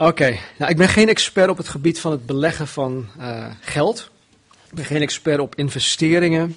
Oké, 0.00 0.38
nou, 0.58 0.70
ik 0.70 0.76
ben 0.76 0.88
geen 0.88 1.08
expert 1.08 1.48
op 1.48 1.56
het 1.56 1.68
gebied 1.68 2.00
van 2.00 2.10
het 2.10 2.26
beleggen 2.26 2.66
van 2.66 3.06
uh, 3.18 3.46
geld. 3.60 4.10
Ik 4.50 4.74
ben 4.74 4.84
geen 4.84 5.02
expert 5.02 5.40
op 5.40 5.54
investeringen. 5.54 6.56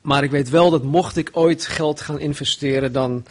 Maar 0.00 0.24
ik 0.24 0.30
weet 0.30 0.50
wel 0.50 0.70
dat 0.70 0.82
mocht 0.82 1.16
ik 1.16 1.30
ooit 1.32 1.66
geld 1.66 2.00
gaan 2.00 2.18
investeren, 2.18 2.92
dan 2.92 3.24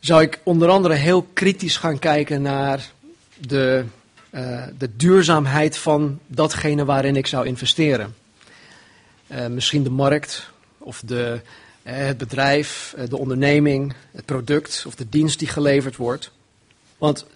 zou 0.00 0.22
ik 0.22 0.40
onder 0.42 0.68
andere 0.68 0.94
heel 0.94 1.26
kritisch 1.32 1.76
gaan 1.76 1.98
kijken 1.98 2.42
naar 2.42 2.90
de, 3.38 3.84
uh, 4.30 4.64
de 4.78 4.96
duurzaamheid 4.96 5.78
van 5.78 6.18
datgene 6.26 6.84
waarin 6.84 7.16
ik 7.16 7.26
zou 7.26 7.46
investeren. 7.46 8.14
Uh, 9.28 9.46
misschien 9.46 9.82
de 9.82 9.90
markt 9.90 10.50
of 10.78 11.02
de, 11.04 11.40
het 11.82 12.18
bedrijf, 12.18 12.94
de 13.08 13.18
onderneming, 13.18 13.94
het 14.12 14.24
product 14.24 14.84
of 14.86 14.94
de 14.94 15.08
dienst 15.08 15.38
die 15.38 15.48
geleverd 15.48 15.96
wordt. 15.96 16.30
Want 16.98 17.26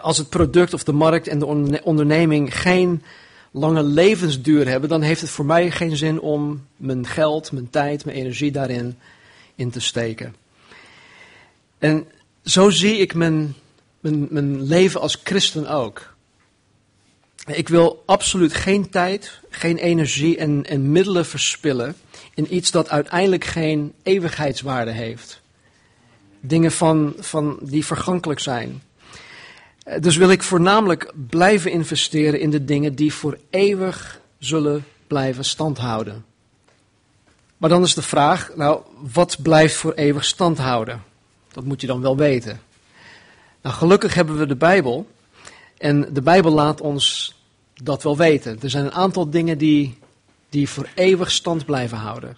als 0.00 0.18
het 0.18 0.28
product 0.28 0.74
of 0.74 0.84
de 0.84 0.92
markt 0.92 1.28
en 1.28 1.38
de 1.38 1.80
onderneming 1.82 2.60
geen 2.60 3.02
lange 3.50 3.82
levensduur 3.82 4.68
hebben, 4.68 4.88
dan 4.88 5.02
heeft 5.02 5.20
het 5.20 5.30
voor 5.30 5.44
mij 5.44 5.70
geen 5.70 5.96
zin 5.96 6.20
om 6.20 6.66
mijn 6.76 7.06
geld, 7.06 7.52
mijn 7.52 7.70
tijd, 7.70 8.04
mijn 8.04 8.16
energie 8.16 8.50
daarin 8.50 8.98
in 9.54 9.70
te 9.70 9.80
steken. 9.80 10.34
En 11.78 12.06
zo 12.44 12.70
zie 12.70 12.96
ik 12.96 13.14
mijn, 13.14 13.54
mijn, 14.00 14.26
mijn 14.30 14.62
leven 14.62 15.00
als 15.00 15.20
christen 15.24 15.68
ook. 15.68 16.14
Ik 17.46 17.68
wil 17.68 18.02
absoluut 18.06 18.54
geen 18.54 18.90
tijd, 18.90 19.40
geen 19.50 19.76
energie 19.76 20.36
en, 20.36 20.66
en 20.66 20.92
middelen 20.92 21.26
verspillen 21.26 21.96
in 22.34 22.54
iets 22.54 22.70
dat 22.70 22.88
uiteindelijk 22.88 23.44
geen 23.44 23.92
eeuwigheidswaarde 24.02 24.90
heeft. 24.90 25.40
Dingen 26.40 26.72
van, 26.72 27.14
van 27.18 27.58
die 27.62 27.86
vergankelijk 27.86 28.40
zijn. 28.40 28.82
Dus 29.98 30.16
wil 30.16 30.30
ik 30.30 30.42
voornamelijk 30.42 31.12
blijven 31.28 31.70
investeren 31.70 32.40
in 32.40 32.50
de 32.50 32.64
dingen 32.64 32.94
die 32.94 33.14
voor 33.14 33.38
eeuwig 33.50 34.20
zullen 34.38 34.84
blijven 35.06 35.44
standhouden. 35.44 36.24
Maar 37.56 37.70
dan 37.70 37.82
is 37.82 37.94
de 37.94 38.02
vraag, 38.02 38.50
nou, 38.56 38.82
wat 39.12 39.42
blijft 39.42 39.74
voor 39.74 39.92
eeuwig 39.92 40.24
standhouden? 40.24 41.02
Dat 41.52 41.64
moet 41.64 41.80
je 41.80 41.86
dan 41.86 42.00
wel 42.00 42.16
weten. 42.16 42.60
Nou, 43.62 43.74
gelukkig 43.74 44.14
hebben 44.14 44.38
we 44.38 44.46
de 44.46 44.56
Bijbel. 44.56 45.08
En 45.78 46.12
de 46.12 46.22
Bijbel 46.22 46.52
laat 46.52 46.80
ons 46.80 47.34
dat 47.74 48.02
wel 48.02 48.16
weten. 48.16 48.58
Er 48.62 48.70
zijn 48.70 48.84
een 48.84 48.92
aantal 48.92 49.30
dingen 49.30 49.58
die, 49.58 49.98
die 50.48 50.68
voor 50.68 50.88
eeuwig 50.94 51.30
stand 51.30 51.64
blijven 51.64 51.98
houden. 51.98 52.36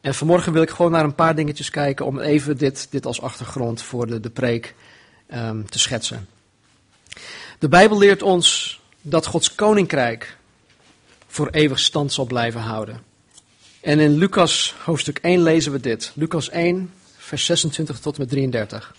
En 0.00 0.14
vanmorgen 0.14 0.52
wil 0.52 0.62
ik 0.62 0.70
gewoon 0.70 0.90
naar 0.92 1.04
een 1.04 1.14
paar 1.14 1.34
dingetjes 1.34 1.70
kijken 1.70 2.06
om 2.06 2.18
even 2.18 2.56
dit, 2.56 2.86
dit 2.90 3.06
als 3.06 3.20
achtergrond 3.20 3.82
voor 3.82 4.06
de, 4.06 4.20
de 4.20 4.30
preek 4.30 4.74
um, 5.34 5.70
te 5.70 5.78
schetsen. 5.78 6.28
De 7.58 7.68
Bijbel 7.68 7.98
leert 7.98 8.22
ons 8.22 8.80
dat 9.00 9.26
Gods 9.26 9.54
koninkrijk 9.54 10.36
voor 11.26 11.48
eeuwig 11.50 11.78
stand 11.78 12.12
zal 12.12 12.24
blijven 12.24 12.60
houden. 12.60 13.00
En 13.80 13.98
in 13.98 14.16
Lucas 14.16 14.74
hoofdstuk 14.84 15.18
1 15.18 15.42
lezen 15.42 15.72
we 15.72 15.80
dit. 15.80 16.12
Lucas 16.14 16.48
1, 16.48 16.92
vers 17.16 17.44
26 17.44 17.98
tot 17.98 18.18
met 18.18 18.28
33. 18.28 18.94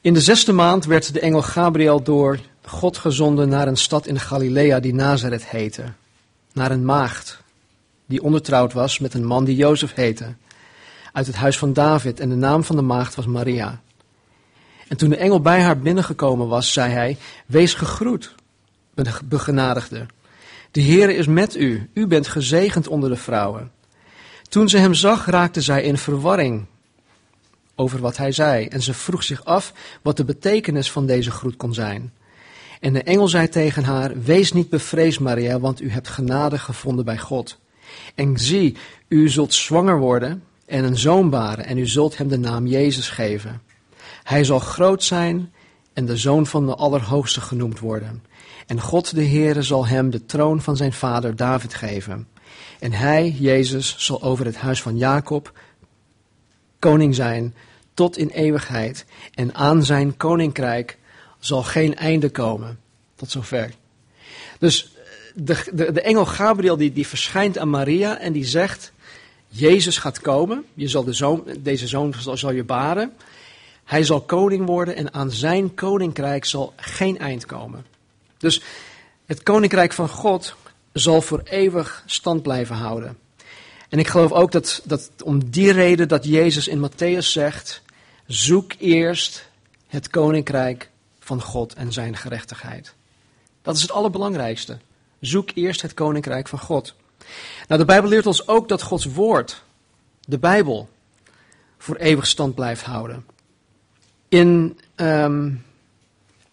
In 0.00 0.14
de 0.14 0.20
zesde 0.20 0.52
maand 0.52 0.84
werd 0.84 1.12
de 1.12 1.20
engel 1.20 1.42
Gabriel 1.42 2.02
door 2.02 2.38
God 2.64 2.96
gezonden 2.98 3.48
naar 3.48 3.68
een 3.68 3.76
stad 3.76 4.06
in 4.06 4.20
Galilea 4.20 4.80
die 4.80 4.94
Nazareth 4.94 5.46
heette. 5.46 5.84
Naar 6.52 6.70
een 6.70 6.84
maagd 6.84 7.42
die 8.06 8.22
ondertrouwd 8.22 8.72
was 8.72 8.98
met 8.98 9.14
een 9.14 9.24
man 9.24 9.44
die 9.44 9.56
Jozef 9.56 9.94
heette. 9.94 10.34
Uit 11.12 11.26
het 11.26 11.36
huis 11.36 11.58
van 11.58 11.72
David 11.72 12.20
en 12.20 12.28
de 12.28 12.34
naam 12.34 12.64
van 12.64 12.76
de 12.76 12.82
maagd 12.82 13.14
was 13.14 13.26
Maria. 13.26 13.80
En 14.92 14.98
toen 14.98 15.10
de 15.10 15.16
engel 15.16 15.40
bij 15.40 15.60
haar 15.60 15.78
binnengekomen 15.78 16.48
was, 16.48 16.72
zei 16.72 16.92
hij: 16.92 17.16
Wees 17.46 17.74
gegroet, 17.74 18.34
begenadigde. 19.24 20.06
De 20.70 20.82
Heere 20.82 21.14
is 21.14 21.26
met 21.26 21.56
u, 21.56 21.90
u 21.94 22.06
bent 22.06 22.28
gezegend 22.28 22.88
onder 22.88 23.10
de 23.10 23.16
vrouwen. 23.16 23.70
Toen 24.42 24.68
ze 24.68 24.78
hem 24.78 24.94
zag, 24.94 25.26
raakte 25.26 25.60
zij 25.60 25.82
in 25.82 25.98
verwarring 25.98 26.64
over 27.74 28.00
wat 28.00 28.16
hij 28.16 28.32
zei. 28.32 28.66
En 28.66 28.82
ze 28.82 28.94
vroeg 28.94 29.22
zich 29.22 29.44
af 29.44 29.72
wat 30.02 30.16
de 30.16 30.24
betekenis 30.24 30.90
van 30.90 31.06
deze 31.06 31.30
groet 31.30 31.56
kon 31.56 31.74
zijn. 31.74 32.12
En 32.80 32.92
de 32.92 33.02
engel 33.02 33.28
zei 33.28 33.48
tegen 33.48 33.84
haar: 33.84 34.22
Wees 34.22 34.52
niet 34.52 34.68
bevreesd, 34.68 35.20
Maria, 35.20 35.60
want 35.60 35.80
u 35.80 35.90
hebt 35.90 36.08
genade 36.08 36.58
gevonden 36.58 37.04
bij 37.04 37.18
God. 37.18 37.58
En 38.14 38.38
zie, 38.38 38.76
u 39.08 39.28
zult 39.28 39.54
zwanger 39.54 39.98
worden 39.98 40.42
en 40.66 40.84
een 40.84 40.98
zoon 40.98 41.30
baren, 41.30 41.66
en 41.66 41.78
u 41.78 41.86
zult 41.86 42.18
hem 42.18 42.28
de 42.28 42.38
naam 42.38 42.66
Jezus 42.66 43.08
geven. 43.08 43.70
Hij 44.22 44.44
zal 44.44 44.58
groot 44.58 45.04
zijn 45.04 45.52
en 45.92 46.06
de 46.06 46.16
zoon 46.16 46.46
van 46.46 46.66
de 46.66 46.74
Allerhoogste 46.74 47.40
genoemd 47.40 47.78
worden. 47.78 48.24
En 48.66 48.80
God 48.80 49.14
de 49.14 49.24
Heere 49.24 49.62
zal 49.62 49.86
hem 49.86 50.10
de 50.10 50.24
troon 50.24 50.60
van 50.60 50.76
zijn 50.76 50.92
vader 50.92 51.36
David 51.36 51.74
geven. 51.74 52.28
En 52.78 52.92
hij, 52.92 53.30
Jezus, 53.38 53.94
zal 53.98 54.22
over 54.22 54.44
het 54.44 54.56
huis 54.56 54.82
van 54.82 54.96
Jacob 54.96 55.52
koning 56.78 57.14
zijn 57.14 57.54
tot 57.94 58.16
in 58.16 58.28
eeuwigheid. 58.28 59.04
En 59.34 59.54
aan 59.54 59.84
zijn 59.84 60.16
koninkrijk 60.16 60.98
zal 61.38 61.62
geen 61.62 61.96
einde 61.96 62.30
komen. 62.30 62.78
Tot 63.14 63.30
zover. 63.30 63.70
Dus 64.58 64.92
de, 65.34 65.64
de, 65.72 65.92
de 65.92 66.00
engel 66.00 66.26
Gabriel 66.26 66.76
die, 66.76 66.92
die 66.92 67.06
verschijnt 67.06 67.58
aan 67.58 67.70
Maria 67.70 68.18
en 68.18 68.32
die 68.32 68.44
zegt, 68.44 68.92
Jezus 69.48 69.98
gaat 69.98 70.20
komen. 70.20 70.64
Je 70.74 70.88
zal 70.88 71.04
de 71.04 71.12
zoon, 71.12 71.44
deze 71.58 71.86
zoon 71.86 72.14
zal 72.34 72.52
je 72.52 72.64
baren. 72.64 73.12
Hij 73.84 74.04
zal 74.04 74.20
koning 74.20 74.66
worden 74.66 74.96
en 74.96 75.14
aan 75.14 75.30
zijn 75.30 75.74
koninkrijk 75.74 76.44
zal 76.44 76.72
geen 76.76 77.18
eind 77.18 77.46
komen. 77.46 77.86
Dus 78.38 78.62
het 79.26 79.42
koninkrijk 79.42 79.92
van 79.92 80.08
God 80.08 80.56
zal 80.92 81.22
voor 81.22 81.40
eeuwig 81.44 82.02
stand 82.06 82.42
blijven 82.42 82.76
houden. 82.76 83.18
En 83.88 83.98
ik 83.98 84.08
geloof 84.08 84.32
ook 84.32 84.52
dat, 84.52 84.82
dat 84.84 85.10
om 85.24 85.50
die 85.50 85.72
reden 85.72 86.08
dat 86.08 86.24
Jezus 86.24 86.68
in 86.68 86.90
Matthäus 86.90 87.26
zegt: 87.26 87.82
zoek 88.26 88.72
eerst 88.78 89.48
het 89.86 90.10
koninkrijk 90.10 90.90
van 91.18 91.42
God 91.42 91.74
en 91.74 91.92
zijn 91.92 92.16
gerechtigheid. 92.16 92.94
Dat 93.62 93.76
is 93.76 93.82
het 93.82 93.90
allerbelangrijkste. 93.90 94.78
Zoek 95.20 95.50
eerst 95.54 95.82
het 95.82 95.94
koninkrijk 95.94 96.48
van 96.48 96.58
God. 96.58 96.94
Nou, 97.68 97.80
de 97.80 97.86
Bijbel 97.86 98.08
leert 98.08 98.26
ons 98.26 98.48
ook 98.48 98.68
dat 98.68 98.82
Gods 98.82 99.04
woord, 99.04 99.62
de 100.20 100.38
Bijbel, 100.38 100.88
voor 101.78 101.96
eeuwig 101.96 102.26
stand 102.26 102.54
blijft 102.54 102.82
houden. 102.82 103.26
In, 104.32 104.78
um, 104.96 105.64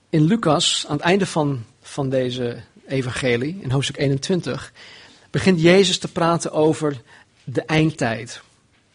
in 0.09 0.23
Lucas, 0.23 0.85
aan 0.87 0.95
het 0.95 1.05
einde 1.05 1.25
van, 1.25 1.63
van 1.81 2.09
deze 2.09 2.57
evangelie, 2.87 3.57
in 3.61 3.71
hoofdstuk 3.71 3.97
21, 3.97 4.73
begint 5.29 5.61
Jezus 5.61 5.99
te 5.99 6.11
praten 6.11 6.51
over 6.51 7.01
de 7.43 7.61
eindtijd. 7.61 8.41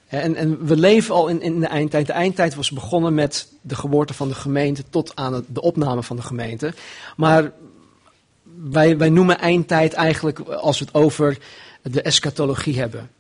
En, 0.07 0.37
en 0.37 0.67
we 0.67 0.77
leven 0.77 1.15
al 1.15 1.29
in, 1.29 1.41
in 1.41 1.61
de 1.61 1.67
eindtijd. 1.67 2.07
De 2.07 2.13
eindtijd 2.13 2.55
was 2.55 2.71
begonnen 2.71 3.15
met 3.15 3.49
de 3.61 3.75
geboorte 3.75 4.15
van 4.15 4.29
de 4.29 4.35
gemeente 4.35 4.85
tot 4.91 5.17
aan 5.17 5.45
de 5.49 5.61
opname 5.61 6.03
van 6.03 6.17
de 6.17 6.23
gemeente. 6.23 6.75
Maar 7.17 7.53
wij, 8.71 8.99
wij 8.99 9.11
noemen 9.11 9.39
eindtijd 9.39 9.93
eigenlijk 9.93 10.39
als 10.39 10.79
we 10.79 10.85
het 10.85 10.95
over 10.95 11.39
de 11.83 12.03
eschatologie 12.03 12.79
hebben. 12.79 13.11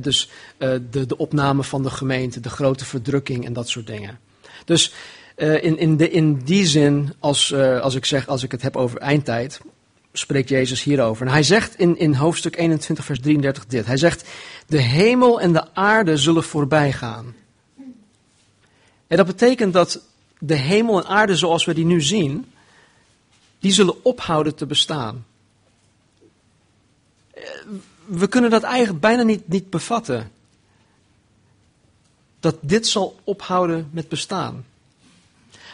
dus 0.00 0.28
uh, 0.58 0.74
de, 0.90 1.06
de 1.06 1.16
opname 1.16 1.62
van 1.62 1.82
de 1.82 1.90
gemeente, 1.90 2.40
de 2.40 2.50
grote 2.50 2.84
verdrukking 2.84 3.46
en 3.46 3.52
dat 3.52 3.68
soort 3.68 3.86
dingen. 3.86 4.18
Dus 4.64 4.92
uh, 5.36 5.64
in, 5.64 5.78
in, 5.78 5.96
de, 5.96 6.10
in 6.10 6.34
die 6.44 6.66
zin, 6.66 7.12
als, 7.18 7.50
uh, 7.50 7.80
als 7.80 7.94
ik 7.94 8.04
zeg, 8.04 8.26
als 8.26 8.42
ik 8.42 8.52
het 8.52 8.62
heb 8.62 8.76
over 8.76 8.98
eindtijd, 8.98 9.60
spreekt 10.12 10.48
Jezus 10.48 10.82
hierover. 10.82 11.26
En 11.26 11.32
hij 11.32 11.42
zegt 11.42 11.78
in, 11.78 11.98
in 11.98 12.14
hoofdstuk 12.14 12.56
21, 12.56 13.04
vers 13.04 13.20
33 13.20 13.66
dit. 13.66 13.86
Hij 13.86 13.96
zegt, 13.96 14.28
de 14.66 14.80
hemel 14.80 15.40
en 15.40 15.52
de 15.52 15.74
aarde 15.74 16.16
zullen 16.16 16.44
voorbij 16.44 16.92
gaan. 16.92 17.34
En 19.06 19.16
dat 19.16 19.26
betekent 19.26 19.72
dat 19.72 20.00
de 20.38 20.54
hemel 20.54 20.98
en 20.98 21.08
aarde 21.08 21.36
zoals 21.36 21.64
we 21.64 21.74
die 21.74 21.84
nu 21.84 22.00
zien, 22.00 22.52
die 23.58 23.72
zullen 23.72 24.04
ophouden 24.04 24.54
te 24.54 24.66
bestaan. 24.66 25.26
We 28.06 28.28
kunnen 28.28 28.50
dat 28.50 28.62
eigenlijk 28.62 29.00
bijna 29.00 29.22
niet, 29.22 29.48
niet 29.48 29.70
bevatten. 29.70 30.30
Dat 32.40 32.56
dit 32.60 32.86
zal 32.86 33.20
ophouden 33.24 33.88
met 33.92 34.08
bestaan. 34.08 34.64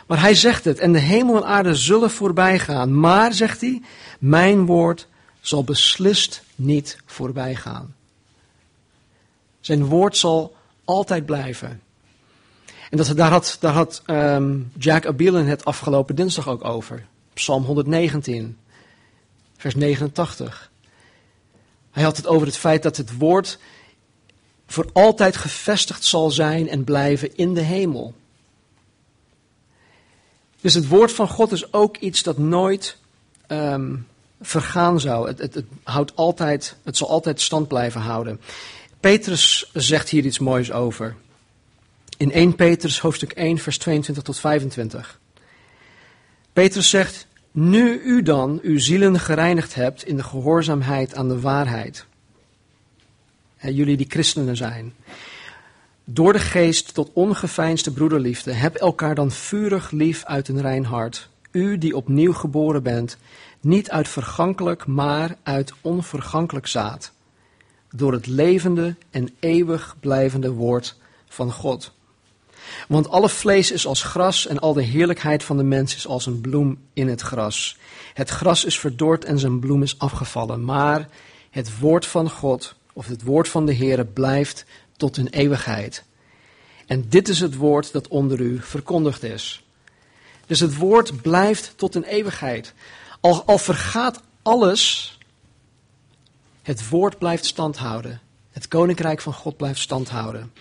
Maar 0.06 0.20
hij 0.20 0.34
zegt 0.34 0.64
het, 0.64 0.78
en 0.78 0.92
de 0.92 0.98
hemel 0.98 1.36
en 1.36 1.44
aarde 1.44 1.74
zullen 1.74 2.10
voorbij 2.10 2.58
gaan. 2.58 3.00
Maar, 3.00 3.32
zegt 3.32 3.60
hij, 3.60 3.82
mijn 4.18 4.66
woord 4.66 5.06
zal 5.40 5.64
beslist 5.64 6.42
niet 6.54 6.98
voorbij 7.06 7.54
gaan. 7.54 7.94
Zijn 9.60 9.84
woord 9.84 10.16
zal 10.16 10.56
altijd 10.84 11.26
blijven. 11.26 11.80
En 12.90 12.96
dat, 12.96 13.16
daar 13.16 13.30
had, 13.30 13.56
daar 13.60 13.72
had 13.72 14.02
um, 14.06 14.72
Jack 14.78 15.06
Abielen 15.06 15.46
het 15.46 15.64
afgelopen 15.64 16.14
dinsdag 16.14 16.48
ook 16.48 16.64
over. 16.64 17.06
Psalm 17.34 17.64
119, 17.64 18.58
vers 19.56 19.74
89. 19.74 20.70
Hij 21.90 22.02
had 22.02 22.16
het 22.16 22.26
over 22.26 22.46
het 22.46 22.56
feit 22.56 22.82
dat 22.82 22.96
het 22.96 23.16
woord 23.16 23.58
voor 24.66 24.90
altijd 24.92 25.36
gevestigd 25.36 26.04
zal 26.04 26.30
zijn 26.30 26.68
en 26.68 26.84
blijven 26.84 27.36
in 27.36 27.54
de 27.54 27.60
hemel. 27.60 28.14
Dus 30.60 30.74
het 30.74 30.88
woord 30.88 31.12
van 31.12 31.28
God 31.28 31.52
is 31.52 31.72
ook 31.72 31.96
iets 31.96 32.22
dat 32.22 32.38
nooit 32.38 32.96
ehm, 33.46 33.94
vergaan 34.40 35.00
zou. 35.00 35.28
Het, 35.28 35.38
het, 35.38 35.54
het, 35.54 35.66
houdt 35.82 36.16
altijd, 36.16 36.76
het 36.82 36.96
zal 36.96 37.08
altijd 37.08 37.40
stand 37.40 37.68
blijven 37.68 38.00
houden. 38.00 38.40
Petrus 39.00 39.70
zegt 39.72 40.08
hier 40.08 40.24
iets 40.24 40.38
moois 40.38 40.72
over. 40.72 41.16
In 42.16 42.32
1 42.32 42.54
Petrus 42.54 43.00
hoofdstuk 43.00 43.32
1 43.32 43.58
vers 43.58 43.78
22 43.78 44.24
tot 44.24 44.38
25. 44.38 45.20
Petrus 46.52 46.90
zegt, 46.90 47.26
nu 47.50 48.00
u 48.00 48.22
dan 48.22 48.58
uw 48.62 48.78
zielen 48.78 49.20
gereinigd 49.20 49.74
hebt 49.74 50.04
in 50.04 50.16
de 50.16 50.22
gehoorzaamheid 50.22 51.14
aan 51.14 51.28
de 51.28 51.40
waarheid. 51.40 52.06
Jullie 53.60 53.96
die 53.96 54.06
christenen 54.08 54.56
zijn. 54.56 54.94
Door 56.04 56.32
de 56.32 56.38
geest 56.38 56.94
tot 56.94 57.10
ongeveinsde 57.12 57.90
broederliefde, 57.90 58.52
heb 58.52 58.74
elkaar 58.74 59.14
dan 59.14 59.30
vurig 59.30 59.90
lief 59.90 60.24
uit 60.24 60.48
een 60.48 60.60
rein 60.60 60.84
hart. 60.84 61.28
U 61.50 61.78
die 61.78 61.96
opnieuw 61.96 62.32
geboren 62.32 62.82
bent, 62.82 63.16
niet 63.60 63.90
uit 63.90 64.08
vergankelijk, 64.08 64.86
maar 64.86 65.36
uit 65.42 65.72
onvergankelijk 65.80 66.66
zaad. 66.66 67.12
Door 67.90 68.12
het 68.12 68.26
levende 68.26 68.96
en 69.10 69.28
eeuwig 69.40 69.96
blijvende 70.00 70.50
woord 70.50 70.96
van 71.28 71.52
God. 71.52 71.94
Want 72.88 73.08
alle 73.08 73.28
vlees 73.28 73.70
is 73.70 73.86
als 73.86 74.02
gras 74.02 74.46
en 74.46 74.58
al 74.58 74.72
de 74.72 74.82
heerlijkheid 74.82 75.44
van 75.44 75.56
de 75.56 75.62
mens 75.62 75.96
is 75.96 76.06
als 76.06 76.26
een 76.26 76.40
bloem 76.40 76.78
in 76.92 77.08
het 77.08 77.20
gras. 77.20 77.78
Het 78.14 78.30
gras 78.30 78.64
is 78.64 78.78
verdord 78.78 79.24
en 79.24 79.38
zijn 79.38 79.60
bloem 79.60 79.82
is 79.82 79.98
afgevallen, 79.98 80.64
maar 80.64 81.08
het 81.50 81.78
woord 81.78 82.06
van 82.06 82.30
God, 82.30 82.74
of 82.96 83.06
het 83.06 83.22
woord 83.22 83.48
van 83.48 83.66
de 83.66 83.74
Heere, 83.74 84.04
blijft 84.04 84.64
tot 84.96 85.16
in 85.16 85.26
eeuwigheid. 85.26 86.04
En 86.86 87.08
dit 87.08 87.28
is 87.28 87.40
het 87.40 87.54
woord 87.54 87.92
dat 87.92 88.08
onder 88.08 88.40
u 88.40 88.60
verkondigd 88.60 89.22
is. 89.22 89.64
Dus 90.46 90.60
het 90.60 90.76
woord 90.76 91.22
blijft 91.22 91.72
tot 91.76 91.94
in 91.94 92.02
eeuwigheid. 92.02 92.72
Al, 93.20 93.44
al 93.44 93.58
vergaat 93.58 94.22
alles, 94.42 95.18
het 96.62 96.88
woord 96.88 97.18
blijft 97.18 97.44
standhouden. 97.44 98.20
Het 98.50 98.68
koninkrijk 98.68 99.20
van 99.20 99.32
God 99.32 99.56
blijft 99.56 99.80
standhouden. 99.80 100.52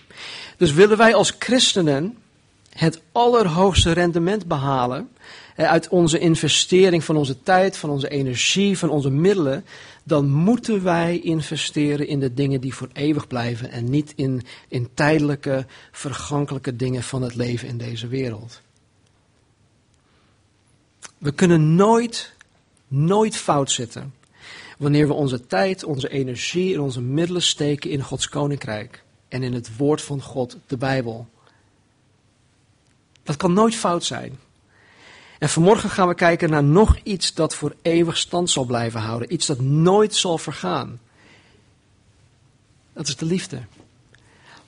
Dus 0.56 0.72
willen 0.72 0.96
wij 0.96 1.14
als 1.14 1.34
christenen 1.38 2.18
het 2.70 3.00
allerhoogste 3.12 3.92
rendement 3.92 4.46
behalen 4.46 5.08
uit 5.56 5.88
onze 5.88 6.18
investering 6.18 7.04
van 7.04 7.16
onze 7.16 7.42
tijd, 7.42 7.76
van 7.76 7.90
onze 7.90 8.08
energie, 8.08 8.78
van 8.78 8.90
onze 8.90 9.10
middelen, 9.10 9.64
dan 10.06 10.30
moeten 10.30 10.82
wij 10.82 11.18
investeren 11.18 12.06
in 12.06 12.20
de 12.20 12.34
dingen 12.34 12.60
die 12.60 12.74
voor 12.74 12.88
eeuwig 12.92 13.26
blijven 13.26 13.70
en 13.70 13.90
niet 13.90 14.12
in, 14.16 14.42
in 14.68 14.88
tijdelijke, 14.94 15.66
vergankelijke 15.92 16.76
dingen 16.76 17.02
van 17.02 17.22
het 17.22 17.34
leven 17.34 17.68
in 17.68 17.78
deze 17.78 18.06
wereld. 18.06 18.60
We 21.18 21.32
kunnen 21.32 21.74
nooit, 21.74 22.34
nooit 22.88 23.36
fout 23.36 23.70
zitten 23.70 24.14
wanneer 24.78 25.06
we 25.06 25.12
onze 25.12 25.46
tijd, 25.46 25.84
onze 25.84 26.08
energie 26.08 26.74
en 26.74 26.80
onze 26.80 27.00
middelen 27.00 27.42
steken 27.42 27.90
in 27.90 28.02
Gods 28.02 28.28
koninkrijk 28.28 29.04
en 29.28 29.42
in 29.42 29.52
het 29.52 29.76
woord 29.76 30.02
van 30.02 30.22
God, 30.22 30.56
de 30.66 30.76
Bijbel. 30.76 31.28
Dat 33.22 33.36
kan 33.36 33.52
nooit 33.52 33.74
fout 33.74 34.04
zijn. 34.04 34.38
En 35.38 35.48
vanmorgen 35.48 35.90
gaan 35.90 36.08
we 36.08 36.14
kijken 36.14 36.50
naar 36.50 36.64
nog 36.64 36.98
iets 37.02 37.34
dat 37.34 37.54
voor 37.54 37.74
eeuwig 37.82 38.16
stand 38.16 38.50
zal 38.50 38.64
blijven 38.64 39.00
houden. 39.00 39.32
Iets 39.32 39.46
dat 39.46 39.60
nooit 39.60 40.14
zal 40.14 40.38
vergaan. 40.38 41.00
Dat 42.92 43.08
is 43.08 43.16
de 43.16 43.26
liefde. 43.26 43.60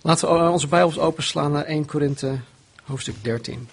Laten 0.03 0.29
we 0.29 0.51
onze 0.51 0.67
Bijbels 0.67 0.99
openslaan 0.99 1.53
naar 1.53 1.65
1 1.65 1.87
Korinthe 1.87 2.39
hoofdstuk 2.85 3.25
13. 3.25 3.69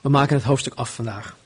We 0.00 0.08
maken 0.08 0.36
het 0.36 0.44
hoofdstuk 0.44 0.74
af 0.74 0.94
vandaag. 0.94 1.36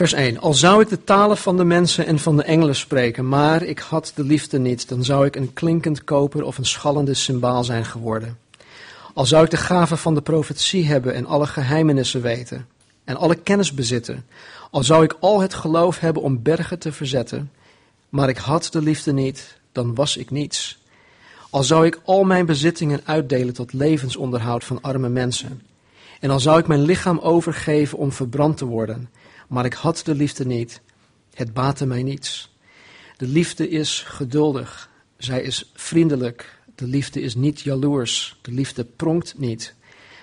Vers 0.00 0.12
1. 0.12 0.38
Al 0.38 0.54
zou 0.54 0.82
ik 0.82 0.88
de 0.88 1.04
talen 1.04 1.36
van 1.36 1.56
de 1.56 1.64
mensen 1.64 2.06
en 2.06 2.18
van 2.18 2.36
de 2.36 2.42
engelen 2.42 2.76
spreken, 2.76 3.28
maar 3.28 3.62
ik 3.62 3.78
had 3.78 4.12
de 4.14 4.24
liefde 4.24 4.58
niet, 4.58 4.88
dan 4.88 5.04
zou 5.04 5.26
ik 5.26 5.36
een 5.36 5.52
klinkend 5.52 6.04
koper 6.04 6.44
of 6.44 6.58
een 6.58 6.66
schallende 6.66 7.14
symbaal 7.14 7.64
zijn 7.64 7.84
geworden. 7.84 8.38
Al 9.14 9.26
zou 9.26 9.44
ik 9.44 9.50
de 9.50 9.56
gave 9.56 9.96
van 9.96 10.14
de 10.14 10.20
profetie 10.20 10.86
hebben 10.86 11.14
en 11.14 11.26
alle 11.26 11.46
geheimenissen 11.46 12.22
weten 12.22 12.66
en 13.04 13.16
alle 13.16 13.34
kennis 13.34 13.74
bezitten, 13.74 14.26
al 14.70 14.82
zou 14.82 15.04
ik 15.04 15.16
al 15.20 15.40
het 15.40 15.54
geloof 15.54 15.98
hebben 15.98 16.22
om 16.22 16.42
bergen 16.42 16.78
te 16.78 16.92
verzetten, 16.92 17.50
maar 18.08 18.28
ik 18.28 18.38
had 18.38 18.68
de 18.72 18.82
liefde 18.82 19.12
niet, 19.12 19.58
dan 19.72 19.94
was 19.94 20.16
ik 20.16 20.30
niets. 20.30 20.78
Al 21.50 21.62
zou 21.62 21.86
ik 21.86 22.00
al 22.04 22.24
mijn 22.24 22.46
bezittingen 22.46 23.00
uitdelen 23.04 23.54
tot 23.54 23.72
levensonderhoud 23.72 24.64
van 24.64 24.80
arme 24.80 25.08
mensen, 25.08 25.62
en 26.20 26.30
al 26.30 26.40
zou 26.40 26.58
ik 26.58 26.66
mijn 26.66 26.82
lichaam 26.82 27.18
overgeven 27.18 27.98
om 27.98 28.12
verbrand 28.12 28.56
te 28.56 28.64
worden, 28.64 29.08
maar 29.50 29.64
ik 29.64 29.72
had 29.72 30.00
de 30.04 30.14
liefde 30.14 30.46
niet. 30.46 30.80
Het 31.34 31.52
baatte 31.52 31.86
mij 31.86 32.02
niets. 32.02 32.54
De 33.16 33.26
liefde 33.26 33.68
is 33.68 34.02
geduldig. 34.06 34.90
Zij 35.16 35.42
is 35.42 35.70
vriendelijk. 35.74 36.58
De 36.74 36.86
liefde 36.86 37.20
is 37.20 37.34
niet 37.34 37.60
jaloers. 37.60 38.38
De 38.42 38.52
liefde 38.52 38.84
pronkt 38.84 39.38
niet. 39.38 39.74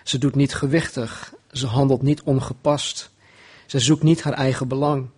Ze 0.03 0.17
doet 0.17 0.35
niet 0.35 0.53
gewichtig. 0.55 1.33
Ze 1.51 1.65
handelt 1.67 2.01
niet 2.01 2.21
ongepast. 2.21 3.09
Zij 3.65 3.79
zoekt 3.79 4.03
niet 4.03 4.23
haar 4.23 4.33
eigen 4.33 4.67
belang. 4.67 5.09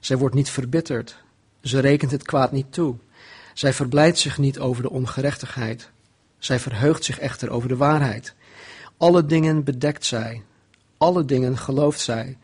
Zij 0.00 0.16
wordt 0.16 0.34
niet 0.34 0.50
verbitterd. 0.50 1.16
Ze 1.62 1.78
rekent 1.78 2.10
het 2.10 2.22
kwaad 2.22 2.52
niet 2.52 2.72
toe. 2.72 2.96
Zij 3.54 3.72
verblijdt 3.72 4.18
zich 4.18 4.38
niet 4.38 4.58
over 4.58 4.82
de 4.82 4.90
ongerechtigheid. 4.90 5.90
Zij 6.38 6.58
verheugt 6.58 7.04
zich 7.04 7.18
echter 7.18 7.50
over 7.50 7.68
de 7.68 7.76
waarheid. 7.76 8.34
Alle 8.96 9.26
dingen 9.26 9.64
bedekt 9.64 10.04
zij. 10.04 10.42
Alle 10.98 11.24
dingen 11.24 11.58
gelooft 11.58 12.00
zij. 12.00 12.38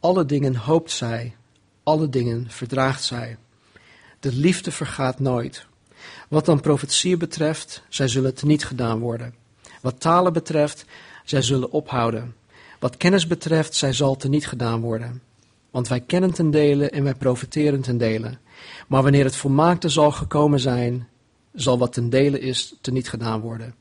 Alle 0.00 0.24
dingen 0.24 0.56
hoopt 0.56 0.90
zij, 0.90 1.36
alle 1.82 2.08
dingen 2.08 2.46
verdraagt 2.48 3.04
zij. 3.04 3.36
De 4.20 4.32
liefde 4.32 4.70
vergaat 4.70 5.20
nooit. 5.20 5.66
Wat 6.28 6.44
dan 6.44 6.60
profetieën 6.60 7.18
betreft, 7.18 7.82
zij 7.88 8.08
zullen 8.08 8.34
teniet 8.34 8.64
gedaan 8.64 8.98
worden. 8.98 9.34
Wat 9.80 10.00
talen 10.00 10.32
betreft, 10.32 10.84
zij 11.24 11.42
zullen 11.42 11.70
ophouden. 11.70 12.34
Wat 12.78 12.96
kennis 12.96 13.26
betreft, 13.26 13.74
zij 13.74 13.92
zal 13.92 14.16
teniet 14.16 14.46
gedaan 14.46 14.80
worden. 14.80 15.22
Want 15.70 15.88
wij 15.88 16.00
kennen 16.00 16.32
ten 16.32 16.50
dele 16.50 16.90
en 16.90 17.04
wij 17.04 17.14
profiteren 17.14 17.80
ten 17.80 17.98
dele. 17.98 18.38
Maar 18.88 19.02
wanneer 19.02 19.24
het 19.24 19.36
volmaakte 19.36 19.88
zal 19.88 20.12
gekomen 20.12 20.60
zijn, 20.60 21.08
zal 21.54 21.78
wat 21.78 21.92
ten 21.92 22.10
dele 22.10 22.40
is 22.40 22.74
teniet 22.80 23.08
gedaan 23.08 23.40
worden. 23.40 23.74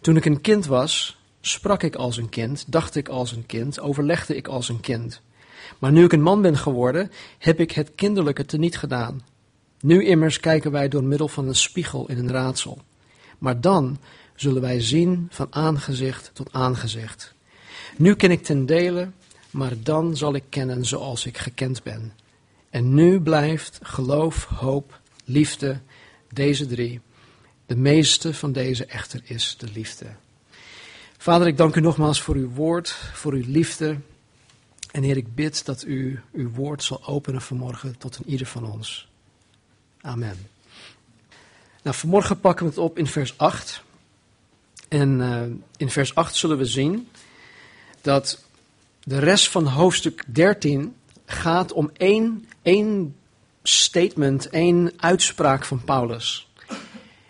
Toen 0.00 0.16
ik 0.16 0.24
een 0.24 0.40
kind 0.40 0.66
was, 0.66 1.18
sprak 1.40 1.82
ik 1.82 1.94
als 1.94 2.16
een 2.16 2.28
kind, 2.28 2.64
dacht 2.72 2.94
ik 2.94 3.08
als 3.08 3.32
een 3.32 3.46
kind, 3.46 3.80
overlegde 3.80 4.36
ik 4.36 4.48
als 4.48 4.68
een 4.68 4.80
kind. 4.80 5.20
Maar 5.78 5.92
nu 5.92 6.04
ik 6.04 6.12
een 6.12 6.22
man 6.22 6.42
ben 6.42 6.56
geworden, 6.56 7.10
heb 7.38 7.60
ik 7.60 7.70
het 7.70 7.92
kinderlijke 7.94 8.44
teniet 8.44 8.76
gedaan. 8.76 9.22
Nu 9.80 10.04
immers 10.04 10.40
kijken 10.40 10.70
wij 10.70 10.88
door 10.88 11.04
middel 11.04 11.28
van 11.28 11.48
een 11.48 11.54
spiegel 11.54 12.08
in 12.08 12.18
een 12.18 12.30
raadsel. 12.30 12.78
Maar 13.38 13.60
dan 13.60 13.98
zullen 14.34 14.62
wij 14.62 14.80
zien 14.80 15.26
van 15.30 15.46
aangezicht 15.50 16.30
tot 16.32 16.52
aangezicht. 16.52 17.34
Nu 17.96 18.14
ken 18.14 18.30
ik 18.30 18.42
ten 18.42 18.66
dele, 18.66 19.10
maar 19.50 19.72
dan 19.82 20.16
zal 20.16 20.34
ik 20.34 20.44
kennen 20.48 20.84
zoals 20.84 21.26
ik 21.26 21.38
gekend 21.38 21.82
ben. 21.82 22.12
En 22.70 22.94
nu 22.94 23.20
blijft 23.20 23.78
geloof, 23.82 24.44
hoop, 24.44 25.00
liefde, 25.24 25.80
deze 26.32 26.66
drie. 26.66 27.00
De 27.66 27.76
meeste 27.76 28.34
van 28.34 28.52
deze 28.52 28.84
echter 28.84 29.20
is 29.24 29.56
de 29.58 29.68
liefde. 29.74 30.06
Vader, 31.18 31.46
ik 31.46 31.56
dank 31.56 31.76
u 31.76 31.80
nogmaals 31.80 32.22
voor 32.22 32.34
uw 32.34 32.50
woord, 32.50 32.90
voor 32.90 33.32
uw 33.32 33.44
liefde. 33.46 33.96
En 34.92 35.02
Heer, 35.02 35.16
ik 35.16 35.34
bid 35.34 35.64
dat 35.64 35.84
u 35.84 36.20
uw 36.32 36.50
woord 36.50 36.82
zal 36.82 37.06
openen 37.06 37.42
vanmorgen 37.42 37.98
tot 37.98 38.16
een 38.16 38.30
ieder 38.30 38.46
van 38.46 38.72
ons. 38.72 39.08
Amen. 40.00 40.48
Nou, 41.82 41.96
vanmorgen 41.96 42.40
pakken 42.40 42.64
we 42.64 42.70
het 42.70 42.80
op 42.80 42.98
in 42.98 43.06
vers 43.06 43.38
8. 43.38 43.82
En 44.88 45.20
uh, 45.20 45.42
in 45.76 45.90
vers 45.90 46.14
8 46.14 46.34
zullen 46.34 46.58
we 46.58 46.64
zien 46.64 47.08
dat 48.00 48.42
de 49.02 49.18
rest 49.18 49.48
van 49.48 49.66
hoofdstuk 49.66 50.24
13 50.26 50.96
gaat 51.24 51.72
om 51.72 51.90
één, 51.96 52.48
één 52.62 53.16
statement, 53.62 54.48
één 54.48 54.92
uitspraak 54.96 55.64
van 55.64 55.84
Paulus. 55.84 56.48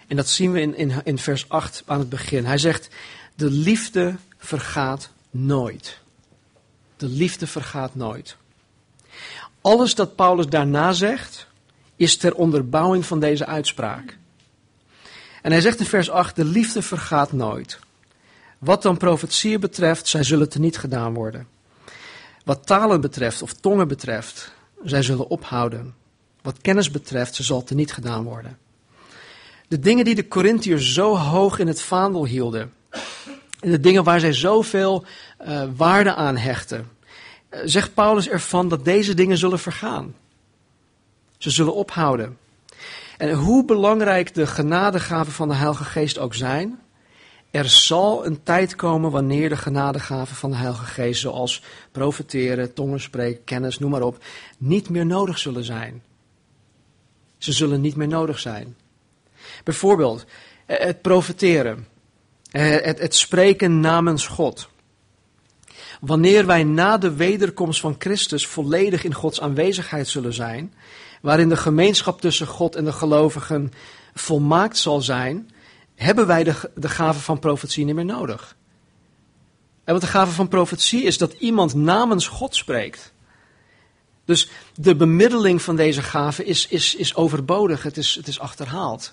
En 0.07 0.16
dat 0.16 0.28
zien 0.28 0.52
we 0.52 0.61
in, 0.61 0.76
in, 0.76 0.92
in 1.04 1.19
vers 1.19 1.49
8 1.49 1.83
aan 1.87 1.99
het 1.99 2.09
begin. 2.09 2.45
Hij 2.45 2.59
zegt, 2.59 2.88
de 3.35 3.50
liefde 3.50 4.16
vergaat 4.38 5.11
nooit. 5.31 6.01
De 7.02 7.09
liefde 7.09 7.47
vergaat 7.47 7.94
nooit. 7.94 8.37
Alles 9.61 9.94
dat 9.94 10.16
Paulus 10.16 10.47
daarna 10.47 10.92
zegt, 10.92 11.47
is 11.97 12.16
ter 12.16 12.35
onderbouwing 12.35 13.06
van 13.06 13.21
deze 13.21 13.47
uitspraak. 13.47 14.18
En 15.42 15.52
hij 15.52 15.61
zegt 15.61 15.80
in 15.80 15.87
vers 15.87 16.11
8: 16.11 16.37
De 16.37 16.44
liefde 16.44 16.82
vergaat 16.82 17.32
nooit. 17.32 17.78
Wat 18.59 18.82
dan 18.82 18.97
profetieën 18.97 19.61
betreft, 19.61 20.09
zij 20.09 20.23
zullen 20.23 20.49
teniet 20.49 20.78
gedaan 20.78 21.14
worden. 21.14 21.47
Wat 22.44 22.66
talen 22.66 23.00
betreft 23.00 23.42
of 23.42 23.52
tongen 23.52 23.88
betreft, 23.88 24.52
zij 24.85 25.02
zullen 25.02 25.28
ophouden. 25.28 25.94
Wat 26.42 26.61
kennis 26.61 26.90
betreft, 26.90 27.35
ze 27.35 27.42
zal 27.42 27.64
teniet 27.64 27.92
gedaan 27.92 28.25
worden. 28.25 28.59
De 29.68 29.78
dingen 29.78 30.04
die 30.04 30.14
de 30.14 30.28
Corinthiërs 30.28 30.92
zo 30.92 31.16
hoog 31.16 31.59
in 31.59 31.66
het 31.66 31.82
vaandel 31.82 32.26
hielden. 32.26 32.73
De 33.62 33.81
dingen 33.81 34.04
waar 34.04 34.21
zij 34.21 34.33
zoveel 34.33 35.04
uh, 35.47 35.62
waarde 35.76 36.14
aan 36.14 36.37
hechten. 36.37 36.88
Uh, 37.50 37.61
zegt 37.64 37.95
Paulus 37.95 38.28
ervan 38.28 38.69
dat 38.69 38.85
deze 38.85 39.14
dingen 39.14 39.38
zullen 39.38 39.59
vergaan. 39.59 40.14
Ze 41.38 41.50
zullen 41.50 41.75
ophouden. 41.75 42.38
En 43.19 43.33
hoe 43.33 43.64
belangrijk 43.64 44.35
de 44.35 44.47
genadegaven 44.47 45.33
van 45.33 45.49
de 45.49 45.54
Heilige 45.54 45.85
Geest 45.85 46.19
ook 46.19 46.35
zijn, 46.35 46.81
er 47.50 47.69
zal 47.69 48.26
een 48.26 48.42
tijd 48.42 48.75
komen 48.75 49.11
wanneer 49.11 49.49
de 49.49 49.57
genadegaven 49.57 50.37
van 50.37 50.50
de 50.50 50.57
Heilige 50.57 50.85
Geest, 50.85 51.21
zoals 51.21 51.62
profeteren, 51.90 52.75
tongen 52.75 53.00
spreken, 53.00 53.45
kennis, 53.45 53.78
noem 53.78 53.90
maar 53.90 54.02
op, 54.02 54.25
niet 54.59 54.88
meer 54.88 55.07
nodig 55.07 55.38
zullen 55.38 55.64
zijn. 55.64 56.02
Ze 57.38 57.52
zullen 57.52 57.81
niet 57.81 57.97
meer 57.97 58.09
nodig 58.09 58.38
zijn. 58.38 58.76
Bijvoorbeeld 59.64 60.25
eh, 60.66 60.78
het 60.78 61.02
profeteren, 61.02 61.76
eh, 61.76 61.91
het, 62.61 62.99
het 62.99 63.14
spreken 63.14 63.80
namens 63.80 64.26
God. 64.26 64.68
Wanneer 66.00 66.47
wij 66.47 66.64
na 66.64 66.99
de 66.99 67.14
wederkomst 67.14 67.80
van 67.80 67.97
Christus 67.99 68.47
volledig 68.47 69.04
in 69.04 69.14
Gods 69.14 69.40
aanwezigheid 69.40 70.09
zullen 70.09 70.35
zijn, 70.35 70.75
waarin 71.21 71.49
de 71.49 71.56
gemeenschap 71.56 72.21
tussen 72.21 72.47
God 72.47 72.76
en 72.76 72.85
de 72.85 72.92
gelovigen 72.92 73.73
volmaakt 74.14 74.78
zal 74.78 75.00
zijn, 75.00 75.50
hebben 75.94 76.26
wij 76.26 76.44
de, 76.44 76.71
de 76.75 76.88
gave 76.88 77.21
van 77.21 77.38
profetie 77.38 77.85
niet 77.85 77.94
meer 77.94 78.04
nodig. 78.04 78.56
En 79.85 79.92
wat 79.92 80.02
de 80.02 80.09
gave 80.09 80.32
van 80.32 80.49
profetie 80.49 81.02
is 81.02 81.18
dat 81.18 81.32
iemand 81.32 81.75
namens 81.75 82.28
God 82.28 82.56
spreekt. 82.56 83.12
Dus 84.25 84.50
de 84.75 84.97
bemiddeling 84.97 85.62
van 85.62 85.76
deze 85.76 86.02
gave 86.02 86.44
is, 86.44 86.66
is, 86.66 86.94
is 86.94 87.14
overbodig, 87.14 87.82
het 87.82 87.97
is, 87.97 88.14
het 88.14 88.28
is 88.28 88.40
achterhaald. 88.40 89.12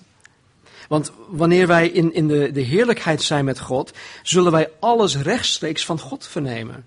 Want 0.90 1.12
wanneer 1.28 1.66
wij 1.66 1.88
in, 1.88 2.14
in 2.14 2.28
de, 2.28 2.50
de 2.52 2.60
heerlijkheid 2.60 3.22
zijn 3.22 3.44
met 3.44 3.60
God, 3.60 3.92
zullen 4.22 4.52
wij 4.52 4.70
alles 4.80 5.16
rechtstreeks 5.16 5.84
van 5.84 5.98
God 5.98 6.26
vernemen. 6.26 6.86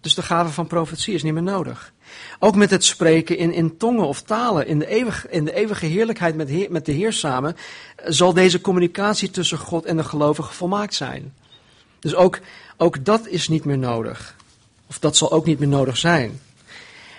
Dus 0.00 0.14
de 0.14 0.22
gave 0.22 0.52
van 0.52 0.66
profetie 0.66 1.14
is 1.14 1.22
niet 1.22 1.32
meer 1.32 1.42
nodig. 1.42 1.92
Ook 2.38 2.54
met 2.54 2.70
het 2.70 2.84
spreken 2.84 3.36
in, 3.36 3.52
in 3.52 3.76
tongen 3.76 4.06
of 4.06 4.22
talen, 4.22 4.66
in 4.66 4.78
de, 4.78 4.86
eeuwige, 4.86 5.28
in 5.30 5.44
de 5.44 5.54
eeuwige 5.54 5.86
heerlijkheid 5.86 6.36
met, 6.36 6.70
met 6.70 6.86
de 6.86 6.92
Heer 6.92 7.12
samen, 7.12 7.56
zal 8.04 8.32
deze 8.32 8.60
communicatie 8.60 9.30
tussen 9.30 9.58
God 9.58 9.84
en 9.84 9.96
de 9.96 10.04
gelovigen 10.04 10.54
volmaakt 10.54 10.94
zijn. 10.94 11.34
Dus 11.98 12.14
ook, 12.14 12.40
ook 12.76 13.04
dat 13.04 13.26
is 13.26 13.48
niet 13.48 13.64
meer 13.64 13.78
nodig. 13.78 14.36
Of 14.88 14.98
dat 14.98 15.16
zal 15.16 15.32
ook 15.32 15.46
niet 15.46 15.58
meer 15.58 15.68
nodig 15.68 15.96
zijn. 15.96 16.40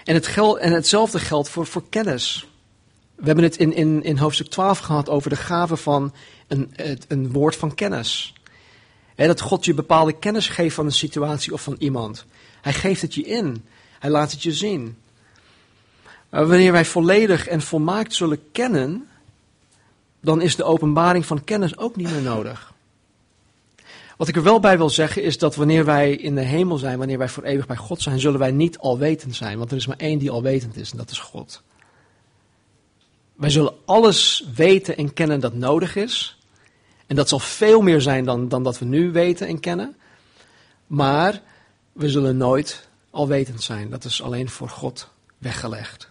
En, 0.03 0.13
het 0.13 0.37
en 0.59 0.71
hetzelfde 0.71 1.19
geldt 1.19 1.49
voor, 1.49 1.65
voor 1.65 1.83
kennis. 1.89 2.48
We 3.19 3.25
hebben 3.25 3.43
het 3.43 3.57
in, 3.57 3.73
in, 3.73 4.03
in 4.03 4.17
hoofdstuk 4.17 4.47
12 4.47 4.79
gehad 4.79 5.09
over 5.09 5.29
de 5.29 5.35
gave 5.35 5.77
van 5.77 6.13
een, 6.47 6.73
een 7.07 7.31
woord 7.31 7.55
van 7.55 7.75
kennis. 7.75 8.33
dat 9.15 9.41
God 9.41 9.65
je 9.65 9.73
bepaalde 9.73 10.13
kennis 10.13 10.47
geeft 10.47 10.75
van 10.75 10.85
een 10.85 10.91
situatie 10.91 11.53
of 11.53 11.61
van 11.61 11.75
iemand. 11.79 12.25
Hij 12.61 12.73
geeft 12.73 13.01
het 13.01 13.13
je 13.13 13.21
in. 13.21 13.65
Hij 13.99 14.09
laat 14.09 14.31
het 14.31 14.43
je 14.43 14.53
zien. 14.53 14.97
Wanneer 16.29 16.71
wij 16.71 16.85
volledig 16.85 17.47
en 17.47 17.61
volmaakt 17.61 18.13
zullen 18.13 18.51
kennen, 18.51 19.07
dan 20.19 20.41
is 20.41 20.55
de 20.55 20.63
openbaring 20.63 21.25
van 21.25 21.43
kennis 21.43 21.77
ook 21.77 21.95
niet 21.95 22.11
meer 22.11 22.21
nodig. 22.21 22.73
Wat 24.17 24.27
ik 24.27 24.35
er 24.35 24.43
wel 24.43 24.59
bij 24.59 24.77
wil 24.77 24.89
zeggen 24.89 25.23
is 25.23 25.37
dat 25.37 25.55
wanneer 25.55 25.85
wij 25.85 26.11
in 26.11 26.35
de 26.35 26.41
hemel 26.41 26.77
zijn, 26.77 26.97
wanneer 26.97 27.17
wij 27.17 27.29
voor 27.29 27.43
eeuwig 27.43 27.67
bij 27.67 27.75
God 27.75 28.01
zijn, 28.01 28.19
zullen 28.19 28.39
wij 28.39 28.51
niet 28.51 28.77
alwetend 28.77 29.35
zijn. 29.35 29.57
Want 29.57 29.71
er 29.71 29.77
is 29.77 29.87
maar 29.87 29.97
één 29.97 30.19
die 30.19 30.31
alwetend 30.31 30.77
is 30.77 30.91
en 30.91 30.97
dat 30.97 31.11
is 31.11 31.19
God. 31.19 31.61
Wij 33.39 33.49
zullen 33.49 33.73
alles 33.85 34.43
weten 34.55 34.97
en 34.97 35.13
kennen 35.13 35.39
dat 35.39 35.53
nodig 35.53 35.95
is. 35.95 36.37
En 37.07 37.15
dat 37.15 37.29
zal 37.29 37.39
veel 37.39 37.81
meer 37.81 38.01
zijn 38.01 38.25
dan, 38.25 38.47
dan 38.47 38.63
dat 38.63 38.79
we 38.79 38.85
nu 38.85 39.11
weten 39.11 39.47
en 39.47 39.59
kennen. 39.59 39.97
Maar 40.87 41.41
we 41.91 42.09
zullen 42.09 42.37
nooit 42.37 42.87
alwetend 43.09 43.63
zijn. 43.63 43.89
Dat 43.89 44.03
is 44.03 44.21
alleen 44.21 44.49
voor 44.49 44.69
God 44.69 45.09
weggelegd. 45.37 46.09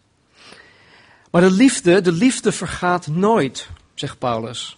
Maar 1.30 1.40
de 1.40 1.50
liefde, 1.50 2.00
de 2.00 2.12
liefde 2.12 2.52
vergaat 2.52 3.06
nooit, 3.06 3.68
zegt 3.94 4.18
Paulus. 4.18 4.76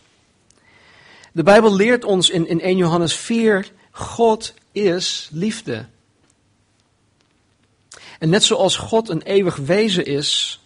De 1.32 1.42
Bijbel 1.42 1.74
leert 1.74 2.04
ons 2.04 2.30
in, 2.30 2.46
in 2.46 2.60
1 2.60 2.76
Johannes 2.76 3.14
4, 3.14 3.72
God 3.90 4.54
is 4.72 5.28
liefde. 5.32 5.86
En 8.18 8.28
net 8.28 8.44
zoals 8.44 8.76
God 8.76 9.08
een 9.08 9.22
eeuwig 9.22 9.56
wezen 9.56 10.06
is, 10.06 10.60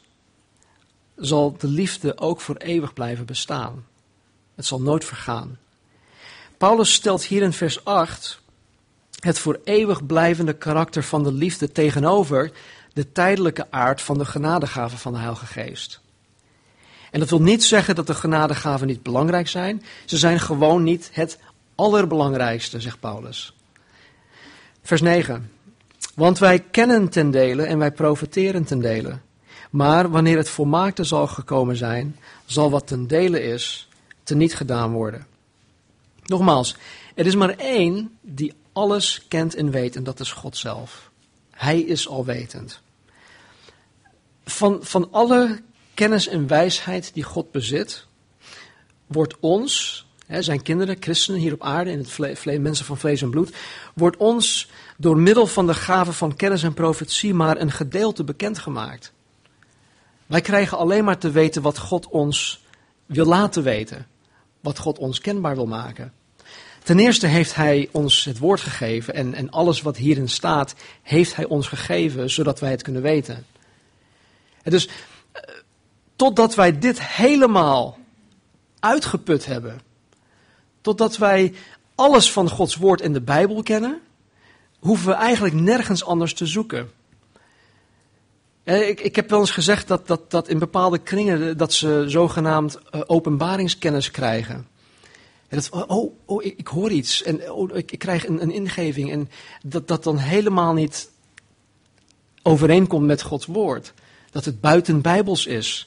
zal 1.17 1.57
de 1.59 1.69
liefde 1.69 2.19
ook 2.19 2.41
voor 2.41 2.57
eeuwig 2.57 2.93
blijven 2.93 3.27
bestaan. 3.27 3.87
Het 4.55 4.67
zal 4.67 4.81
nooit 4.81 5.05
vergaan. 5.05 5.59
Paulus 6.59 6.93
stelt 6.93 7.25
hier 7.25 7.43
in 7.43 7.53
vers 7.53 7.85
8 7.85 8.43
het 9.21 9.39
voor 9.39 9.61
eeuwig 9.65 10.07
blijvende 10.07 10.53
karakter 10.53 11.05
van 11.05 11.23
de 11.23 11.33
liefde 11.33 11.73
tegenover 11.73 12.53
de 12.93 13.13
tijdelijke 13.13 13.67
aard 13.71 14.03
van 14.03 14.19
de 14.19 14.25
genadegave 14.25 14.97
van 14.97 15.13
de 15.13 15.19
Heilige 15.19 15.47
Geest. 15.47 16.01
En 17.11 17.21
dat 17.21 17.31
wil 17.31 17.43
niet 17.43 17.65
zeggen 17.65 17.95
dat 17.95 18.07
de 18.07 18.15
genadegaven 18.15 18.87
niet 18.87 19.03
belangrijk 19.03 19.49
zijn. 19.49 19.83
Ze 20.05 20.19
zijn 20.19 20.41
gewoon 20.41 20.83
niet 20.83 21.11
het 21.13 21.39
allerbelangrijkste, 21.75 22.81
zegt 22.81 23.01
Paulus. 23.01 23.57
Vers 24.83 25.01
9. 25.01 25.51
Want 26.15 26.39
wij 26.39 26.61
kennen 26.61 27.09
ten 27.09 27.31
dele 27.31 27.63
en 27.63 27.79
wij 27.79 27.93
profiteren 27.93 28.65
ten 28.65 28.81
dele. 28.81 29.19
Maar 29.75 30.11
wanneer 30.11 30.37
het 30.37 30.49
volmaakte 30.49 31.05
zal 31.05 31.27
gekomen 31.27 31.77
zijn, 31.77 32.19
zal 32.45 32.71
wat 32.71 32.87
ten 32.87 33.07
dele 33.07 33.43
is, 33.43 33.89
teniet 34.23 34.55
gedaan 34.55 34.93
worden. 34.93 35.27
Nogmaals, 36.25 36.77
er 37.15 37.27
is 37.27 37.35
maar 37.35 37.55
één 37.57 38.19
die 38.21 38.55
alles 38.73 39.25
kent 39.29 39.55
en 39.55 39.71
weet 39.71 39.97
en 39.97 40.05
dat 40.05 40.21
is 40.21 40.33
God 40.33 40.57
zelf. 40.57 41.11
Hij 41.51 41.81
is 41.81 42.09
alwetend. 42.09 42.81
Van, 44.45 44.79
van 44.83 45.13
alle 45.13 45.61
kennis 45.95 46.29
en 46.29 46.47
wijsheid 46.47 47.11
die 47.15 47.23
God 47.23 47.51
bezit, 47.51 48.07
wordt 49.07 49.37
ons, 49.41 50.07
hè, 50.27 50.43
zijn 50.43 50.63
kinderen, 50.63 50.97
christenen 51.01 51.41
hier 51.41 51.53
op 51.53 51.63
aarde, 51.63 51.91
in 51.91 51.99
het 51.99 52.61
mensen 52.61 52.87
van 52.87 52.99
vlees 52.99 53.23
en 53.23 53.31
bloed, 53.31 53.57
wordt 53.95 54.17
ons 54.17 54.71
door 54.97 55.17
middel 55.17 55.47
van 55.47 55.67
de 55.67 55.75
gave 55.75 56.13
van 56.13 56.37
kennis 56.37 56.63
en 56.63 56.75
profetie 56.75 57.35
maar 57.35 57.61
een 57.61 57.73
gedeelte 57.73 58.25
bekendgemaakt. 58.25 59.13
Wij 60.35 60.43
krijgen 60.43 60.79
alleen 60.79 61.05
maar 61.05 61.19
te 61.19 61.31
weten 61.31 61.63
wat 61.63 61.79
God 61.79 62.09
ons 62.09 62.65
wil 63.07 63.27
laten 63.27 63.63
weten, 63.63 64.07
wat 64.61 64.79
God 64.79 64.99
ons 64.99 65.21
kenbaar 65.21 65.55
wil 65.55 65.67
maken. 65.67 66.13
Ten 66.83 66.99
eerste 66.99 67.27
heeft 67.27 67.55
Hij 67.55 67.89
ons 67.93 68.25
het 68.25 68.39
woord 68.39 68.61
gegeven 68.61 69.15
en, 69.15 69.35
en 69.35 69.51
alles 69.51 69.83
wat 69.83 69.97
hierin 69.97 70.29
staat, 70.29 70.75
heeft 71.03 71.37
Hij 71.37 71.45
ons 71.45 71.69
gegeven, 71.69 72.31
zodat 72.31 72.61
wij 72.61 72.71
het 72.71 72.83
kunnen 72.83 73.03
weten. 73.03 73.47
En 74.63 74.71
dus 74.71 74.89
eh, 75.33 75.43
totdat 76.17 76.55
wij 76.55 76.79
dit 76.79 77.03
helemaal 77.03 77.99
uitgeput 78.81 79.47
hebben, 79.47 79.81
totdat 80.81 81.17
wij 81.17 81.55
alles 81.95 82.33
van 82.33 82.51
Gods 82.51 82.77
woord 82.77 83.01
en 83.01 83.13
de 83.13 83.23
Bijbel 83.23 83.63
kennen, 83.63 84.01
hoeven 84.79 85.07
we 85.07 85.15
eigenlijk 85.15 85.55
nergens 85.55 86.05
anders 86.05 86.35
te 86.35 86.47
zoeken. 86.47 86.91
Eh, 88.65 88.89
ik, 88.89 89.01
ik 89.01 89.17
heb 89.17 89.31
wel 89.31 89.41
eens 89.41 89.51
gezegd 89.51 89.89
dat, 89.89 90.07
dat, 90.07 90.31
dat 90.31 90.49
in 90.49 90.59
bepaalde 90.59 90.99
kringen 90.99 91.57
dat 91.57 91.73
ze 91.73 92.05
zogenaamd 92.07 92.79
eh, 92.91 93.01
openbaringskennis 93.07 94.11
krijgen. 94.11 94.67
En 95.49 95.57
dat, 95.57 95.71
oh, 95.71 95.91
oh, 95.91 96.13
oh 96.25 96.45
ik, 96.45 96.67
hoor 96.67 96.91
iets 96.91 97.23
en 97.23 97.51
oh, 97.51 97.77
ik, 97.77 97.93
ik 97.93 97.99
krijg 97.99 98.27
een, 98.27 98.43
een, 98.43 98.51
ingeving 98.51 99.11
en 99.11 99.31
dat 99.63 99.89
dat 99.89 100.05
dan 100.05 100.19
helemaal 100.19 100.73
niet 100.73 101.11
overeenkomt 102.43 103.07
met 103.07 103.23
Gods 103.23 103.47
woord. 103.47 103.93
Dat 104.31 104.45
het 104.45 104.61
buiten 104.61 105.01
bijbels 105.01 105.47
is. 105.47 105.87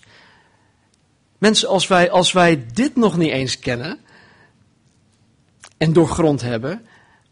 Mensen, 1.37 1.69
als 1.69 1.87
wij, 1.87 2.11
als 2.11 2.31
wij 2.31 2.65
dit 2.73 2.95
nog 2.95 3.17
niet 3.17 3.31
eens 3.31 3.59
kennen 3.59 3.99
en 5.77 5.93
doorgrond 5.93 6.41
hebben, 6.41 6.85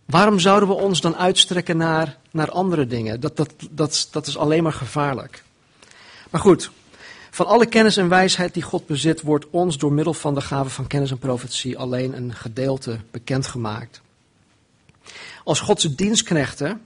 waarom 0.05 0.39
zouden 0.39 0.69
we 0.69 0.75
ons 0.75 1.01
dan 1.01 1.15
uitstrekken 1.15 1.77
naar, 1.77 2.17
naar 2.31 2.51
andere 2.51 2.87
dingen? 2.87 3.19
Dat, 3.19 3.37
dat, 3.37 3.53
dat, 3.69 4.07
dat 4.11 4.27
is 4.27 4.37
alleen 4.37 4.63
maar 4.63 4.73
gevaarlijk. 4.73 5.43
Maar 6.29 6.41
goed, 6.41 6.71
van 7.31 7.45
alle 7.45 7.65
kennis 7.65 7.97
en 7.97 8.09
wijsheid 8.09 8.53
die 8.53 8.63
God 8.63 8.85
bezit, 8.85 9.21
wordt 9.21 9.49
ons 9.49 9.77
door 9.77 9.93
middel 9.93 10.13
van 10.13 10.33
de 10.33 10.41
gave 10.41 10.69
van 10.69 10.87
kennis 10.87 11.11
en 11.11 11.17
profetie 11.17 11.77
alleen 11.77 12.17
een 12.17 12.33
gedeelte 12.33 12.99
bekendgemaakt. 13.11 14.01
Als 15.43 15.59
Godse 15.59 15.95
dienstknechten 15.95 16.81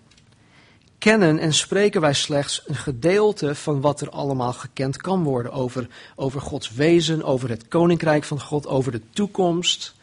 kennen 0.98 1.40
en 1.40 1.54
spreken 1.54 2.02
wij 2.02 2.14
slechts 2.14 2.64
een 2.66 2.76
gedeelte 2.76 3.56
van 3.56 3.82
wat 3.82 4.02
er 4.02 4.10
allemaal 4.10 4.54
gekend 4.54 4.98
kan 4.98 5.24
worden 5.24 5.52
over, 5.52 5.88
over 6.16 6.42
Gods 6.42 6.74
wezen, 6.74 7.24
over 7.24 7.50
het 7.50 7.68
koninkrijk 7.68 8.24
van 8.24 8.42
God, 8.42 8.68
over 8.68 8.92
de 8.92 9.02
toekomst, 9.10 9.96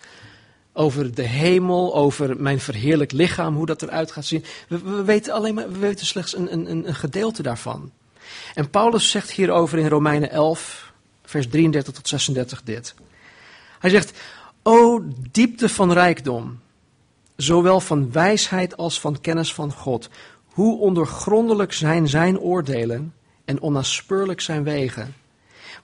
over 0.76 1.14
de 1.14 1.23
hemel, 1.23 1.95
over 1.95 2.40
mijn 2.40 2.61
verheerlijk 2.61 3.12
lichaam, 3.12 3.54
hoe 3.54 3.66
dat 3.66 3.83
eruit 3.83 4.12
gaat 4.12 4.25
zien. 4.25 4.45
We, 4.68 4.78
we 4.78 5.04
weten 5.04 5.33
alleen 5.33 5.54
maar, 5.54 5.73
we 5.73 5.78
weten 5.78 6.06
slechts 6.06 6.37
een, 6.37 6.52
een, 6.52 6.88
een 6.88 6.95
gedeelte 6.95 7.42
daarvan. 7.42 7.90
En 8.54 8.71
Paulus 8.71 9.11
zegt 9.11 9.30
hierover 9.30 9.78
in 9.78 9.88
Romeinen 9.88 10.30
11, 10.30 10.92
vers 11.25 11.49
33 11.49 11.95
tot 11.95 12.09
36 12.09 12.62
dit. 12.62 12.95
Hij 13.78 13.90
zegt, 13.90 14.18
o 14.62 15.02
diepte 15.30 15.68
van 15.68 15.92
rijkdom, 15.92 16.61
zowel 17.37 17.80
van 17.80 18.12
wijsheid 18.12 18.76
als 18.76 19.00
van 19.00 19.21
kennis 19.21 19.54
van 19.54 19.73
God. 19.73 20.09
Hoe 20.47 20.78
ondergrondelijk 20.78 21.73
zijn 21.73 22.09
zijn 22.09 22.38
oordelen 22.38 23.14
en 23.45 23.61
onnaspeurlijk 23.61 24.40
zijn 24.40 24.64
wegen. 24.64 25.14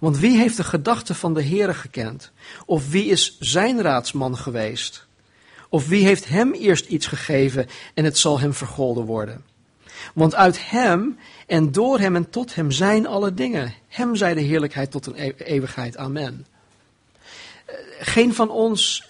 Want 0.02 0.18
wie 0.18 0.38
heeft 0.38 0.56
de 0.56 0.64
gedachten 0.64 1.14
van 1.14 1.34
de 1.34 1.44
Heere 1.44 1.74
gekend? 1.74 2.30
Of 2.66 2.90
wie 2.90 3.04
is 3.04 3.36
zijn 3.38 3.82
raadsman 3.82 4.36
geweest? 4.36 5.06
Of 5.68 5.88
wie 5.88 6.04
heeft 6.04 6.28
hem 6.28 6.52
eerst 6.52 6.86
iets 6.86 7.06
gegeven 7.06 7.68
en 7.94 8.04
het 8.04 8.18
zal 8.18 8.40
hem 8.40 8.54
vergolden 8.54 9.04
worden? 9.04 9.44
Want 10.14 10.34
uit 10.34 10.70
hem 10.70 11.18
en 11.46 11.72
door 11.72 11.98
hem 11.98 12.16
en 12.16 12.30
tot 12.30 12.54
hem 12.54 12.70
zijn 12.70 13.06
alle 13.06 13.34
dingen. 13.34 13.74
Hem 13.88 14.16
zij 14.16 14.34
de 14.34 14.40
heerlijkheid 14.40 14.90
tot 14.90 15.06
een 15.06 15.16
e- 15.16 15.32
eeuwigheid. 15.36 15.96
Amen. 15.96 16.46
Eh, 17.64 17.74
geen 18.00 18.34
van 18.34 18.50
ons 18.50 19.08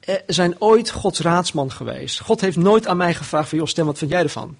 eh, 0.00 0.14
zijn 0.26 0.60
ooit 0.60 0.90
Gods 0.90 1.20
raadsman 1.20 1.72
geweest. 1.72 2.20
God 2.20 2.40
heeft 2.40 2.56
nooit 2.56 2.86
aan 2.86 2.96
mij 2.96 3.14
gevraagd 3.14 3.48
van, 3.48 3.58
joh 3.58 3.66
Stem, 3.66 3.86
wat 3.86 3.98
vind 3.98 4.10
jij 4.10 4.22
ervan? 4.22 4.56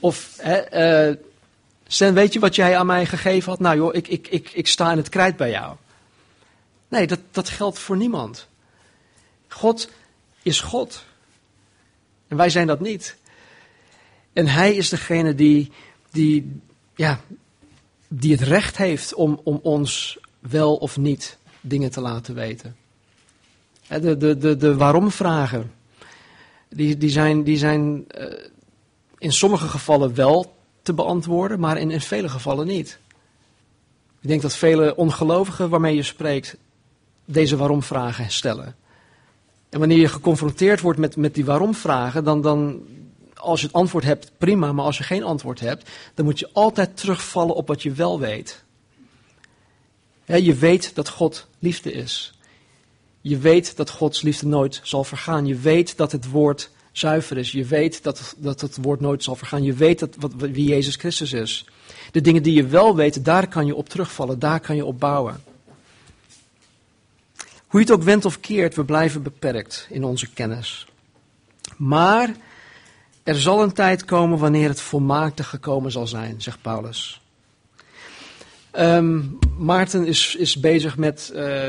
Of, 0.00 0.38
uh, 0.44 1.10
Stem, 1.86 2.14
weet 2.14 2.32
je 2.32 2.40
wat 2.40 2.54
jij 2.54 2.76
aan 2.76 2.86
mij 2.86 3.06
gegeven 3.06 3.50
had? 3.50 3.60
Nou 3.60 3.76
joh, 3.76 3.94
ik, 3.94 4.08
ik, 4.08 4.28
ik, 4.28 4.50
ik 4.52 4.66
sta 4.66 4.90
in 4.90 4.96
het 4.96 5.08
krijt 5.08 5.36
bij 5.36 5.50
jou. 5.50 5.76
Nee, 6.88 7.06
dat, 7.06 7.20
dat 7.30 7.48
geldt 7.48 7.78
voor 7.78 7.96
niemand. 7.96 8.48
God 9.48 9.90
is 10.42 10.60
God. 10.60 11.04
En 12.28 12.36
wij 12.36 12.50
zijn 12.50 12.66
dat 12.66 12.80
niet. 12.80 13.16
En 14.32 14.46
hij 14.46 14.74
is 14.74 14.88
degene 14.88 15.34
die, 15.34 15.72
die, 16.10 16.60
ja, 16.94 17.20
die 18.08 18.32
het 18.32 18.40
recht 18.40 18.76
heeft 18.76 19.14
om, 19.14 19.40
om 19.44 19.60
ons 19.62 20.18
wel 20.38 20.76
of 20.76 20.96
niet 20.96 21.38
dingen 21.60 21.90
te 21.90 22.00
laten 22.00 22.34
weten. 22.34 22.76
De, 23.88 24.16
de, 24.16 24.38
de, 24.38 24.56
de 24.56 24.76
waarom-vragen, 24.76 25.72
die, 26.68 26.96
die 26.96 27.10
zijn, 27.10 27.44
die 27.44 27.56
zijn 27.56 28.04
uh, 28.18 28.24
in 29.18 29.32
sommige 29.32 29.68
gevallen 29.68 30.14
wel 30.14 30.55
te 30.86 30.94
beantwoorden, 30.94 31.60
maar 31.60 31.78
in, 31.78 31.90
in 31.90 32.00
vele 32.00 32.28
gevallen 32.28 32.66
niet. 32.66 32.98
Ik 34.20 34.28
denk 34.28 34.42
dat 34.42 34.54
vele 34.54 34.96
ongelovigen 34.96 35.68
waarmee 35.68 35.94
je 35.94 36.02
spreekt 36.02 36.56
deze 37.24 37.56
waarom-vragen 37.56 38.30
stellen. 38.30 38.76
En 39.68 39.78
wanneer 39.78 39.98
je 39.98 40.08
geconfronteerd 40.08 40.80
wordt 40.80 40.98
met, 40.98 41.16
met 41.16 41.34
die 41.34 41.44
waarom-vragen, 41.44 42.24
dan, 42.24 42.40
dan, 42.40 42.80
als 43.34 43.60
je 43.60 43.66
het 43.66 43.76
antwoord 43.76 44.04
hebt, 44.04 44.32
prima, 44.38 44.72
maar 44.72 44.84
als 44.84 44.98
je 44.98 45.04
geen 45.04 45.22
antwoord 45.22 45.60
hebt, 45.60 45.90
dan 46.14 46.24
moet 46.24 46.38
je 46.38 46.50
altijd 46.52 46.96
terugvallen 46.96 47.54
op 47.54 47.66
wat 47.66 47.82
je 47.82 47.92
wel 47.92 48.18
weet. 48.18 48.64
je 50.24 50.54
weet 50.54 50.94
dat 50.94 51.08
God 51.08 51.46
liefde 51.58 51.92
is. 51.92 52.38
Je 53.20 53.38
weet 53.38 53.76
dat 53.76 53.90
Gods 53.90 54.22
liefde 54.22 54.46
nooit 54.46 54.80
zal 54.82 55.04
vergaan. 55.04 55.46
Je 55.46 55.56
weet 55.56 55.96
dat 55.96 56.12
het 56.12 56.30
woord 56.30 56.70
zuiver 56.98 57.38
is. 57.38 57.52
Je 57.52 57.64
weet 57.64 58.02
dat, 58.02 58.34
dat 58.38 58.60
het 58.60 58.78
woord 58.80 59.00
nooit 59.00 59.22
zal 59.22 59.36
vergaan. 59.36 59.62
Je 59.62 59.72
weet 59.72 59.98
dat, 59.98 60.16
wat, 60.18 60.32
wie 60.36 60.68
Jezus 60.68 60.96
Christus 60.96 61.32
is. 61.32 61.66
De 62.10 62.20
dingen 62.20 62.42
die 62.42 62.54
je 62.54 62.66
wel 62.66 62.96
weet, 62.96 63.24
daar 63.24 63.48
kan 63.48 63.66
je 63.66 63.74
op 63.74 63.88
terugvallen. 63.88 64.38
Daar 64.38 64.60
kan 64.60 64.76
je 64.76 64.84
op 64.84 65.00
bouwen. 65.00 65.42
Hoe 67.66 67.80
je 67.80 67.86
het 67.86 67.90
ook 67.90 68.02
wendt 68.02 68.24
of 68.24 68.40
keert, 68.40 68.74
we 68.74 68.84
blijven 68.84 69.22
beperkt 69.22 69.86
in 69.90 70.04
onze 70.04 70.32
kennis. 70.32 70.86
Maar 71.76 72.34
er 73.22 73.40
zal 73.40 73.62
een 73.62 73.72
tijd 73.72 74.04
komen 74.04 74.38
wanneer 74.38 74.68
het 74.68 74.80
volmaakte 74.80 75.44
gekomen 75.44 75.90
zal 75.90 76.06
zijn, 76.06 76.42
zegt 76.42 76.62
Paulus. 76.62 77.20
Um, 78.78 79.38
Maarten 79.58 80.06
is, 80.06 80.34
is 80.34 80.60
bezig 80.60 80.96
met 80.96 81.32
uh, 81.34 81.64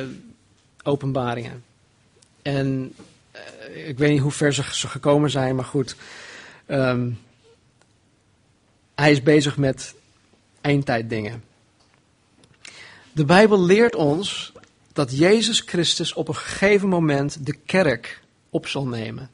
openbaringen. 0.84 1.64
En 2.42 2.94
ik 3.74 3.98
weet 3.98 4.12
niet 4.12 4.22
hoe 4.22 4.32
ver 4.32 4.54
ze, 4.54 4.64
gekomen 4.64 5.30
zijn, 5.30 5.56
maar 5.56 5.66
goed. 5.66 5.96
Um, 6.68 7.20
hij 8.96 9.12
is 9.12 9.24
bezig 9.24 9.58
met 9.58 9.96
eindtijddingen. 10.62 11.44
De 13.12 13.26
Bijbel 13.26 13.64
leert 13.64 13.96
ons 13.96 14.54
dat 14.94 15.18
Jezus 15.18 15.60
Christus 15.60 16.14
op 16.14 16.28
een 16.28 16.36
gegeven 16.36 16.90
moment 16.90 17.46
de 17.46 17.56
kerk 17.66 18.22
op 18.50 18.68
zal 18.68 18.88
nemen. 18.88 19.30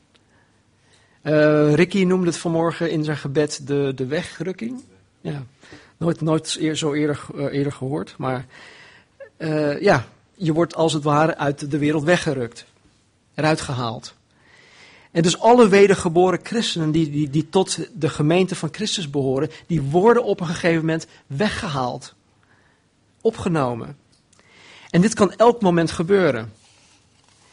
Uh, 1.23 1.73
Ricky 1.73 2.03
noemde 2.03 2.25
het 2.25 2.37
vanmorgen 2.37 2.91
in 2.91 3.03
zijn 3.03 3.17
gebed 3.17 3.67
de, 3.67 3.91
de 3.95 4.05
wegrukking. 4.05 4.83
Ja, 5.21 5.43
nooit, 5.97 6.21
nooit 6.21 6.59
zo 6.73 6.93
eerder, 6.93 7.19
uh, 7.35 7.53
eerder 7.53 7.71
gehoord. 7.71 8.15
Maar 8.17 8.45
ja, 9.79 10.05
je 10.35 10.53
wordt 10.53 10.75
als 10.75 10.93
het 10.93 11.03
ware 11.03 11.37
uit 11.37 11.71
de 11.71 11.77
wereld 11.77 12.03
weggerukt. 12.03 12.65
Eruit 13.35 13.61
gehaald. 13.61 14.13
En 15.11 15.21
dus 15.21 15.39
alle 15.39 15.67
wedergeboren 15.67 16.39
christenen 16.43 16.91
die, 16.91 17.09
die, 17.09 17.29
die 17.29 17.49
tot 17.49 17.79
de 17.93 18.09
gemeente 18.09 18.55
van 18.55 18.69
Christus 18.71 19.09
behoren, 19.09 19.49
die 19.67 19.81
worden 19.81 20.23
op 20.23 20.39
een 20.39 20.47
gegeven 20.47 20.79
moment 20.79 21.07
weggehaald. 21.27 22.13
Opgenomen. 23.21 23.97
En 24.89 25.01
dit 25.01 25.13
kan 25.13 25.33
elk 25.33 25.61
moment 25.61 25.91
gebeuren. 25.91 26.53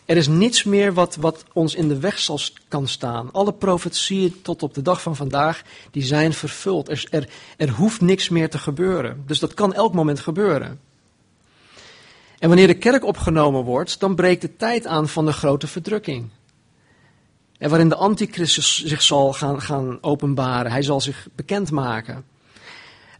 Er 0.04 0.16
is 0.16 0.28
niets 0.28 0.64
meer 0.64 0.92
wat, 0.92 1.16
wat 1.16 1.44
ons 1.52 1.74
in 1.74 1.88
de 1.88 1.98
weg 1.98 2.18
zal, 2.18 2.40
kan 2.68 2.88
staan. 2.88 3.32
Alle 3.32 3.52
profetieën 3.52 4.42
tot 4.42 4.62
op 4.62 4.74
de 4.74 4.82
dag 4.82 5.02
van 5.02 5.16
vandaag, 5.16 5.62
die 5.90 6.02
zijn 6.02 6.32
vervuld. 6.32 6.88
Er, 6.88 7.06
er, 7.10 7.28
er 7.56 7.70
hoeft 7.70 8.00
niks 8.00 8.28
meer 8.28 8.50
te 8.50 8.58
gebeuren. 8.58 9.22
Dus 9.26 9.38
dat 9.38 9.54
kan 9.54 9.74
elk 9.74 9.94
moment 9.94 10.20
gebeuren. 10.20 10.80
En 12.40 12.48
wanneer 12.48 12.66
de 12.66 12.78
kerk 12.78 13.04
opgenomen 13.04 13.64
wordt, 13.64 14.00
dan 14.00 14.14
breekt 14.14 14.40
de 14.40 14.56
tijd 14.56 14.86
aan 14.86 15.08
van 15.08 15.24
de 15.24 15.32
grote 15.32 15.66
verdrukking. 15.66 16.30
En 17.58 17.68
waarin 17.68 17.88
de 17.88 17.94
antichristus 17.94 18.84
zich 18.84 19.02
zal 19.02 19.32
gaan, 19.32 19.60
gaan 19.60 19.98
openbaren. 20.00 20.72
Hij 20.72 20.82
zal 20.82 21.00
zich 21.00 21.28
bekendmaken. 21.34 22.24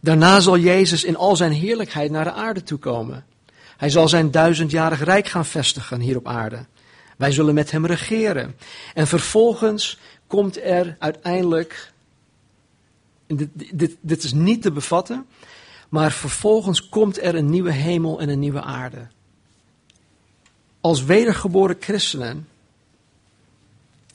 Daarna 0.01 0.39
zal 0.39 0.57
Jezus 0.57 1.03
in 1.03 1.17
al 1.17 1.35
zijn 1.35 1.51
heerlijkheid 1.51 2.11
naar 2.11 2.23
de 2.23 2.31
aarde 2.31 2.63
toekomen. 2.63 3.25
Hij 3.77 3.89
zal 3.89 4.07
zijn 4.07 4.31
duizendjarig 4.31 5.03
rijk 5.03 5.27
gaan 5.27 5.45
vestigen 5.45 5.99
hier 5.99 6.17
op 6.17 6.27
aarde. 6.27 6.65
Wij 7.17 7.31
zullen 7.31 7.53
met 7.53 7.71
hem 7.71 7.85
regeren. 7.85 8.55
En 8.93 9.07
vervolgens 9.07 9.97
komt 10.27 10.63
er 10.63 10.95
uiteindelijk, 10.99 11.91
dit, 13.27 13.49
dit, 13.73 13.95
dit 14.01 14.23
is 14.23 14.33
niet 14.33 14.61
te 14.61 14.71
bevatten, 14.71 15.25
maar 15.91 16.11
vervolgens 16.11 16.89
komt 16.89 17.21
er 17.21 17.35
een 17.35 17.49
nieuwe 17.49 17.71
hemel 17.71 18.21
en 18.21 18.29
een 18.29 18.39
nieuwe 18.39 18.61
aarde. 18.61 19.07
Als 20.81 21.03
wedergeboren 21.03 21.75
christenen 21.79 22.47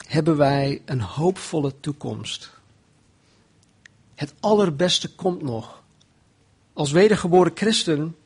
hebben 0.07 0.37
wij 0.37 0.83
een 0.85 1.01
hoopvolle 1.01 1.75
toekomst. 1.81 2.51
Het 4.15 4.35
allerbeste 4.41 5.15
komt 5.15 5.43
nog. 5.43 5.83
Als 6.73 6.91
wedergeboren 6.91 7.53
christen 7.55 8.17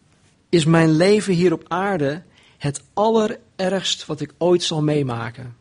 is 0.48 0.64
mijn 0.64 0.90
leven 0.90 1.34
hier 1.34 1.52
op 1.52 1.64
aarde 1.68 2.22
het 2.58 2.82
allerergst 2.94 4.06
wat 4.06 4.20
ik 4.20 4.34
ooit 4.38 4.62
zal 4.62 4.82
meemaken. 4.82 5.56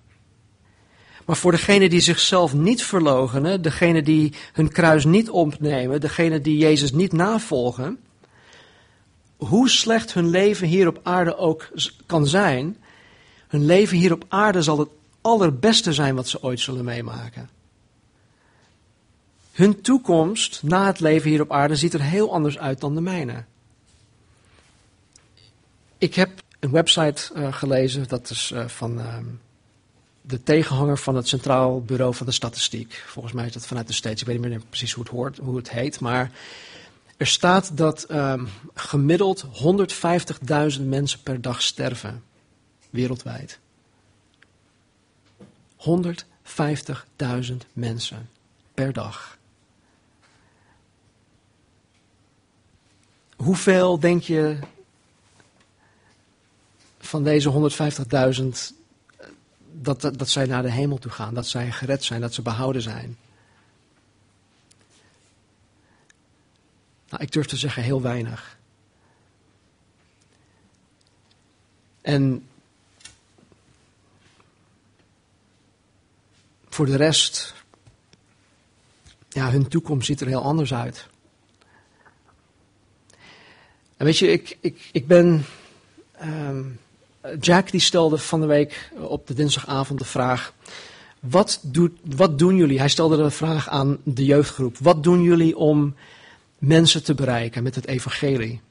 Maar 1.30 1.38
voor 1.38 1.52
degenen 1.52 1.90
die 1.90 2.00
zichzelf 2.00 2.54
niet 2.54 2.84
verloochenen, 2.84 3.62
degenen 3.62 4.04
die 4.04 4.34
hun 4.54 4.72
kruis 4.72 5.06
niet 5.06 5.30
opnemen, 5.30 6.02
degenen 6.02 6.42
die 6.42 6.58
Jezus 6.58 6.92
niet 6.92 7.12
navolgen, 7.12 8.00
hoe 9.38 9.70
slecht 9.70 10.14
hun 10.14 10.30
leven 10.30 10.68
hier 10.68 10.88
op 10.88 11.00
aarde 11.04 11.38
ook 11.38 11.70
kan 12.06 12.28
zijn, 12.28 12.78
hun 13.48 13.66
leven 13.66 13.98
hier 13.98 14.14
op 14.14 14.26
aarde 14.28 14.62
zal 14.62 14.80
het 14.80 14.90
allerbeste 15.22 15.94
zijn 15.94 16.16
wat 16.16 16.28
ze 16.28 16.44
ooit 16.44 16.60
zullen 16.60 16.86
meemaken. 16.86 17.50
Hun 19.52 19.82
toekomst 19.82 20.64
na 20.64 20.86
het 20.86 21.00
leven 21.00 21.30
hier 21.30 21.42
op 21.42 21.52
aarde 21.52 21.76
ziet 21.76 21.94
er 21.94 22.02
heel 22.02 22.34
anders 22.34 22.58
uit 22.58 22.80
dan 22.80 22.96
de 22.96 23.02
mijne. 23.02 23.44
Ik 25.98 26.16
heb 26.16 26.30
een 26.60 26.72
website 26.72 27.32
uh, 27.36 27.54
gelezen, 27.54 28.08
dat 28.08 28.30
is 28.30 28.52
uh, 28.54 28.68
van 28.68 29.00
uh, 29.00 29.18
de 30.30 30.44
tegenhanger 30.44 30.98
van 30.98 31.16
het 31.16 31.28
Centraal 31.28 31.82
Bureau 31.82 32.16
van 32.16 32.26
de 32.26 32.32
Statistiek. 32.32 33.04
Volgens 33.08 33.34
mij 33.34 33.46
is 33.46 33.54
dat 33.54 33.68
vanuit 33.68 33.88
de 33.88 33.94
States, 33.94 34.22
ik 34.22 34.28
weet 34.28 34.40
niet 34.40 34.50
meer 34.50 34.62
precies 34.70 34.94
hoe 34.94 35.04
het, 35.04 35.12
hoort, 35.14 35.38
hoe 35.38 35.56
het 35.56 35.70
heet, 35.70 36.00
maar 36.00 36.32
er 37.18 37.28
staat 37.28 37.78
dat 37.78 38.04
ehm, 38.04 38.46
gemiddeld 38.74 39.46
150.000 40.80 40.86
mensen 40.86 41.22
per 41.24 41.42
dag 41.42 41.62
sterven, 41.62 42.24
wereldwijd. 42.90 43.60
150.000 45.78 47.56
mensen 47.74 48.30
per 48.74 48.94
dag. 48.94 49.38
Hoeveel 53.36 54.00
denk 54.00 54.24
je 54.24 54.58
van 57.00 57.24
deze 57.24 57.72
150.000 58.72 58.79
dat, 59.82 60.02
dat, 60.02 60.30
zij 60.30 60.46
naar 60.46 60.62
de 60.62 60.72
hemel 60.72 60.98
toe 60.98 61.12
gaan, 61.12 61.34
dat 61.34 61.48
zij 61.48 61.72
gered 61.72 62.04
zijn, 62.04 62.22
dat 62.22 62.34
ze 62.34 62.42
behouden 62.42 62.82
zijn. 62.82 63.18
Nou, 67.10 67.24
ik 67.24 67.32
durf 67.32 67.46
te 67.46 67.58
zeggen 67.58 67.84
heel 67.84 68.02
weinig. 68.02 68.58
En 72.02 72.48
voor 76.70 76.86
de 76.86 76.96
rest, 76.96 77.54
ja, 79.30 79.52
hun 79.52 79.68
toekomst 79.68 80.06
ziet 80.06 80.22
er 80.22 80.28
heel 80.28 80.44
anders 80.44 80.74
uit. 80.74 81.08
En 83.98 84.06
weet 84.06 84.18
je, 84.18 84.28
ik, 84.28 84.58
ik, 84.60 84.90
ik 84.92 85.08
ben. 85.08 85.46
Ehm, 86.12 86.64
Jack 87.40 87.72
die 87.72 87.80
stelde 87.80 88.18
van 88.18 88.42
de 88.42 88.48
week 88.48 88.92
op 88.98 89.28
de 89.28 89.34
dinsdagavond 89.34 90.00
de 90.00 90.06
vraag: 90.06 90.54
wat, 91.20 91.60
doet, 91.64 92.00
wat 92.16 92.40
doen 92.40 92.56
jullie? 92.56 92.80
Hij 92.80 92.90
stelde 92.90 93.18
de 93.18 93.32
vraag 93.32 93.70
aan 93.70 93.98
de 94.04 94.26
jeugdgroep: 94.26 94.78
wat 94.78 95.04
doen 95.04 95.22
jullie 95.22 95.58
om 95.58 95.96
mensen 96.58 97.04
te 97.04 97.14
bereiken 97.14 97.64
met 97.64 97.76
het 97.76 97.88
evangelie? 97.88 98.62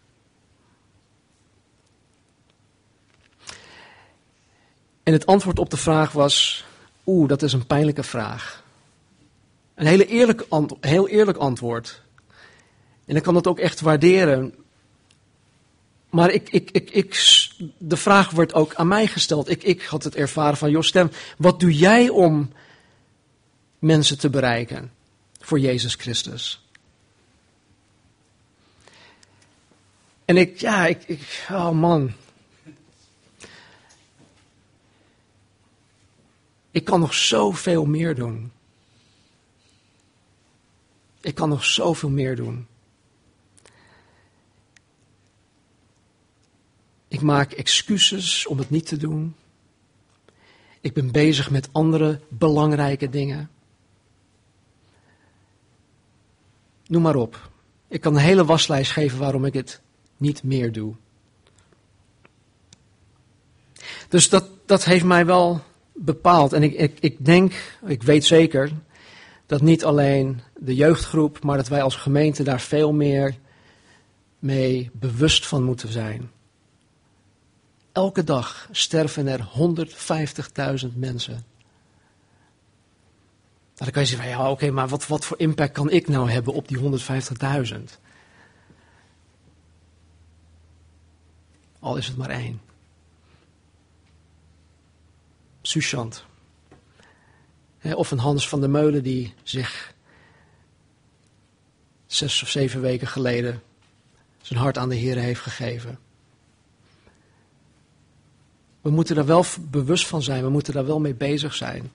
En 5.02 5.12
het 5.12 5.26
antwoord 5.26 5.58
op 5.58 5.70
de 5.70 5.76
vraag 5.76 6.12
was: 6.12 6.64
Oeh, 7.06 7.28
dat 7.28 7.42
is 7.42 7.52
een 7.52 7.66
pijnlijke 7.66 8.02
vraag. 8.02 8.62
Een 9.74 9.86
hele 9.86 10.06
eerlijk 10.06 10.46
heel 10.80 11.08
eerlijk 11.08 11.38
antwoord. 11.38 12.02
En 13.04 13.16
ik 13.16 13.22
kan 13.22 13.34
dat 13.34 13.46
ook 13.46 13.58
echt 13.58 13.80
waarderen. 13.80 14.54
Maar 16.10 16.30
ik, 16.30 16.48
ik, 16.50 16.70
ik, 16.70 16.90
ik, 16.90 17.48
de 17.78 17.96
vraag 17.96 18.30
wordt 18.30 18.54
ook 18.54 18.74
aan 18.74 18.88
mij 18.88 19.06
gesteld. 19.06 19.50
Ik, 19.50 19.62
ik 19.62 19.82
had 19.82 20.04
het 20.04 20.14
ervaren 20.14 20.56
van, 20.56 20.70
joh 20.70 20.82
stem, 20.82 21.10
wat 21.36 21.60
doe 21.60 21.76
jij 21.76 22.08
om 22.08 22.52
mensen 23.78 24.18
te 24.18 24.30
bereiken 24.30 24.92
voor 25.40 25.58
Jezus 25.58 25.94
Christus? 25.94 26.62
En 30.24 30.36
ik, 30.36 30.60
ja, 30.60 30.86
ik, 30.86 31.04
ik 31.06 31.46
oh 31.50 31.70
man. 31.70 32.12
Ik 36.70 36.84
kan 36.84 37.00
nog 37.00 37.14
zoveel 37.14 37.84
meer 37.84 38.14
doen. 38.14 38.52
Ik 41.20 41.34
kan 41.34 41.48
nog 41.48 41.64
zoveel 41.64 42.10
meer 42.10 42.36
doen. 42.36 42.67
Ik 47.08 47.20
maak 47.20 47.52
excuses 47.52 48.46
om 48.46 48.58
het 48.58 48.70
niet 48.70 48.86
te 48.86 48.96
doen. 48.96 49.34
Ik 50.80 50.92
ben 50.92 51.12
bezig 51.12 51.50
met 51.50 51.68
andere 51.72 52.20
belangrijke 52.28 53.08
dingen. 53.08 53.50
Noem 56.86 57.02
maar 57.02 57.16
op. 57.16 57.50
Ik 57.88 58.00
kan 58.00 58.14
een 58.14 58.20
hele 58.20 58.44
waslijst 58.44 58.92
geven 58.92 59.18
waarom 59.18 59.44
ik 59.44 59.54
het 59.54 59.80
niet 60.16 60.42
meer 60.42 60.72
doe. 60.72 60.94
Dus 64.08 64.28
dat, 64.28 64.48
dat 64.66 64.84
heeft 64.84 65.04
mij 65.04 65.26
wel 65.26 65.60
bepaald. 65.92 66.52
En 66.52 66.62
ik, 66.62 66.74
ik, 66.74 66.98
ik 67.00 67.24
denk, 67.24 67.78
ik 67.86 68.02
weet 68.02 68.24
zeker, 68.24 68.72
dat 69.46 69.60
niet 69.60 69.84
alleen 69.84 70.40
de 70.56 70.74
jeugdgroep, 70.74 71.42
maar 71.42 71.56
dat 71.56 71.68
wij 71.68 71.82
als 71.82 71.96
gemeente 71.96 72.42
daar 72.42 72.60
veel 72.60 72.92
meer 72.92 73.38
mee 74.38 74.90
bewust 74.92 75.46
van 75.46 75.62
moeten 75.62 75.92
zijn. 75.92 76.30
Elke 77.92 78.24
dag 78.24 78.68
sterven 78.70 79.26
er 79.26 79.48
150.000 80.90 80.94
mensen. 80.94 81.44
Nou, 83.78 83.90
dan 83.90 83.90
kan 83.90 84.02
je 84.02 84.08
zeggen, 84.08 84.28
ja 84.28 84.50
oké, 84.50 84.70
maar 84.70 84.88
wat, 84.88 85.06
wat 85.06 85.24
voor 85.24 85.38
impact 85.38 85.72
kan 85.72 85.90
ik 85.90 86.08
nou 86.08 86.30
hebben 86.30 86.54
op 86.54 86.68
die 86.68 86.78
150.000? 86.78 87.82
Al 91.78 91.96
is 91.96 92.06
het 92.06 92.16
maar 92.16 92.30
één. 92.30 92.60
Sushant. 95.62 96.24
Of 97.82 98.10
een 98.10 98.18
Hans 98.18 98.48
van 98.48 98.60
der 98.60 98.70
Meulen 98.70 99.02
die 99.02 99.34
zich 99.42 99.94
zes 102.06 102.42
of 102.42 102.48
zeven 102.48 102.80
weken 102.80 103.06
geleden 103.06 103.62
zijn 104.42 104.58
hart 104.58 104.78
aan 104.78 104.88
de 104.88 104.94
Heer 104.94 105.16
heeft 105.16 105.40
gegeven. 105.40 105.98
We 108.88 108.94
moeten 108.94 109.14
daar 109.14 109.26
wel 109.26 109.44
bewust 109.60 110.06
van 110.06 110.22
zijn, 110.22 110.42
we 110.42 110.48
moeten 110.48 110.72
daar 110.72 110.86
wel 110.86 111.00
mee 111.00 111.14
bezig 111.14 111.54
zijn. 111.54 111.90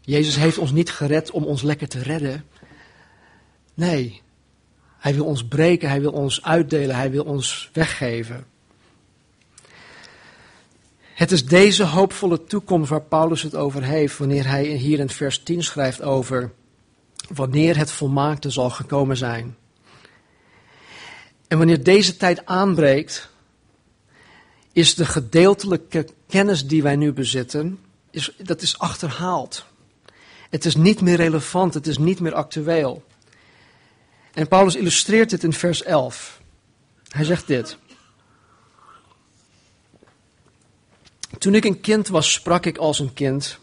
Jezus 0.00 0.36
heeft 0.36 0.58
ons 0.58 0.72
niet 0.72 0.90
gered 0.90 1.30
om 1.30 1.44
ons 1.44 1.62
lekker 1.62 1.88
te 1.88 2.02
redden. 2.02 2.44
Nee, 3.74 4.22
hij 4.98 5.14
wil 5.14 5.24
ons 5.24 5.44
breken, 5.44 5.88
hij 5.88 6.00
wil 6.00 6.12
ons 6.12 6.42
uitdelen, 6.42 6.96
hij 6.96 7.10
wil 7.10 7.24
ons 7.24 7.70
weggeven. 7.72 8.46
Het 11.14 11.32
is 11.32 11.46
deze 11.46 11.84
hoopvolle 11.84 12.44
toekomst 12.44 12.90
waar 12.90 13.02
Paulus 13.02 13.42
het 13.42 13.54
over 13.54 13.82
heeft, 13.82 14.18
wanneer 14.18 14.46
hij 14.48 14.64
hier 14.64 14.98
in 14.98 15.08
vers 15.08 15.42
10 15.42 15.62
schrijft 15.62 16.02
over 16.02 16.52
wanneer 17.34 17.76
het 17.76 17.90
volmaakte 17.90 18.50
zal 18.50 18.70
gekomen 18.70 19.16
zijn. 19.16 19.56
En 21.48 21.58
wanneer 21.58 21.82
deze 21.82 22.16
tijd 22.16 22.46
aanbreekt, 22.46 23.34
is 24.76 24.94
de 24.94 25.06
gedeeltelijke 25.06 26.08
kennis 26.28 26.66
die 26.66 26.82
wij 26.82 26.96
nu 26.96 27.12
bezitten, 27.12 27.78
is, 28.10 28.36
dat 28.36 28.62
is 28.62 28.78
achterhaald. 28.78 29.66
Het 30.50 30.64
is 30.64 30.76
niet 30.76 31.00
meer 31.00 31.16
relevant, 31.16 31.74
het 31.74 31.86
is 31.86 31.98
niet 31.98 32.20
meer 32.20 32.34
actueel. 32.34 33.04
En 34.32 34.48
Paulus 34.48 34.76
illustreert 34.76 35.30
dit 35.30 35.42
in 35.44 35.52
vers 35.52 35.82
11. 35.82 36.40
Hij 37.08 37.24
zegt 37.24 37.46
dit. 37.46 37.78
Toen 41.38 41.54
ik 41.54 41.64
een 41.64 41.80
kind 41.80 42.08
was, 42.08 42.32
sprak 42.32 42.66
ik 42.66 42.76
als 42.76 42.98
een 42.98 43.12
kind, 43.12 43.58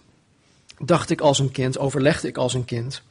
dacht 0.78 1.10
ik 1.10 1.22
als 1.22 1.40
een 1.40 1.52
kind, 1.52 1.78
overlegde 1.78 2.28
ik 2.28 2.38
als 2.38 2.54
een 2.54 2.66
kind. 2.66 3.02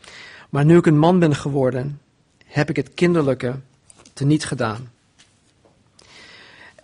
Maar 0.51 0.65
nu 0.65 0.77
ik 0.77 0.87
een 0.87 0.99
man 0.99 1.19
ben 1.19 1.35
geworden, 1.35 2.01
heb 2.45 2.71
ik 2.71 2.77
het 2.77 2.95
kinderlijke 2.95 3.61
teniet 4.13 4.45
gedaan. 4.45 4.92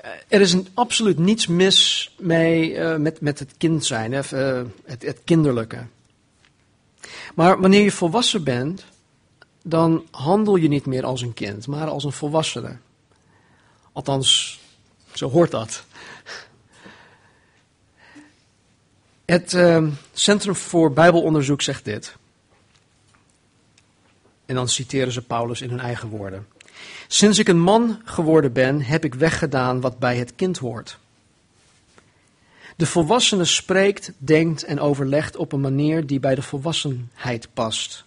Eh, 0.08 0.14
er 0.28 0.40
is 0.40 0.56
absoluut 0.74 1.18
niets 1.18 1.46
mis 1.46 2.10
mee, 2.18 2.74
uh, 2.74 2.96
met, 2.96 3.20
met 3.20 3.38
het 3.38 3.54
kind 3.58 3.84
zijn, 3.84 4.12
uh, 4.12 4.20
het, 4.84 5.02
het 5.02 5.20
kinderlijke. 5.24 5.86
Maar 7.34 7.60
wanneer 7.60 7.82
je 7.82 7.92
volwassen 7.92 8.44
bent, 8.44 8.84
dan 9.62 10.06
handel 10.10 10.56
je 10.56 10.68
niet 10.68 10.86
meer 10.86 11.04
als 11.04 11.22
een 11.22 11.34
kind, 11.34 11.66
maar 11.66 11.88
als 11.88 12.04
een 12.04 12.12
volwassene. 12.12 12.76
Althans, 13.92 14.60
zo 15.12 15.30
hoort 15.30 15.50
dat. 15.50 15.84
Het 19.24 19.52
uh, 19.52 19.86
Centrum 20.12 20.54
voor 20.54 20.92
Bijbelonderzoek 20.92 21.62
zegt 21.62 21.84
dit. 21.84 22.16
En 24.46 24.54
dan 24.54 24.68
citeren 24.68 25.12
ze 25.12 25.22
Paulus 25.22 25.60
in 25.60 25.70
hun 25.70 25.80
eigen 25.80 26.08
woorden. 26.08 26.46
Sinds 27.06 27.38
ik 27.38 27.48
een 27.48 27.60
man 27.60 28.00
geworden 28.04 28.52
ben, 28.52 28.82
heb 28.82 29.04
ik 29.04 29.14
weggedaan 29.14 29.80
wat 29.80 29.98
bij 29.98 30.16
het 30.16 30.32
kind 30.36 30.58
hoort. 30.58 30.98
De 32.76 32.86
volwassene 32.86 33.44
spreekt, 33.44 34.12
denkt 34.18 34.64
en 34.64 34.80
overlegt 34.80 35.36
op 35.36 35.52
een 35.52 35.60
manier 35.60 36.06
die 36.06 36.20
bij 36.20 36.34
de 36.34 36.42
volwassenheid 36.42 37.48
past. 37.54 38.04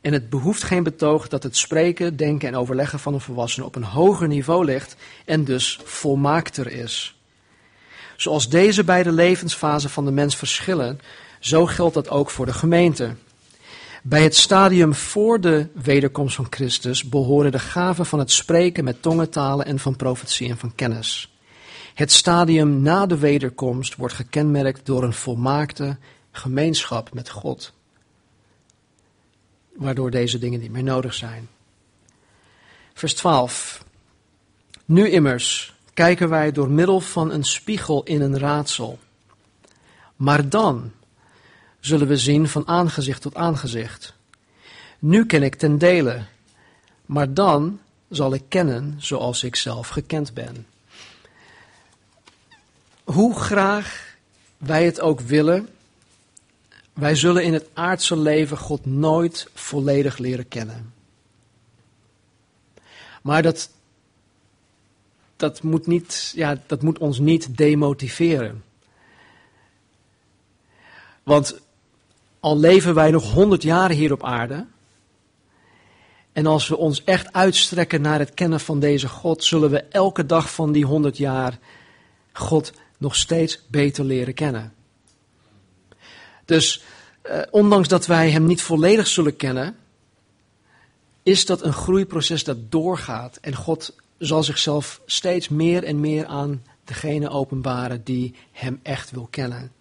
En 0.00 0.12
het 0.12 0.30
behoeft 0.30 0.62
geen 0.62 0.82
betoog 0.82 1.28
dat 1.28 1.42
het 1.42 1.56
spreken, 1.56 2.16
denken 2.16 2.48
en 2.48 2.56
overleggen 2.56 2.98
van 2.98 3.14
een 3.14 3.20
volwassene 3.20 3.66
op 3.66 3.74
een 3.74 3.84
hoger 3.84 4.28
niveau 4.28 4.64
ligt 4.64 4.96
en 5.24 5.44
dus 5.44 5.80
volmaakter 5.84 6.66
is. 6.72 7.16
Zoals 8.16 8.48
deze 8.48 8.84
beide 8.84 9.12
levensfasen 9.12 9.90
van 9.90 10.04
de 10.04 10.10
mens 10.10 10.36
verschillen, 10.36 11.00
zo 11.38 11.66
geldt 11.66 11.94
dat 11.94 12.08
ook 12.08 12.30
voor 12.30 12.46
de 12.46 12.52
gemeente. 12.52 13.14
Bij 14.06 14.22
het 14.22 14.36
stadium 14.36 14.94
voor 14.94 15.40
de 15.40 15.68
wederkomst 15.74 16.36
van 16.36 16.46
Christus 16.50 17.08
behoren 17.08 17.52
de 17.52 17.58
gaven 17.58 18.06
van 18.06 18.18
het 18.18 18.30
spreken 18.30 18.84
met 18.84 19.02
tongentalen 19.02 19.66
en 19.66 19.78
van 19.78 19.96
profetie 19.96 20.48
en 20.48 20.58
van 20.58 20.74
kennis. 20.74 21.36
Het 21.94 22.12
stadium 22.12 22.82
na 22.82 23.06
de 23.06 23.18
wederkomst 23.18 23.96
wordt 23.96 24.14
gekenmerkt 24.14 24.86
door 24.86 25.02
een 25.02 25.12
volmaakte 25.12 25.96
gemeenschap 26.30 27.14
met 27.14 27.30
God. 27.30 27.72
Waardoor 29.76 30.10
deze 30.10 30.38
dingen 30.38 30.60
niet 30.60 30.72
meer 30.72 30.82
nodig 30.82 31.14
zijn. 31.14 31.48
Vers 32.94 33.14
12. 33.14 33.84
Nu 34.84 35.10
immers 35.10 35.74
kijken 35.94 36.28
wij 36.28 36.52
door 36.52 36.70
middel 36.70 37.00
van 37.00 37.30
een 37.30 37.44
spiegel 37.44 38.02
in 38.02 38.20
een 38.20 38.38
raadsel. 38.38 38.98
Maar 40.16 40.48
dan, 40.48 40.92
zullen 41.84 42.06
we 42.06 42.16
zien 42.16 42.48
van 42.48 42.68
aangezicht 42.68 43.22
tot 43.22 43.34
aangezicht. 43.34 44.14
Nu 44.98 45.26
ken 45.26 45.42
ik 45.42 45.54
ten 45.54 45.78
dele, 45.78 46.22
maar 47.06 47.34
dan 47.34 47.80
zal 48.08 48.34
ik 48.34 48.42
kennen 48.48 48.94
zoals 48.98 49.42
ik 49.42 49.56
zelf 49.56 49.88
gekend 49.88 50.34
ben. 50.34 50.66
Hoe 53.04 53.34
graag 53.34 54.16
wij 54.56 54.84
het 54.84 55.00
ook 55.00 55.20
willen, 55.20 55.68
wij 56.92 57.14
zullen 57.14 57.44
in 57.44 57.52
het 57.52 57.66
aardse 57.72 58.16
leven 58.16 58.56
God 58.56 58.86
nooit 58.86 59.48
volledig 59.54 60.18
leren 60.18 60.48
kennen. 60.48 60.92
Maar 63.22 63.42
dat, 63.42 63.70
dat, 65.36 65.62
moet 65.62 65.86
niet, 65.86 66.32
ja, 66.34 66.62
dat 66.66 66.82
moet 66.82 66.98
ons 66.98 67.18
niet 67.18 67.56
demotiveren. 67.56 68.64
Want 71.22 71.62
al 72.44 72.58
leven 72.58 72.94
wij 72.94 73.10
nog 73.10 73.32
honderd 73.32 73.62
jaren 73.62 73.96
hier 73.96 74.12
op 74.12 74.24
aarde. 74.24 74.66
En 76.32 76.46
als 76.46 76.68
we 76.68 76.76
ons 76.76 77.04
echt 77.04 77.32
uitstrekken 77.32 78.00
naar 78.00 78.18
het 78.18 78.34
kennen 78.34 78.60
van 78.60 78.80
deze 78.80 79.08
God, 79.08 79.44
zullen 79.44 79.70
we 79.70 79.82
elke 79.82 80.26
dag 80.26 80.52
van 80.52 80.72
die 80.72 80.84
honderd 80.84 81.16
jaar 81.16 81.58
God 82.32 82.72
nog 82.98 83.16
steeds 83.16 83.66
beter 83.68 84.04
leren 84.04 84.34
kennen. 84.34 84.74
Dus 86.44 86.82
eh, 87.22 87.40
ondanks 87.50 87.88
dat 87.88 88.06
wij 88.06 88.30
Hem 88.30 88.46
niet 88.46 88.62
volledig 88.62 89.06
zullen 89.06 89.36
kennen, 89.36 89.76
is 91.22 91.46
dat 91.46 91.62
een 91.62 91.72
groeiproces 91.72 92.44
dat 92.44 92.70
doorgaat. 92.70 93.38
En 93.40 93.54
God 93.54 93.94
zal 94.18 94.42
zichzelf 94.42 95.00
steeds 95.06 95.48
meer 95.48 95.84
en 95.84 96.00
meer 96.00 96.26
aan 96.26 96.62
degene 96.84 97.28
openbaren 97.28 98.04
die 98.04 98.34
Hem 98.52 98.80
echt 98.82 99.10
wil 99.10 99.28
kennen. 99.30 99.72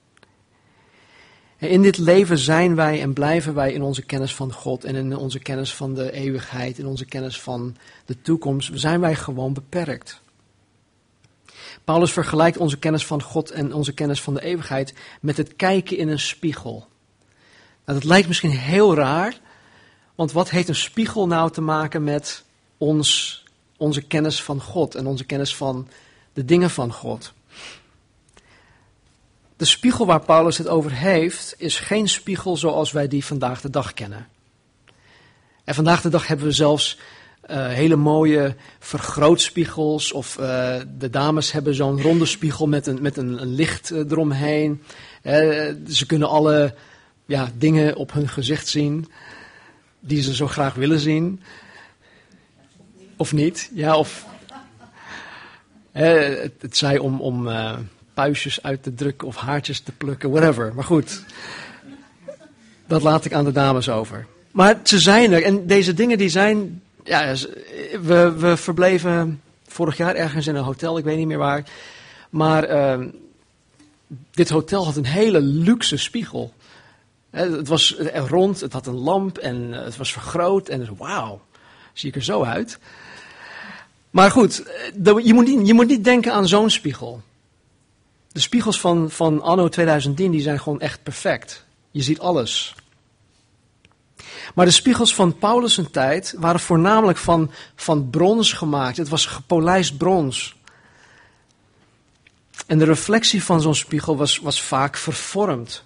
In 1.63 1.81
dit 1.81 1.97
leven 1.97 2.37
zijn 2.37 2.75
wij 2.75 3.01
en 3.01 3.13
blijven 3.13 3.53
wij 3.53 3.73
in 3.73 3.81
onze 3.81 4.01
kennis 4.01 4.35
van 4.35 4.53
God 4.53 4.83
en 4.83 4.95
in 4.95 5.17
onze 5.17 5.39
kennis 5.39 5.73
van 5.73 5.93
de 5.93 6.11
eeuwigheid, 6.11 6.77
in 6.77 6.85
onze 6.85 7.05
kennis 7.05 7.41
van 7.41 7.75
de 8.05 8.21
toekomst, 8.21 8.71
zijn 8.73 8.99
wij 8.99 9.15
gewoon 9.15 9.53
beperkt. 9.53 10.21
Paulus 11.83 12.11
vergelijkt 12.11 12.57
onze 12.57 12.77
kennis 12.77 13.05
van 13.05 13.21
God 13.21 13.51
en 13.51 13.73
onze 13.73 13.93
kennis 13.93 14.21
van 14.21 14.33
de 14.33 14.43
eeuwigheid 14.43 14.93
met 15.21 15.37
het 15.37 15.55
kijken 15.55 15.97
in 15.97 16.07
een 16.07 16.19
spiegel. 16.19 16.87
Nou, 17.85 17.99
dat 17.99 18.03
lijkt 18.03 18.27
misschien 18.27 18.57
heel 18.57 18.95
raar, 18.95 19.39
want 20.15 20.31
wat 20.31 20.49
heeft 20.49 20.67
een 20.67 20.75
spiegel 20.75 21.27
nou 21.27 21.51
te 21.51 21.61
maken 21.61 22.03
met 22.03 22.43
ons, 22.77 23.43
onze 23.77 24.01
kennis 24.01 24.43
van 24.43 24.61
God 24.61 24.95
en 24.95 25.07
onze 25.07 25.25
kennis 25.25 25.55
van 25.55 25.87
de 26.33 26.45
dingen 26.45 26.69
van 26.69 26.93
God? 26.93 27.33
De 29.63 29.69
spiegel 29.69 30.05
waar 30.05 30.25
Paulus 30.25 30.57
het 30.57 30.67
over 30.67 30.91
heeft, 30.91 31.55
is 31.57 31.79
geen 31.79 32.09
spiegel 32.09 32.57
zoals 32.57 32.91
wij 32.91 33.07
die 33.07 33.25
vandaag 33.25 33.61
de 33.61 33.69
dag 33.69 33.93
kennen. 33.93 34.27
En 35.63 35.75
vandaag 35.75 36.01
de 36.01 36.09
dag 36.09 36.27
hebben 36.27 36.45
we 36.45 36.51
zelfs 36.51 36.97
uh, 37.49 37.67
hele 37.67 37.95
mooie 37.95 38.55
vergrootspiegels. 38.79 40.11
Of 40.11 40.37
uh, 40.39 40.75
de 40.97 41.09
dames 41.09 41.51
hebben 41.51 41.75
zo'n 41.75 42.01
ronde 42.01 42.25
spiegel 42.25 42.67
met 42.67 42.87
een, 42.87 43.01
met 43.01 43.17
een, 43.17 43.41
een 43.41 43.55
licht 43.55 43.91
uh, 43.91 43.99
eromheen. 43.99 44.83
ze 45.87 46.03
kunnen 46.07 46.29
alle 46.29 46.75
ja, 47.25 47.51
dingen 47.57 47.95
op 47.95 48.13
hun 48.13 48.27
gezicht 48.27 48.67
zien 48.67 49.11
die 49.99 50.21
ze 50.21 50.35
zo 50.35 50.47
graag 50.47 50.73
willen 50.73 50.99
zien. 50.99 51.41
Of 53.17 53.33
niet, 53.33 53.71
ja, 53.73 53.97
of. 53.97 54.25
het, 55.91 56.53
het 56.59 56.77
zij 56.77 56.97
om, 56.97 57.21
om 57.21 57.47
puistjes 58.13 58.63
uit 58.63 58.83
te 58.83 58.93
drukken 58.93 59.27
of 59.27 59.35
haartjes 59.35 59.79
te 59.79 59.91
plukken, 59.91 60.31
whatever. 60.31 60.73
Maar 60.75 60.83
goed, 60.83 61.23
dat 62.87 63.01
laat 63.01 63.25
ik 63.25 63.33
aan 63.33 63.45
de 63.45 63.51
dames 63.51 63.89
over. 63.89 64.25
Maar 64.51 64.79
ze 64.83 64.99
zijn 64.99 65.31
er 65.31 65.43
en 65.43 65.67
deze 65.67 65.93
dingen 65.93 66.17
die 66.17 66.29
zijn, 66.29 66.81
ja, 67.03 67.35
we, 68.01 68.33
we 68.37 68.57
verbleven 68.57 69.41
vorig 69.67 69.97
jaar 69.97 70.15
ergens 70.15 70.47
in 70.47 70.55
een 70.55 70.63
hotel, 70.63 70.97
ik 70.97 71.03
weet 71.03 71.17
niet 71.17 71.27
meer 71.27 71.37
waar. 71.37 71.63
Maar 72.29 72.69
uh, 72.69 73.07
dit 74.31 74.49
hotel 74.49 74.85
had 74.85 74.95
een 74.95 75.05
hele 75.05 75.41
luxe 75.41 75.97
spiegel. 75.97 76.53
Het 77.29 77.67
was 77.67 77.95
rond, 78.13 78.59
het 78.59 78.73
had 78.73 78.87
een 78.87 78.99
lamp 78.99 79.37
en 79.37 79.73
eh, 79.73 79.83
het 79.83 79.97
was 79.97 80.11
vergroot 80.11 80.67
en 80.67 80.97
wauw, 80.97 81.41
zie 81.93 82.09
ik 82.09 82.15
er 82.15 82.23
zo 82.23 82.43
uit. 82.43 82.79
Maar 84.09 84.31
goed, 84.31 84.63
eh, 85.03 85.25
je 85.25 85.33
moet 85.33 85.45
niet, 85.45 85.67
je 85.67 85.73
moet 85.73 85.87
niet 85.87 86.03
denken 86.03 86.33
aan 86.33 86.47
zo'n 86.47 86.69
spiegel. 86.69 87.21
De 88.33 88.39
spiegels 88.39 88.79
van, 88.79 89.11
van 89.11 89.41
anno 89.41 89.67
2010 89.67 90.31
die 90.31 90.41
zijn 90.41 90.59
gewoon 90.59 90.79
echt 90.79 91.03
perfect. 91.03 91.65
Je 91.91 92.01
ziet 92.01 92.19
alles. 92.19 92.75
Maar 94.55 94.65
de 94.65 94.71
spiegels 94.71 95.15
van 95.15 95.37
Paulus' 95.37 95.81
tijd 95.91 96.35
waren 96.37 96.59
voornamelijk 96.59 97.17
van, 97.17 97.51
van 97.75 98.09
brons 98.09 98.53
gemaakt. 98.53 98.97
Het 98.97 99.09
was 99.09 99.25
gepolijst 99.25 99.97
brons. 99.97 100.55
En 102.67 102.77
de 102.77 102.85
reflectie 102.85 103.43
van 103.43 103.61
zo'n 103.61 103.75
spiegel 103.75 104.17
was, 104.17 104.37
was 104.37 104.61
vaak 104.61 104.97
vervormd. 104.97 105.83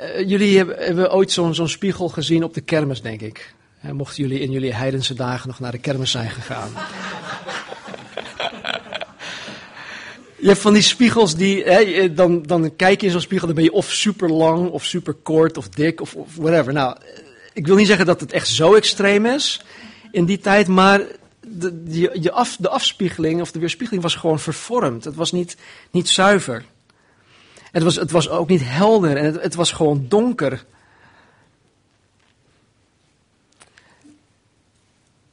Uh, 0.00 0.28
jullie 0.28 0.56
hebben, 0.56 0.76
hebben 0.78 1.12
ooit 1.12 1.32
zo'n 1.32 1.54
zo'n 1.54 1.68
spiegel 1.68 2.08
gezien 2.08 2.44
op 2.44 2.54
de 2.54 2.60
kermis, 2.60 3.02
denk 3.02 3.20
ik. 3.20 3.54
Mochten 3.92 4.22
jullie 4.22 4.40
in 4.40 4.50
jullie 4.50 4.74
heidense 4.74 5.14
dagen 5.14 5.48
nog 5.48 5.60
naar 5.60 5.72
de 5.72 5.78
kermis 5.78 6.10
zijn 6.10 6.30
gegaan. 6.30 6.70
Je 10.44 10.50
hebt 10.50 10.62
van 10.62 10.72
die 10.72 10.82
spiegels 10.82 11.36
die, 11.36 11.62
hè, 11.62 12.14
dan, 12.14 12.42
dan 12.42 12.76
kijk 12.76 13.00
je 13.00 13.06
in 13.06 13.12
zo'n 13.12 13.20
spiegel, 13.20 13.46
dan 13.46 13.56
ben 13.56 13.64
je 13.64 13.72
of 13.72 13.92
super 13.92 14.30
lang, 14.30 14.70
of 14.70 14.84
super 14.84 15.14
kort, 15.14 15.56
of 15.56 15.68
dik, 15.68 16.00
of, 16.00 16.16
whatever. 16.34 16.72
Nou, 16.72 16.96
ik 17.52 17.66
wil 17.66 17.76
niet 17.76 17.86
zeggen 17.86 18.06
dat 18.06 18.20
het 18.20 18.32
echt 18.32 18.48
zo 18.48 18.74
extreem 18.74 19.26
is 19.26 19.64
in 20.10 20.24
die 20.24 20.38
tijd, 20.38 20.68
maar 20.68 21.02
de, 21.40 21.82
de, 22.20 22.32
af, 22.32 22.56
de 22.56 22.68
afspiegeling 22.68 23.40
of 23.40 23.52
de 23.52 23.58
weerspiegeling 23.58 24.02
was 24.02 24.14
gewoon 24.14 24.38
vervormd. 24.38 25.04
Het 25.04 25.14
was 25.14 25.32
niet, 25.32 25.56
niet 25.90 26.08
zuiver. 26.08 26.64
Het 27.72 27.82
was, 27.82 27.96
het 27.96 28.10
was 28.10 28.28
ook 28.28 28.48
niet 28.48 28.62
helder 28.64 29.16
en 29.16 29.24
het, 29.24 29.42
het 29.42 29.54
was 29.54 29.72
gewoon 29.72 30.06
donker. 30.08 30.64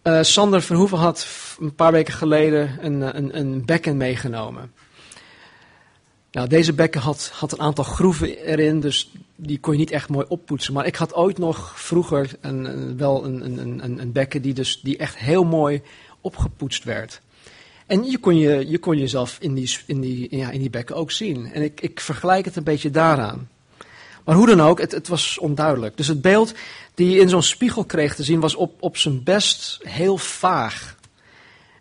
Uh, 0.03 0.19
Sander 0.21 0.61
Verhoeven 0.61 0.97
had 0.97 1.27
een 1.59 1.75
paar 1.75 1.91
weken 1.91 2.13
geleden 2.13 2.77
een, 2.81 3.17
een, 3.17 3.37
een 3.37 3.65
bekken 3.65 3.97
meegenomen. 3.97 4.71
Nou, 6.31 6.47
deze 6.47 6.73
bekken 6.73 7.01
had, 7.01 7.31
had 7.33 7.51
een 7.51 7.59
aantal 7.59 7.83
groeven 7.83 8.37
erin, 8.37 8.79
dus 8.79 9.11
die 9.35 9.59
kon 9.59 9.73
je 9.73 9.79
niet 9.79 9.91
echt 9.91 10.09
mooi 10.09 10.25
oppoetsen. 10.29 10.73
Maar 10.73 10.85
ik 10.85 10.95
had 10.95 11.13
ooit 11.13 11.37
nog 11.37 11.79
vroeger 11.79 12.31
een, 12.41 12.65
een 12.65 12.97
wel 12.97 13.25
een, 13.25 13.59
een, 13.59 13.99
een, 14.01 14.11
bekken 14.11 14.41
die, 14.41 14.53
dus, 14.53 14.79
die 14.81 14.97
echt 14.97 15.17
heel 15.17 15.43
mooi 15.43 15.81
opgepoetst 16.21 16.83
werd. 16.83 17.21
En 17.85 18.03
je 18.03 18.17
kon, 18.17 18.37
je, 18.37 18.69
je 18.69 18.79
kon 18.79 18.97
jezelf 18.97 19.37
in 19.39 19.53
die, 19.53 19.77
in, 19.85 20.01
die, 20.01 20.37
ja, 20.37 20.49
in 20.49 20.59
die 20.59 20.69
bekken 20.69 20.95
ook 20.95 21.11
zien. 21.11 21.53
En 21.53 21.61
ik, 21.61 21.81
ik 21.81 21.99
vergelijk 21.99 22.45
het 22.45 22.55
een 22.55 22.63
beetje 22.63 22.91
daaraan. 22.91 23.49
Maar 24.23 24.35
hoe 24.35 24.47
dan 24.47 24.61
ook, 24.61 24.79
het, 24.79 24.91
het 24.91 25.07
was 25.07 25.37
onduidelijk. 25.37 25.97
Dus 25.97 26.07
het 26.07 26.21
beeld 26.21 26.53
die 26.93 27.09
je 27.09 27.19
in 27.19 27.29
zo'n 27.29 27.43
spiegel 27.43 27.83
kreeg 27.83 28.15
te 28.15 28.23
zien 28.23 28.39
was 28.39 28.55
op, 28.55 28.75
op 28.79 28.97
zijn 28.97 29.23
best 29.23 29.79
heel 29.83 30.17
vaag. 30.17 30.95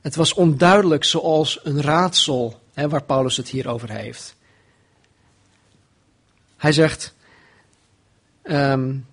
Het 0.01 0.17
was 0.17 0.35
onduidelijk 0.35 1.05
zoals 1.05 1.61
een 1.63 1.83
raadsel 1.83 2.61
hè, 2.75 2.89
waar 2.89 3.03
Paulus 3.03 3.37
het 3.37 3.49
hier 3.49 3.69
over 3.69 3.91
heeft. 3.91 4.39
Hij 6.61 6.73
zegt, 6.73 7.15
um, 8.43 9.07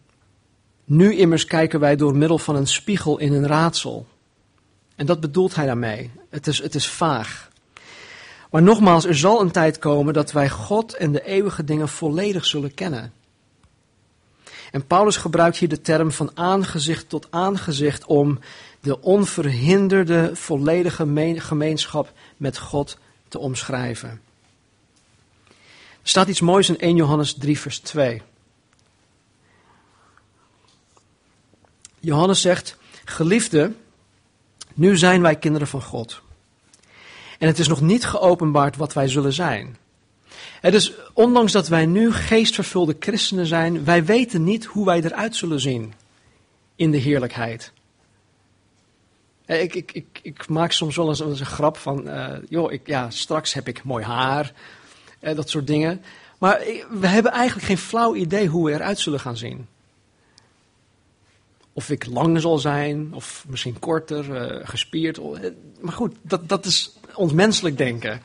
nu 0.86 1.16
immers 1.16 1.46
kijken 1.46 1.80
wij 1.80 1.96
door 1.96 2.16
middel 2.16 2.38
van 2.38 2.56
een 2.56 2.68
spiegel 2.68 3.18
in 3.18 3.34
een 3.34 3.48
raadsel. 3.48 4.06
En 4.96 5.06
dat 5.06 5.20
bedoelt 5.20 5.56
hij 5.56 5.66
daarmee. 5.66 6.12
Het 6.30 6.48
is, 6.48 6.62
het 6.62 6.76
is 6.76 6.88
vaag. 6.88 7.50
Maar 8.52 8.62
nogmaals, 8.62 9.06
er 9.06 9.18
zal 9.18 9.42
een 9.42 9.52
tijd 9.52 9.80
komen 9.80 10.14
dat 10.14 10.32
wij 10.32 10.50
God 10.50 10.94
en 10.94 11.12
de 11.12 11.24
eeuwige 11.24 11.64
dingen 11.64 11.90
volledig 11.90 12.46
zullen 12.46 12.74
kennen. 12.74 13.14
En 14.72 14.88
Paulus 14.88 15.18
gebruikt 15.18 15.58
hier 15.58 15.70
de 15.70 15.82
term 15.82 16.12
van 16.12 16.32
aangezicht 16.34 17.10
tot 17.10 17.28
aangezicht 17.30 18.06
om 18.06 18.40
de 18.80 19.02
onverhinderde 19.02 20.32
volledige 20.34 21.08
gemeenschap 21.40 22.14
met 22.38 22.58
God 22.58 22.98
te 23.28 23.40
omschrijven. 23.40 24.27
Staat 26.08 26.28
iets 26.28 26.41
moois 26.41 26.70
in 26.70 26.80
1 26.80 26.96
Johannes 26.96 27.34
3, 27.34 27.60
vers 27.60 27.80
2. 27.80 28.22
Johannes 32.00 32.41
zegt: 32.41 32.78
Geliefde, 33.06 33.72
nu 34.74 34.98
zijn 34.98 35.22
wij 35.22 35.36
kinderen 35.36 35.67
van 35.67 35.82
God. 35.82 36.22
En 37.39 37.48
het 37.48 37.60
is 37.60 37.67
nog 37.67 37.82
niet 37.82 38.06
geopenbaard 38.06 38.76
wat 38.76 38.93
wij 38.93 39.08
zullen 39.08 39.34
zijn. 39.34 39.78
Het 40.62 40.74
is, 40.74 40.93
ondanks 41.13 41.52
dat 41.52 41.67
wij 41.67 41.86
nu 41.86 42.12
geestvervulde 42.12 42.96
christenen 43.00 43.46
zijn, 43.46 43.84
wij 43.84 44.06
weten 44.06 44.43
niet 44.43 44.65
hoe 44.65 44.86
wij 44.86 45.02
eruit 45.02 45.36
zullen 45.36 45.60
zien 45.60 45.93
in 46.76 46.91
de 46.91 46.98
heerlijkheid. 46.98 47.72
Ik, 49.46 49.76
ik, 49.76 49.91
ik, 49.91 50.20
ik 50.22 50.48
maak 50.48 50.72
soms 50.72 50.96
wel 50.96 51.08
eens 51.08 51.20
een, 51.20 51.46
grap 51.46 51.78
van, 51.78 52.08
uh, 52.08 52.34
joh, 52.50 52.72
ik, 52.72 52.88
ja, 52.88 53.10
straks 53.10 53.54
heb 53.54 53.67
ik 53.67 53.84
mooi 53.84 54.04
haar, 54.04 54.54
eh, 55.20 55.36
dat 55.36 55.50
soort 55.50 55.68
dingen. 55.68 56.02
Maar 56.38 56.62
we 56.90 57.08
hebben 57.08 57.32
eigenlijk 57.32 57.68
geen 57.68 57.78
flauw 57.78 58.16
idee 58.16 58.48
hoe 58.48 58.66
we 58.66 58.74
eruit 58.74 59.00
zullen 59.00 59.20
gaan 59.20 59.38
zien. 59.38 59.68
Of 61.74 61.90
ik 61.90 62.06
lang 62.06 62.42
zal 62.42 62.58
zijn, 62.58 63.14
of 63.14 63.46
misschien 63.48 63.80
korter, 63.80 64.50
uh, 64.52 64.68
gespierd. 64.68 65.18
Eh, 65.18 65.24
maar 65.80 65.94
goed, 65.94 66.16
dat, 66.22 66.50
dat 66.50 66.66
is 66.66 66.98
ons 67.14 67.34
menselijk 67.34 67.78
denken. 67.78 68.22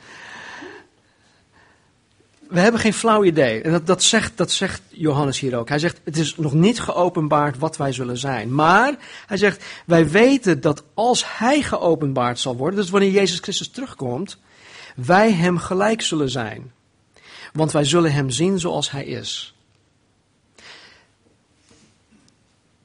we 2.48 2.60
hebben 2.60 2.80
geen 2.80 2.94
flauw 2.94 3.24
idee. 3.24 3.62
En 3.62 3.70
dat, 3.70 3.86
dat, 3.86 4.02
zegt, 4.02 4.36
dat 4.36 4.50
zegt 4.50 4.82
Johannes 4.88 5.40
hier 5.40 5.56
ook. 5.56 5.68
Hij 5.68 5.78
zegt, 5.78 6.00
het 6.04 6.16
is 6.16 6.36
nog 6.36 6.52
niet 6.52 6.80
geopenbaard 6.80 7.58
wat 7.58 7.76
wij 7.76 7.92
zullen 7.92 8.18
zijn. 8.18 8.54
Maar, 8.54 8.96
hij 9.26 9.36
zegt, 9.36 9.64
wij 9.86 10.08
weten 10.08 10.60
dat 10.60 10.82
als 10.94 11.38
hij 11.38 11.62
geopenbaard 11.62 12.38
zal 12.38 12.56
worden, 12.56 12.80
dus 12.80 12.90
wanneer 12.90 13.10
Jezus 13.10 13.38
Christus 13.38 13.68
terugkomt, 13.68 14.38
wij 14.96 15.32
hem 15.32 15.58
gelijk 15.58 16.02
zullen 16.02 16.30
zijn. 16.30 16.72
Want 17.52 17.72
wij 17.72 17.84
zullen 17.84 18.12
hem 18.12 18.30
zien 18.30 18.58
zoals 18.58 18.90
hij 18.90 19.04
is. 19.04 19.54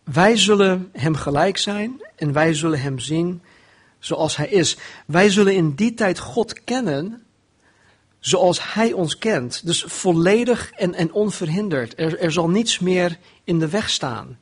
Wij 0.04 0.38
zullen 0.38 0.90
hem 0.94 1.16
gelijk 1.16 1.58
zijn 1.58 2.02
en 2.16 2.34
wij 2.34 2.54
zullen 2.54 2.82
hem 2.82 3.00
zien 3.00 3.42
zoals 4.00 4.38
hij 4.38 4.48
is. 4.48 4.78
Wij 5.06 5.30
zullen 5.30 5.56
in 5.56 5.76
die 5.76 5.94
tijd 5.94 6.20
God 6.20 6.64
kennen 6.64 7.24
zoals 8.20 8.74
hij 8.74 8.94
ons 8.94 9.18
kent. 9.18 9.66
Dus 9.66 9.84
volledig 9.84 10.72
en, 10.72 10.94
en 10.94 11.12
onverhinderd. 11.12 12.00
Er, 12.00 12.20
er 12.20 12.32
zal 12.32 12.50
niets 12.50 12.80
meer 12.80 13.18
in 13.44 13.60
de 13.60 13.70
weg 13.70 13.90
staan. 13.90 14.38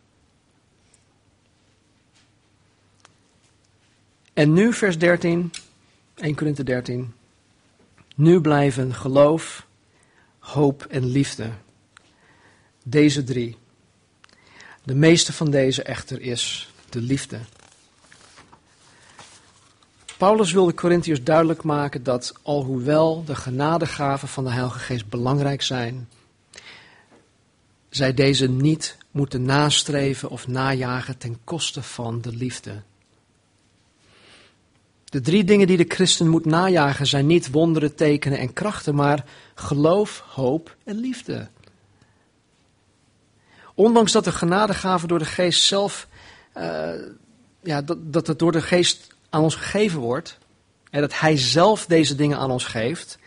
En 4.33 4.53
nu 4.53 4.73
vers 4.73 4.97
13, 4.97 5.51
1 6.15 6.35
Korinthe 6.35 6.63
13. 6.63 7.13
Nu 8.15 8.41
blijven 8.41 8.93
geloof, 8.93 9.65
hoop 10.45 10.85
en 10.89 11.05
liefde. 11.05 11.49
Deze 12.83 13.23
drie. 13.23 13.57
De 14.83 14.95
meeste 14.95 15.33
van 15.33 15.51
deze 15.51 15.83
echter 15.83 16.21
is 16.21 16.73
de 16.89 17.01
liefde. 17.01 17.39
Paulus 20.17 20.51
wil 20.51 20.65
de 20.65 20.73
Corinthiërs 20.73 21.23
duidelijk 21.23 21.63
maken 21.63 22.03
dat 22.03 22.33
alhoewel 22.41 23.23
de 23.23 23.35
genadegaven 23.35 24.27
van 24.27 24.43
de 24.43 24.49
Heilige 24.49 24.79
Geest 24.79 25.09
belangrijk 25.09 25.61
zijn, 25.61 26.09
zij 27.89 28.13
deze 28.13 28.49
niet 28.49 28.97
moeten 29.11 29.43
nastreven 29.43 30.29
of 30.29 30.47
najagen 30.47 31.17
ten 31.17 31.37
koste 31.43 31.83
van 31.83 32.21
de 32.21 32.31
liefde. 32.31 32.81
De 35.15 35.21
drie 35.21 35.43
dingen 35.43 35.67
die 35.67 35.77
de 35.77 35.85
christen 35.87 36.29
moet 36.29 36.45
najagen 36.45 37.07
zijn 37.07 37.25
niet 37.25 37.51
wonderen, 37.51 37.95
tekenen 37.95 38.37
en 38.37 38.53
krachten, 38.53 38.95
maar 38.95 39.25
geloof, 39.53 40.23
hoop 40.27 40.75
en 40.83 40.95
liefde. 40.95 41.47
Ondanks 43.73 44.11
dat 44.11 44.23
de 44.23 44.31
genadegaven 44.31 45.07
door 45.07 45.19
de 45.19 45.25
geest 45.25 45.63
zelf, 45.63 46.07
uh, 46.57 46.89
ja, 47.63 47.81
dat, 47.81 48.13
dat 48.13 48.27
het 48.27 48.39
door 48.39 48.51
de 48.51 48.61
geest 48.61 49.07
aan 49.29 49.41
ons 49.41 49.55
gegeven 49.55 49.99
wordt. 49.99 50.37
En 50.89 51.01
dat 51.01 51.19
Hij 51.19 51.37
zelf 51.37 51.85
deze 51.85 52.15
dingen 52.15 52.37
aan 52.37 52.51
ons 52.51 52.65
geeft. 52.65 53.17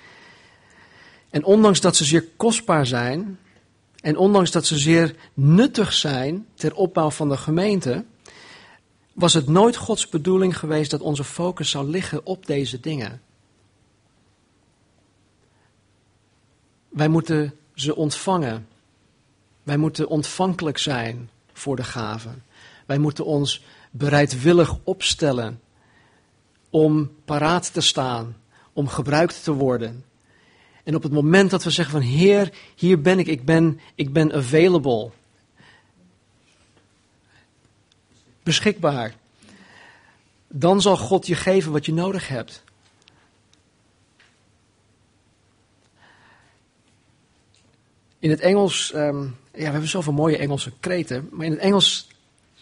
En 1.31 1.45
ondanks 1.45 1.81
dat 1.81 1.97
ze 1.97 2.05
zeer 2.05 2.25
kostbaar 2.37 2.87
zijn. 2.87 3.39
En 4.01 4.17
ondanks 4.17 4.51
dat 4.51 4.67
ze 4.67 4.79
zeer 4.79 5.15
nuttig 5.35 5.93
zijn 5.93 6.47
ter 6.55 6.75
opbouw 6.75 7.11
van 7.11 7.29
de 7.29 7.37
gemeente. 7.37 8.05
Was 9.19 9.35
het 9.35 9.49
nooit 9.49 9.77
Gods 9.77 10.09
bedoeling 10.09 10.59
geweest 10.59 10.91
dat 10.91 11.01
onze 11.01 11.25
focus 11.25 11.71
zou 11.71 11.91
liggen 11.91 12.27
op 12.27 12.47
deze 12.47 12.81
dingen. 12.81 13.23
Wij 16.89 17.09
moeten 17.09 17.55
ze 17.75 17.97
ontvangen. 17.97 18.69
Wij 19.63 19.77
moeten 19.77 20.09
ontvankelijk 20.09 20.79
zijn 20.79 21.31
voor 21.53 21.77
de 21.77 21.85
gaven. 21.85 22.43
Wij 22.87 22.99
moeten 22.99 23.25
ons 23.25 23.65
bereidwillig 23.91 24.77
opstellen 24.85 25.61
om 26.71 27.11
paraat 27.25 27.73
te 27.73 27.81
staan, 27.81 28.37
om 28.73 28.89
gebruikt 28.89 29.45
te 29.45 29.53
worden. 29.53 30.05
En 30.85 30.95
op 30.95 31.03
het 31.03 31.13
moment 31.13 31.51
dat 31.51 31.65
we 31.65 31.71
zeggen 31.71 32.01
van 32.01 32.11
Heer, 32.11 32.53
hier 32.77 33.01
ben 33.01 33.19
ik, 33.19 33.27
ik 33.27 33.45
ben, 33.45 33.81
ik 33.95 34.13
ben 34.13 34.33
available. 34.33 35.11
Beschikbaar. 38.49 39.15
Dan 40.49 40.81
zal 40.81 40.97
God 40.97 41.27
je 41.27 41.35
geven 41.35 41.73
wat 41.73 41.87
je 41.87 41.93
nodig 41.93 42.29
hebt. 42.29 42.63
In 48.19 48.31
het 48.31 48.41
Engels, 48.41 48.95
um, 48.95 49.37
ja, 49.53 49.65
we 49.65 49.71
hebben 49.71 49.89
zoveel 49.89 50.13
mooie 50.13 50.37
Engelse 50.37 50.73
kreten, 50.81 51.29
maar 51.33 51.47
in 51.47 51.53
het 51.53 51.61
Engels 51.61 52.09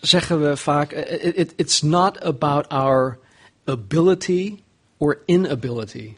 zeggen 0.01 0.41
we 0.41 0.57
vaak: 0.57 0.93
it, 0.93 1.53
It's 1.57 1.83
not 1.83 2.21
about 2.21 2.69
our 2.69 3.19
ability 3.65 4.63
or 4.97 5.19
inability. 5.25 6.17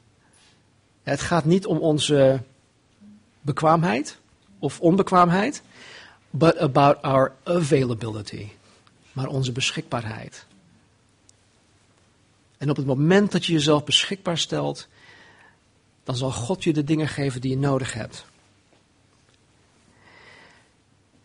Het 1.03 1.21
gaat 1.21 1.45
niet 1.45 1.67
om 1.67 1.79
onze 1.79 2.43
bekwaamheid 3.41 4.19
of 4.59 4.81
onbekwaamheid, 4.81 5.63
but 6.31 6.59
about 6.59 7.03
our 7.03 7.35
availability. 7.45 8.49
Maar 9.19 9.27
onze 9.27 9.53
beschikbaarheid. 9.53 10.47
En 12.59 12.71
op 12.71 12.77
het 12.77 12.87
moment 12.87 13.33
dat 13.33 13.47
je 13.47 13.53
jezelf 13.53 13.85
beschikbaar 13.85 14.39
stelt, 14.39 14.89
dan 16.05 16.17
zal 16.17 16.31
God 16.31 16.65
je 16.65 16.73
de 16.73 16.85
dingen 16.85 17.09
geven 17.09 17.41
die 17.41 17.51
je 17.51 17.59
nodig 17.59 17.93
hebt. 17.93 18.25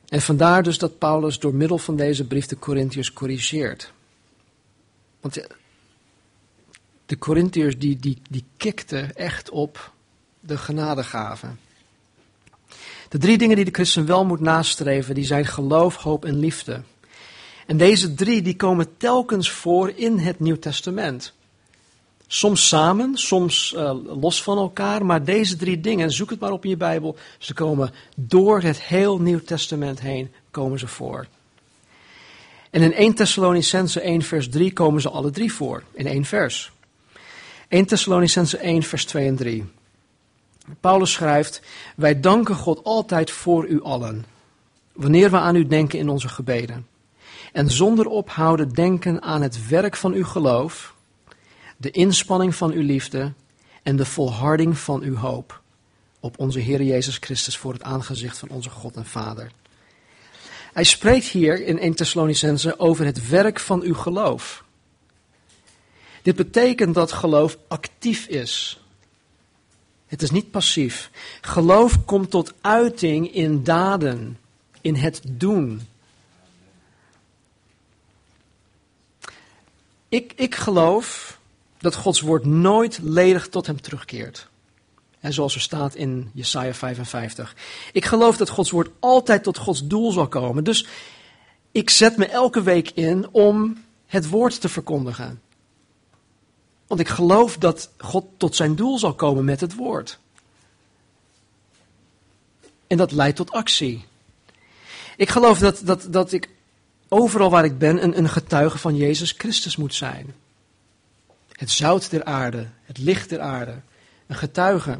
En 0.07 0.21
vandaar 0.21 0.63
dus 0.63 0.77
dat 0.77 0.97
Paulus 0.97 1.39
door 1.39 1.53
middel 1.53 1.77
van 1.77 1.95
deze 1.95 2.27
brief 2.27 2.45
de 2.45 2.59
Corinthiërs 2.59 3.13
corrigeert. 3.13 3.91
Want 5.19 5.47
de 7.05 7.17
Corinthiërs 7.17 7.77
die, 7.77 7.95
die, 7.95 8.21
die 8.29 8.45
kikten 8.57 9.15
echt 9.15 9.49
op 9.49 9.93
de 10.39 10.57
genadegaven. 10.57 11.59
De 13.09 13.17
drie 13.17 13.37
dingen 13.37 13.55
die 13.55 13.65
de 13.65 13.73
christen 13.73 14.05
wel 14.05 14.25
moet 14.25 14.39
nastreven, 14.39 15.15
die 15.15 15.25
zijn 15.25 15.45
geloof, 15.45 15.95
hoop 15.95 16.25
en 16.25 16.39
liefde. 16.39 16.83
En 17.67 17.77
deze 17.77 18.13
drie 18.13 18.41
die 18.41 18.55
komen 18.55 18.97
telkens 18.97 19.51
voor 19.51 19.91
in 19.95 20.17
het 20.17 20.39
Nieuw 20.39 20.59
Testament. 20.59 21.33
Soms 22.27 22.67
samen, 22.67 23.17
soms 23.17 23.73
uh, 23.77 23.93
los 24.05 24.43
van 24.43 24.57
elkaar, 24.57 25.05
maar 25.05 25.23
deze 25.23 25.55
drie 25.55 25.79
dingen, 25.79 26.11
zoek 26.11 26.29
het 26.29 26.39
maar 26.39 26.51
op 26.51 26.63
in 26.63 26.69
je 26.69 26.77
Bijbel, 26.77 27.17
ze 27.37 27.53
komen 27.53 27.93
door 28.15 28.61
het 28.61 28.81
heel 28.81 29.19
Nieuw 29.19 29.39
Testament 29.39 29.99
heen, 29.99 30.31
komen 30.51 30.79
ze 30.79 30.87
voor. 30.87 31.27
En 32.69 32.81
in 32.81 32.93
1 32.93 33.13
Thessalonicense 33.13 34.01
1 34.01 34.21
vers 34.21 34.49
3 34.49 34.73
komen 34.73 35.01
ze 35.01 35.09
alle 35.09 35.31
drie 35.31 35.53
voor, 35.53 35.83
in 35.91 36.07
één 36.07 36.25
vers. 36.25 36.71
1 37.67 37.85
Thessalonicense 37.85 38.57
1, 38.57 38.83
vers 38.83 39.05
2 39.05 39.27
en 39.27 39.35
3. 39.35 39.65
Paulus 40.79 41.11
schrijft: 41.11 41.61
Wij 41.95 42.19
danken 42.19 42.55
God 42.55 42.83
altijd 42.83 43.31
voor 43.31 43.67
u 43.67 43.81
allen, 43.81 44.25
wanneer 44.93 45.31
we 45.31 45.37
aan 45.37 45.55
u 45.55 45.67
denken 45.67 45.99
in 45.99 46.09
onze 46.09 46.29
gebeden. 46.29 46.87
En 47.53 47.71
zonder 47.71 48.07
ophouden 48.07 48.69
denken 48.69 49.21
aan 49.21 49.41
het 49.41 49.67
werk 49.67 49.95
van 49.95 50.13
uw 50.13 50.25
geloof, 50.25 50.95
de 51.77 51.91
inspanning 51.91 52.55
van 52.55 52.71
uw 52.71 52.81
liefde 52.81 53.33
en 53.83 53.95
de 53.95 54.05
volharding 54.05 54.77
van 54.77 55.01
uw 55.01 55.15
hoop 55.15 55.61
op 56.19 56.39
onze 56.39 56.59
Heer 56.59 56.81
Jezus 56.81 57.17
Christus 57.17 57.57
voor 57.57 57.73
het 57.73 57.83
aangezicht 57.83 58.37
van 58.37 58.49
onze 58.49 58.69
God 58.69 58.95
en 58.95 59.05
Vader. 59.05 59.51
Hij 60.73 60.83
spreekt 60.83 61.25
hier 61.25 61.65
in 61.65 61.79
1 61.79 61.95
Thessalonicense 61.95 62.79
over 62.79 63.05
het 63.05 63.29
werk 63.29 63.59
van 63.59 63.81
uw 63.81 63.93
geloof. 63.93 64.63
Dit 66.21 66.35
betekent 66.35 66.95
dat 66.95 67.11
geloof 67.11 67.57
actief 67.67 68.27
is. 68.27 68.81
Het 70.07 70.21
is 70.21 70.31
niet 70.31 70.51
passief. 70.51 71.09
Geloof 71.41 72.05
komt 72.05 72.29
tot 72.29 72.53
uiting 72.61 73.33
in 73.33 73.63
daden, 73.63 74.37
in 74.81 74.95
het 74.95 75.21
doen. 75.27 75.81
Ik, 80.13 80.33
ik 80.35 80.55
geloof 80.55 81.39
dat 81.77 81.95
Gods 81.95 82.21
woord 82.21 82.45
nooit 82.45 82.99
ledig 83.01 83.49
tot 83.49 83.67
hem 83.67 83.81
terugkeert. 83.81 84.47
En 85.19 85.33
zoals 85.33 85.55
er 85.55 85.61
staat 85.61 85.95
in 85.95 86.31
Jesaja 86.33 86.73
55. 86.73 87.55
Ik 87.93 88.05
geloof 88.05 88.37
dat 88.37 88.49
Gods 88.49 88.71
woord 88.71 88.89
altijd 88.99 89.43
tot 89.43 89.57
Gods 89.57 89.87
doel 89.87 90.11
zal 90.11 90.27
komen. 90.27 90.63
Dus 90.63 90.87
ik 91.71 91.89
zet 91.89 92.17
me 92.17 92.25
elke 92.25 92.61
week 92.61 92.89
in 92.89 93.27
om 93.31 93.83
het 94.05 94.29
woord 94.29 94.61
te 94.61 94.69
verkondigen. 94.69 95.41
Want 96.87 96.99
ik 96.99 97.09
geloof 97.09 97.57
dat 97.57 97.89
God 97.97 98.25
tot 98.37 98.55
zijn 98.55 98.75
doel 98.75 98.99
zal 98.99 99.13
komen 99.13 99.45
met 99.45 99.61
het 99.61 99.75
woord. 99.75 100.19
En 102.87 102.97
dat 102.97 103.11
leidt 103.11 103.37
tot 103.37 103.51
actie. 103.51 104.05
Ik 105.17 105.29
geloof 105.29 105.59
dat, 105.59 105.81
dat, 105.83 106.07
dat 106.09 106.31
ik 106.31 106.49
overal 107.13 107.49
waar 107.49 107.65
ik 107.65 107.77
ben 107.77 108.03
een, 108.03 108.17
een 108.17 108.29
getuige 108.29 108.77
van 108.77 108.95
Jezus 108.95 109.31
Christus 109.37 109.75
moet 109.75 109.93
zijn. 109.93 110.33
Het 111.51 111.71
zout 111.71 112.09
der 112.09 112.23
aarde, 112.23 112.67
het 112.83 112.97
licht 112.97 113.29
der 113.29 113.39
aarde, 113.39 113.81
een 114.27 114.35
getuige. 114.35 114.97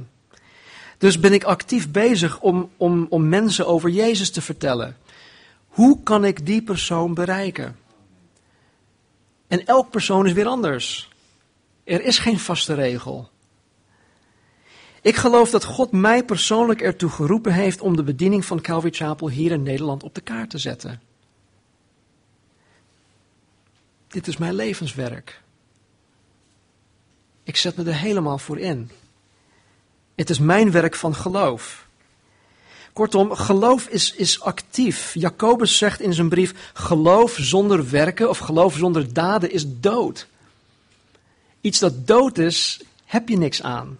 Dus 0.97 1.19
ben 1.19 1.33
ik 1.33 1.43
actief 1.43 1.91
bezig 1.91 2.39
om, 2.39 2.69
om, 2.77 3.05
om 3.09 3.29
mensen 3.29 3.67
over 3.67 3.89
Jezus 3.89 4.31
te 4.31 4.41
vertellen. 4.41 4.97
Hoe 5.67 6.03
kan 6.03 6.25
ik 6.25 6.45
die 6.45 6.61
persoon 6.61 7.13
bereiken? 7.13 7.75
En 9.47 9.65
elk 9.65 9.89
persoon 9.89 10.25
is 10.25 10.33
weer 10.33 10.47
anders. 10.47 11.09
Er 11.83 12.03
is 12.03 12.19
geen 12.19 12.39
vaste 12.39 12.73
regel. 12.73 13.29
Ik 15.01 15.15
geloof 15.15 15.49
dat 15.49 15.63
God 15.63 15.91
mij 15.91 16.23
persoonlijk 16.23 16.81
ertoe 16.81 17.09
geroepen 17.09 17.53
heeft 17.53 17.81
om 17.81 17.95
de 17.95 18.03
bediening 18.03 18.45
van 18.45 18.61
Calvary 18.61 18.93
Chapel 18.93 19.29
hier 19.29 19.51
in 19.51 19.63
Nederland 19.63 20.03
op 20.03 20.15
de 20.15 20.21
kaart 20.21 20.49
te 20.49 20.57
zetten. 20.57 21.01
Dit 24.13 24.27
is 24.27 24.37
mijn 24.37 24.53
levenswerk. 24.53 25.41
Ik 27.43 27.57
zet 27.57 27.75
me 27.75 27.83
er 27.83 27.95
helemaal 27.95 28.37
voor 28.37 28.59
in. 28.59 28.89
Het 30.15 30.29
is 30.29 30.39
mijn 30.39 30.71
werk 30.71 30.95
van 30.95 31.15
geloof. 31.15 31.87
Kortom, 32.93 33.31
geloof 33.31 33.87
is, 33.87 34.13
is 34.13 34.41
actief. 34.41 35.13
Jacobus 35.13 35.77
zegt 35.77 36.01
in 36.01 36.13
zijn 36.13 36.29
brief: 36.29 36.71
geloof 36.73 37.35
zonder 37.39 37.89
werken 37.89 38.29
of 38.29 38.37
geloof 38.37 38.75
zonder 38.75 39.13
daden 39.13 39.51
is 39.51 39.65
dood. 39.67 40.27
Iets 41.61 41.79
dat 41.79 42.07
dood 42.07 42.37
is, 42.37 42.81
heb 43.05 43.29
je 43.29 43.37
niks 43.37 43.63
aan. 43.63 43.99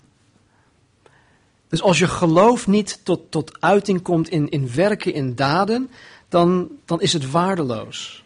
Dus 1.68 1.82
als 1.82 2.00
je 2.00 2.08
geloof 2.08 2.68
niet 2.68 3.00
tot, 3.04 3.32
tot 3.32 3.62
uiting 3.62 4.02
komt 4.02 4.30
in, 4.30 4.50
in 4.50 4.74
werken, 4.74 5.14
in 5.14 5.36
daden, 5.36 5.90
dan, 6.30 6.70
dan 6.86 7.02
is 7.02 7.14
het 7.14 7.32
waardeloos. 7.32 8.23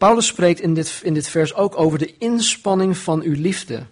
Paulus 0.00 0.26
spreekt 0.26 0.60
in 0.60 0.74
dit, 0.74 1.00
in 1.02 1.14
dit 1.14 1.28
vers 1.28 1.54
ook 1.54 1.78
over 1.78 1.98
de 1.98 2.16
inspanning 2.18 2.98
van 2.98 3.22
uw 3.22 3.34
liefde. 3.40 3.86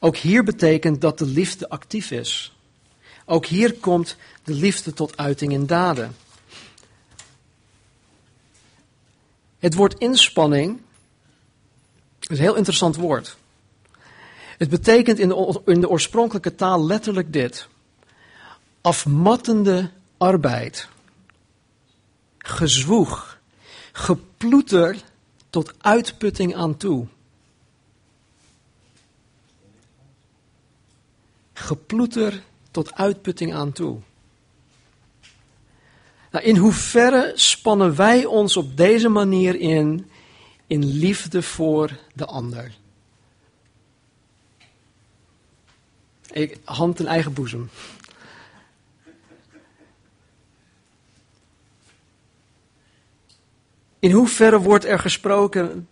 Ook 0.00 0.16
hier 0.16 0.44
betekent 0.44 1.00
dat 1.00 1.18
de 1.18 1.26
liefde 1.26 1.68
actief 1.68 2.10
is. 2.10 2.56
Ook 3.24 3.46
hier 3.46 3.74
komt 3.74 4.16
de 4.44 4.52
liefde 4.52 4.92
tot 4.92 5.16
uiting 5.16 5.52
in 5.52 5.66
daden. 5.66 6.16
Het 9.58 9.74
woord 9.74 9.98
inspanning 9.98 10.80
is 12.20 12.28
een 12.28 12.44
heel 12.44 12.56
interessant 12.56 12.96
woord. 12.96 13.36
Het 14.58 14.68
betekent 14.68 15.18
in 15.18 15.28
de, 15.28 15.62
in 15.64 15.80
de 15.80 15.88
oorspronkelijke 15.88 16.54
taal 16.54 16.84
letterlijk 16.86 17.32
dit: 17.32 17.68
afmattende 18.80 19.90
arbeid, 20.16 20.88
gezwoeg, 22.38 23.37
geploeter 23.98 24.96
tot 25.50 25.72
uitputting 25.78 26.54
aan 26.54 26.76
toe. 26.76 27.06
Geploeter 31.52 32.42
tot 32.70 32.94
uitputting 32.94 33.54
aan 33.54 33.72
toe. 33.72 33.98
Nou, 36.30 36.44
in 36.44 36.56
hoeverre 36.56 37.32
spannen 37.34 37.96
wij 37.96 38.24
ons 38.24 38.56
op 38.56 38.76
deze 38.76 39.08
manier 39.08 39.54
in, 39.54 40.10
in 40.66 40.84
liefde 40.84 41.42
voor 41.42 41.98
de 42.14 42.24
ander? 42.24 42.76
Ik, 46.30 46.58
hand 46.64 47.00
in 47.00 47.06
eigen 47.06 47.32
boezem. 47.32 47.70
In 53.98 54.10
hoeverre 54.10 54.60
wordt 54.60 54.84
er 54.84 54.98
gesproken 54.98 55.88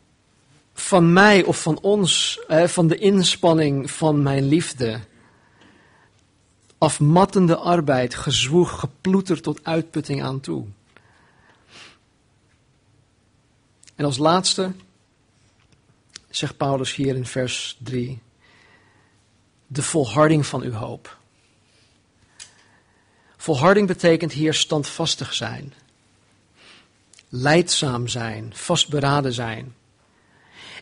van 0.72 1.12
mij 1.12 1.42
of 1.44 1.62
van 1.62 1.78
ons, 1.80 2.40
van 2.48 2.86
de 2.86 2.98
inspanning 2.98 3.90
van 3.90 4.22
mijn 4.22 4.48
liefde? 4.48 5.00
Afmattende 6.78 7.56
arbeid, 7.56 8.14
gezwoeg, 8.14 8.80
geploeter 8.80 9.40
tot 9.40 9.64
uitputting 9.64 10.22
aan 10.22 10.40
toe. 10.40 10.66
En 13.94 14.04
als 14.04 14.18
laatste 14.18 14.72
zegt 16.28 16.56
Paulus 16.56 16.94
hier 16.94 17.16
in 17.16 17.26
vers 17.26 17.78
3: 17.82 18.18
de 19.66 19.82
volharding 19.82 20.46
van 20.46 20.62
uw 20.62 20.72
hoop. 20.72 21.18
Volharding 23.36 23.86
betekent 23.86 24.32
hier 24.32 24.54
standvastig 24.54 25.34
zijn, 25.34 25.72
leidzaam 27.28 28.08
zijn, 28.08 28.50
vastberaden 28.54 29.32
zijn. 29.32 29.74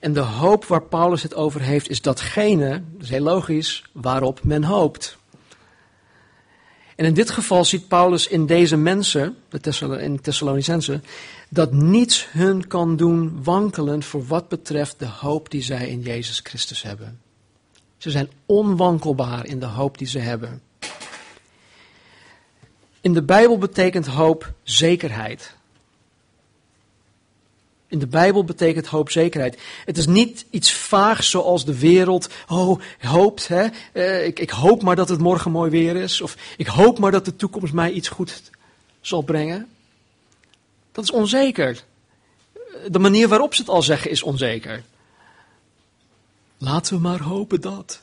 En 0.01 0.13
de 0.13 0.21
hoop 0.21 0.65
waar 0.65 0.83
Paulus 0.83 1.23
het 1.23 1.35
over 1.35 1.61
heeft, 1.61 1.89
is 1.89 2.03
datgene, 2.03 2.83
dat 2.93 3.03
is 3.03 3.11
heel 3.11 3.23
logisch, 3.23 3.85
waarop 3.93 4.41
men 4.43 4.65
hoopt. 4.65 5.17
En 6.97 7.05
in 7.05 7.15
dit 7.15 7.31
geval 7.31 7.65
ziet 7.65 7.89
Paulus 7.89 8.27
in 8.27 8.47
deze 8.47 8.77
mensen, 8.77 9.37
de 9.49 9.99
in 10.01 10.21
Thessalonicense, 10.21 11.01
dat 11.49 11.73
niets 11.73 12.27
hun 12.31 12.67
kan 12.67 12.97
doen 12.97 13.43
wankelen 13.43 14.03
voor 14.03 14.27
wat 14.27 14.49
betreft 14.49 14.99
de 14.99 15.07
hoop 15.07 15.51
die 15.51 15.63
zij 15.63 15.89
in 15.89 16.01
Jezus 16.01 16.41
Christus 16.43 16.83
hebben. 16.83 17.21
Ze 17.97 18.11
zijn 18.11 18.31
onwankelbaar 18.47 19.47
in 19.47 19.61
de 19.61 19.67
hoop 19.67 19.99
die 19.99 20.07
ze 20.07 20.19
hebben. 20.19 20.63
In 23.01 23.13
de 23.13 23.23
Bijbel 23.23 23.59
betekent 23.59 24.07
hoop 24.07 24.53
zekerheid. 24.63 25.57
In 27.95 28.01
de 28.01 28.07
Bijbel 28.07 28.45
betekent 28.45 28.87
hoop 28.87 29.11
zekerheid. 29.11 29.59
Het 29.85 29.99
is 29.99 30.07
niet 30.07 30.47
iets 30.51 30.73
vaags 30.73 31.31
zoals 31.31 31.65
de 31.65 31.79
wereld 31.79 32.29
oh, 32.49 32.81
hoopt. 32.99 33.49
Hè? 33.49 33.67
Uh, 33.93 34.27
ik, 34.27 34.39
ik 34.39 34.51
hoop 34.51 34.83
maar 34.83 34.97
dat 34.97 35.09
het 35.09 35.21
morgen 35.21 35.51
mooi 35.51 35.71
weer 35.71 35.97
is. 35.97 36.21
Of 36.21 36.37
ik 36.57 36.67
hoop 36.67 36.99
maar 36.99 37.11
dat 37.11 37.25
de 37.25 37.37
toekomst 37.37 37.73
mij 37.73 37.91
iets 37.91 38.09
goed 38.09 38.43
zal 39.01 39.23
brengen. 39.23 39.69
Dat 40.93 41.05
is 41.05 41.11
onzeker. 41.11 41.85
De 42.89 42.99
manier 42.99 43.29
waarop 43.29 43.55
ze 43.55 43.61
het 43.61 43.71
al 43.71 43.83
zeggen 43.83 44.11
is 44.11 44.23
onzeker. 44.23 44.83
Laten 46.59 46.95
we 46.95 47.01
maar 47.01 47.21
hopen 47.21 47.61
dat. 47.61 48.03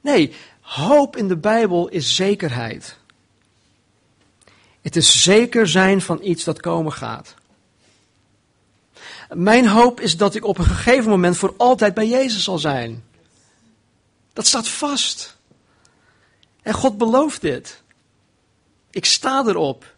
Nee, 0.00 0.32
hoop 0.60 1.16
in 1.16 1.28
de 1.28 1.36
Bijbel 1.36 1.88
is 1.88 2.14
zekerheid. 2.14 2.98
Het 4.82 4.96
is 4.96 5.22
zeker 5.22 5.68
zijn 5.68 6.00
van 6.00 6.18
iets 6.22 6.44
dat 6.44 6.60
komen 6.60 6.92
gaat. 6.92 7.34
Mijn 9.32 9.68
hoop 9.68 10.00
is 10.00 10.16
dat 10.16 10.34
ik 10.34 10.44
op 10.44 10.58
een 10.58 10.64
gegeven 10.64 11.10
moment 11.10 11.36
voor 11.36 11.54
altijd 11.56 11.94
bij 11.94 12.08
Jezus 12.08 12.44
zal 12.44 12.58
zijn. 12.58 13.04
Dat 14.32 14.46
staat 14.46 14.68
vast. 14.68 15.36
En 16.62 16.74
God 16.74 16.98
belooft 16.98 17.40
dit. 17.40 17.82
Ik 18.90 19.04
sta 19.04 19.44
erop. 19.46 19.94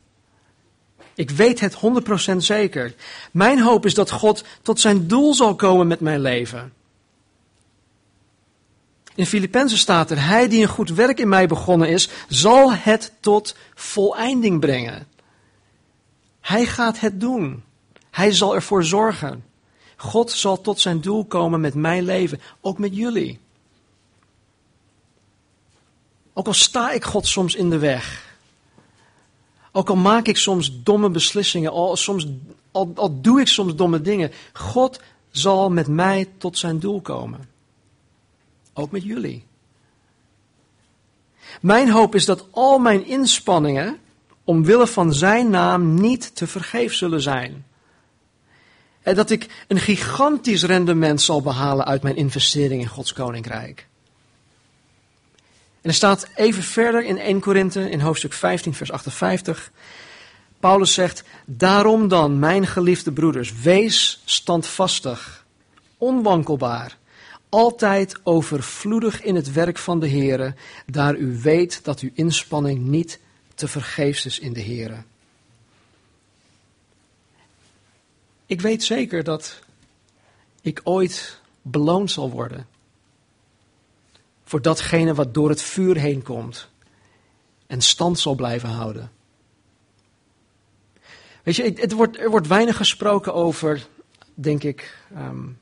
Ik 1.14 1.30
weet 1.30 1.60
het 1.60 1.76
100% 2.32 2.36
zeker. 2.36 2.94
Mijn 3.32 3.60
hoop 3.60 3.86
is 3.86 3.94
dat 3.94 4.10
God 4.10 4.44
tot 4.62 4.80
zijn 4.80 5.06
doel 5.06 5.34
zal 5.34 5.54
komen 5.54 5.86
met 5.86 6.00
mijn 6.00 6.20
leven. 6.20 6.72
In 9.14 9.26
Filippenzen 9.26 9.78
staat 9.78 10.10
er, 10.10 10.26
hij 10.26 10.48
die 10.48 10.62
een 10.62 10.68
goed 10.68 10.90
werk 10.90 11.18
in 11.18 11.28
mij 11.28 11.46
begonnen 11.46 11.88
is, 11.88 12.08
zal 12.28 12.72
het 12.72 13.12
tot 13.20 13.56
voleinding 13.74 14.60
brengen. 14.60 15.08
Hij 16.40 16.66
gaat 16.66 17.00
het 17.00 17.20
doen. 17.20 17.64
Hij 18.16 18.32
zal 18.32 18.54
ervoor 18.54 18.84
zorgen. 18.84 19.44
God 19.96 20.30
zal 20.30 20.60
tot 20.60 20.80
zijn 20.80 21.00
doel 21.00 21.24
komen 21.24 21.60
met 21.60 21.74
mijn 21.74 22.04
leven, 22.04 22.40
ook 22.60 22.78
met 22.78 22.96
jullie. 22.96 23.40
Ook 26.32 26.46
al 26.46 26.52
sta 26.52 26.90
ik 26.90 27.04
God 27.04 27.26
soms 27.26 27.54
in 27.54 27.70
de 27.70 27.78
weg. 27.78 28.34
Ook 29.72 29.88
al 29.88 29.96
maak 29.96 30.26
ik 30.26 30.36
soms 30.36 30.82
domme 30.82 31.10
beslissingen, 31.10 31.70
al, 31.70 31.96
soms, 31.96 32.26
al, 32.70 32.92
al 32.94 33.20
doe 33.20 33.40
ik 33.40 33.48
soms 33.48 33.74
domme 33.74 34.00
dingen. 34.00 34.32
God 34.52 35.00
zal 35.30 35.70
met 35.70 35.88
mij 35.88 36.28
tot 36.38 36.58
zijn 36.58 36.78
doel 36.78 37.00
komen. 37.00 37.48
Ook 38.74 38.90
met 38.90 39.02
jullie. 39.02 39.44
Mijn 41.60 41.90
hoop 41.90 42.14
is 42.14 42.24
dat 42.24 42.46
al 42.50 42.78
mijn 42.78 43.06
inspanningen 43.06 43.98
omwille 44.44 44.86
van 44.86 45.14
zijn 45.14 45.50
naam 45.50 45.94
niet 45.94 46.36
te 46.36 46.46
vergeef 46.46 46.94
zullen 46.94 47.22
zijn. 47.22 47.65
Dat 49.14 49.30
ik 49.30 49.64
een 49.68 49.78
gigantisch 49.78 50.62
rendement 50.62 51.20
zal 51.20 51.42
behalen 51.42 51.86
uit 51.86 52.02
mijn 52.02 52.16
investering 52.16 52.80
in 52.80 52.88
Gods 52.88 53.12
koninkrijk. 53.12 53.86
En 55.80 55.90
er 55.90 55.94
staat 55.94 56.28
even 56.34 56.62
verder 56.62 57.04
in 57.04 57.18
1 57.18 57.40
Korinthe, 57.40 57.90
in 57.90 58.00
hoofdstuk 58.00 58.32
15, 58.32 58.74
vers 58.74 58.92
58. 58.92 59.70
Paulus 60.60 60.94
zegt: 60.94 61.24
Daarom 61.44 62.08
dan, 62.08 62.38
mijn 62.38 62.66
geliefde 62.66 63.12
broeders, 63.12 63.60
wees 63.60 64.22
standvastig, 64.24 65.44
onwankelbaar 65.98 66.96
altijd 67.48 68.20
overvloedig 68.22 69.22
in 69.22 69.34
het 69.34 69.52
werk 69.52 69.78
van 69.78 70.00
de 70.00 70.08
Heere, 70.08 70.54
daar 70.86 71.16
u 71.16 71.38
weet 71.42 71.84
dat 71.84 72.00
uw 72.00 72.10
inspanning 72.14 72.78
niet 72.78 73.18
te 73.54 73.68
vergeefs 73.68 74.26
is 74.26 74.38
in 74.38 74.52
de 74.52 74.62
Heere. 74.62 74.96
Ik 78.46 78.60
weet 78.60 78.84
zeker 78.84 79.24
dat 79.24 79.60
ik 80.60 80.80
ooit 80.84 81.40
beloond 81.62 82.10
zal 82.10 82.30
worden 82.30 82.66
voor 84.44 84.62
datgene 84.62 85.14
wat 85.14 85.34
door 85.34 85.48
het 85.48 85.62
vuur 85.62 85.96
heen 85.96 86.22
komt 86.22 86.68
en 87.66 87.80
stand 87.80 88.18
zal 88.18 88.34
blijven 88.34 88.68
houden. 88.68 89.10
Weet 91.42 91.56
je, 91.56 91.72
het 91.74 91.92
wordt, 91.92 92.18
er 92.18 92.30
wordt 92.30 92.46
weinig 92.46 92.76
gesproken 92.76 93.34
over, 93.34 93.86
denk 94.34 94.62
ik, 94.62 94.98
um, 95.16 95.58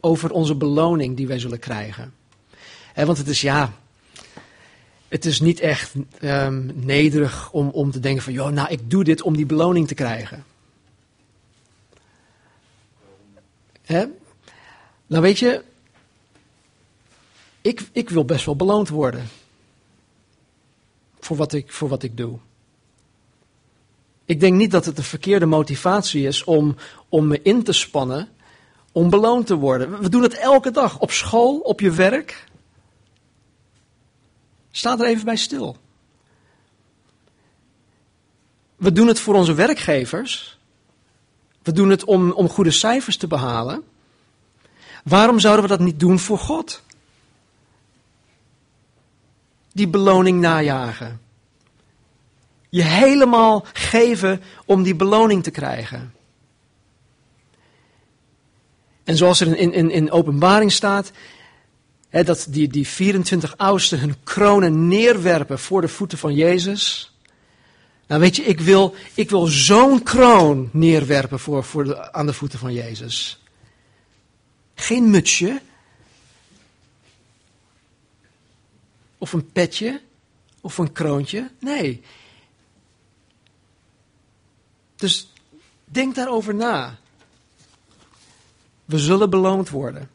over 0.00 0.30
onze 0.30 0.54
beloning 0.54 1.16
die 1.16 1.26
wij 1.26 1.38
zullen 1.38 1.58
krijgen. 1.58 2.14
want 2.94 3.18
het 3.18 3.28
is 3.28 3.40
ja, 3.40 3.72
het 5.08 5.24
is 5.24 5.40
niet 5.40 5.60
echt 5.60 5.94
um, 6.20 6.70
nederig 6.74 7.50
om, 7.52 7.68
om 7.68 7.90
te 7.90 8.00
denken 8.00 8.22
van, 8.22 8.32
joh, 8.32 8.50
nou 8.50 8.68
ik 8.68 8.90
doe 8.90 9.04
dit 9.04 9.22
om 9.22 9.36
die 9.36 9.46
beloning 9.46 9.88
te 9.88 9.94
krijgen. 9.94 10.44
Hè? 13.82 14.04
Nou 15.06 15.22
weet 15.22 15.38
je, 15.38 15.64
ik, 17.60 17.88
ik 17.92 18.10
wil 18.10 18.24
best 18.24 18.44
wel 18.44 18.56
beloond 18.56 18.88
worden 18.88 19.28
voor 21.20 21.36
wat, 21.36 21.52
ik, 21.52 21.72
voor 21.72 21.88
wat 21.88 22.02
ik 22.02 22.16
doe. 22.16 22.38
Ik 24.24 24.40
denk 24.40 24.56
niet 24.56 24.70
dat 24.70 24.84
het 24.84 24.98
een 24.98 25.04
verkeerde 25.04 25.46
motivatie 25.46 26.26
is 26.26 26.44
om, 26.44 26.76
om 27.08 27.26
me 27.26 27.42
in 27.42 27.62
te 27.62 27.72
spannen 27.72 28.28
om 28.92 29.10
beloond 29.10 29.46
te 29.46 29.54
worden. 29.54 30.00
We 30.00 30.08
doen 30.08 30.22
het 30.22 30.38
elke 30.38 30.70
dag 30.70 30.98
op 30.98 31.10
school, 31.10 31.58
op 31.58 31.80
je 31.80 31.90
werk. 31.90 32.46
Sta 34.70 34.98
er 34.98 35.06
even 35.06 35.24
bij 35.24 35.36
stil. 35.36 35.76
We 38.76 38.92
doen 38.92 39.06
het 39.06 39.20
voor 39.20 39.34
onze 39.34 39.54
werkgevers. 39.54 40.58
We 41.62 41.72
doen 41.72 41.90
het 41.90 42.04
om, 42.04 42.30
om 42.30 42.48
goede 42.48 42.70
cijfers 42.70 43.16
te 43.16 43.26
behalen. 43.26 43.82
Waarom 45.04 45.38
zouden 45.38 45.62
we 45.62 45.70
dat 45.70 45.80
niet 45.80 46.00
doen 46.00 46.18
voor 46.18 46.38
God? 46.38 46.82
Die 49.72 49.88
beloning 49.88 50.40
najagen. 50.40 51.20
Je 52.68 52.82
helemaal 52.82 53.66
geven 53.72 54.42
om 54.64 54.82
die 54.82 54.94
beloning 54.94 55.42
te 55.42 55.50
krijgen. 55.50 56.14
En 59.04 59.16
zoals 59.16 59.40
er 59.40 59.56
in, 59.56 59.72
in, 59.72 59.90
in 59.90 60.10
openbaring 60.10 60.72
staat, 60.72 61.12
hè, 62.08 62.24
dat 62.24 62.46
die, 62.48 62.68
die 62.68 62.88
24 62.88 63.56
oudsten 63.56 64.00
hun 64.00 64.16
kronen 64.22 64.88
neerwerpen 64.88 65.58
voor 65.58 65.80
de 65.80 65.88
voeten 65.88 66.18
van 66.18 66.34
Jezus. 66.34 67.11
Nou 68.12 68.24
weet 68.24 68.36
je, 68.36 68.42
ik 68.42 68.60
wil, 68.60 68.94
ik 69.14 69.30
wil 69.30 69.46
zo'n 69.46 70.02
kroon 70.02 70.68
neerwerpen 70.72 71.38
voor, 71.38 71.64
voor 71.64 71.84
de, 71.84 72.12
aan 72.12 72.26
de 72.26 72.32
voeten 72.32 72.58
van 72.58 72.72
Jezus. 72.72 73.42
Geen 74.74 75.10
mutsje. 75.10 75.60
Of 79.18 79.32
een 79.32 79.52
petje. 79.52 80.00
Of 80.60 80.78
een 80.78 80.92
kroontje. 80.92 81.50
Nee. 81.58 82.02
Dus 84.96 85.32
denk 85.84 86.14
daarover 86.14 86.54
na. 86.54 86.98
We 88.84 88.98
zullen 88.98 89.30
beloond 89.30 89.70
worden. 89.70 90.10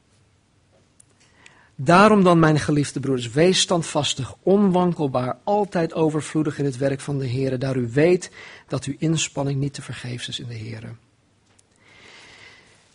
Daarom 1.80 2.24
dan, 2.24 2.40
mijn 2.40 2.60
geliefde 2.60 3.00
broeders, 3.00 3.30
wees 3.30 3.60
standvastig, 3.60 4.36
onwankelbaar, 4.42 5.38
altijd 5.44 5.94
overvloedig 5.94 6.60
in 6.60 6.66
het 6.66 6.78
werk 6.78 7.00
van 7.00 7.18
de 7.18 7.26
Heer, 7.26 7.60
daar 7.60 7.76
u 7.76 7.90
weet 7.94 8.32
dat 8.68 8.84
uw 8.84 8.96
inspanning 8.98 9.60
niet 9.60 9.74
te 9.74 9.82
vergeefs 9.82 10.28
is 10.28 10.40
in 10.40 10.48
de 10.48 10.54
Heer. 10.54 10.96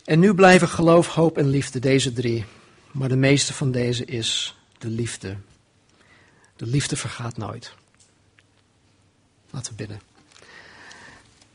En 0.03 0.19
nu 0.19 0.33
blijven 0.33 0.67
geloof, 0.67 1.07
hoop 1.07 1.37
en 1.37 1.49
liefde, 1.49 1.79
deze 1.79 2.13
drie. 2.13 2.45
Maar 2.91 3.09
de 3.09 3.15
meeste 3.15 3.53
van 3.53 3.71
deze 3.71 4.05
is 4.05 4.55
de 4.77 4.87
liefde. 4.87 5.37
De 6.55 6.65
liefde 6.65 6.95
vergaat 6.95 7.37
nooit. 7.37 7.73
Laten 9.49 9.71
we 9.71 9.77
bidden. 9.77 10.01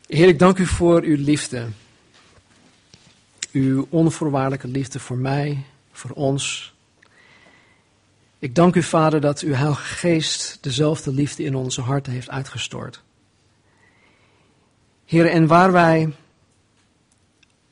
Heer, 0.07 0.29
ik 0.29 0.39
dank 0.39 0.59
u 0.59 0.67
voor 0.67 1.03
uw 1.03 1.17
liefde. 1.17 1.67
Uw 3.53 3.87
onvoorwaardelijke 3.91 4.69
liefde 4.69 5.01
voor 5.01 5.19
mij, 5.19 5.65
voor 5.93 6.11
ons. 6.11 6.77
Ik 8.41 8.55
dank 8.55 8.75
u, 8.75 8.83
Vader, 8.83 9.21
dat 9.21 9.41
uw 9.41 9.53
Heilige 9.53 9.83
Geest 9.83 10.59
dezelfde 10.61 11.13
liefde 11.13 11.43
in 11.43 11.55
onze 11.55 11.81
harten 11.81 12.13
heeft 12.13 12.31
uitgestort. 12.31 13.03
Heer, 15.05 15.27
en 15.27 15.47
waar 15.47 15.73
wij 15.73 16.13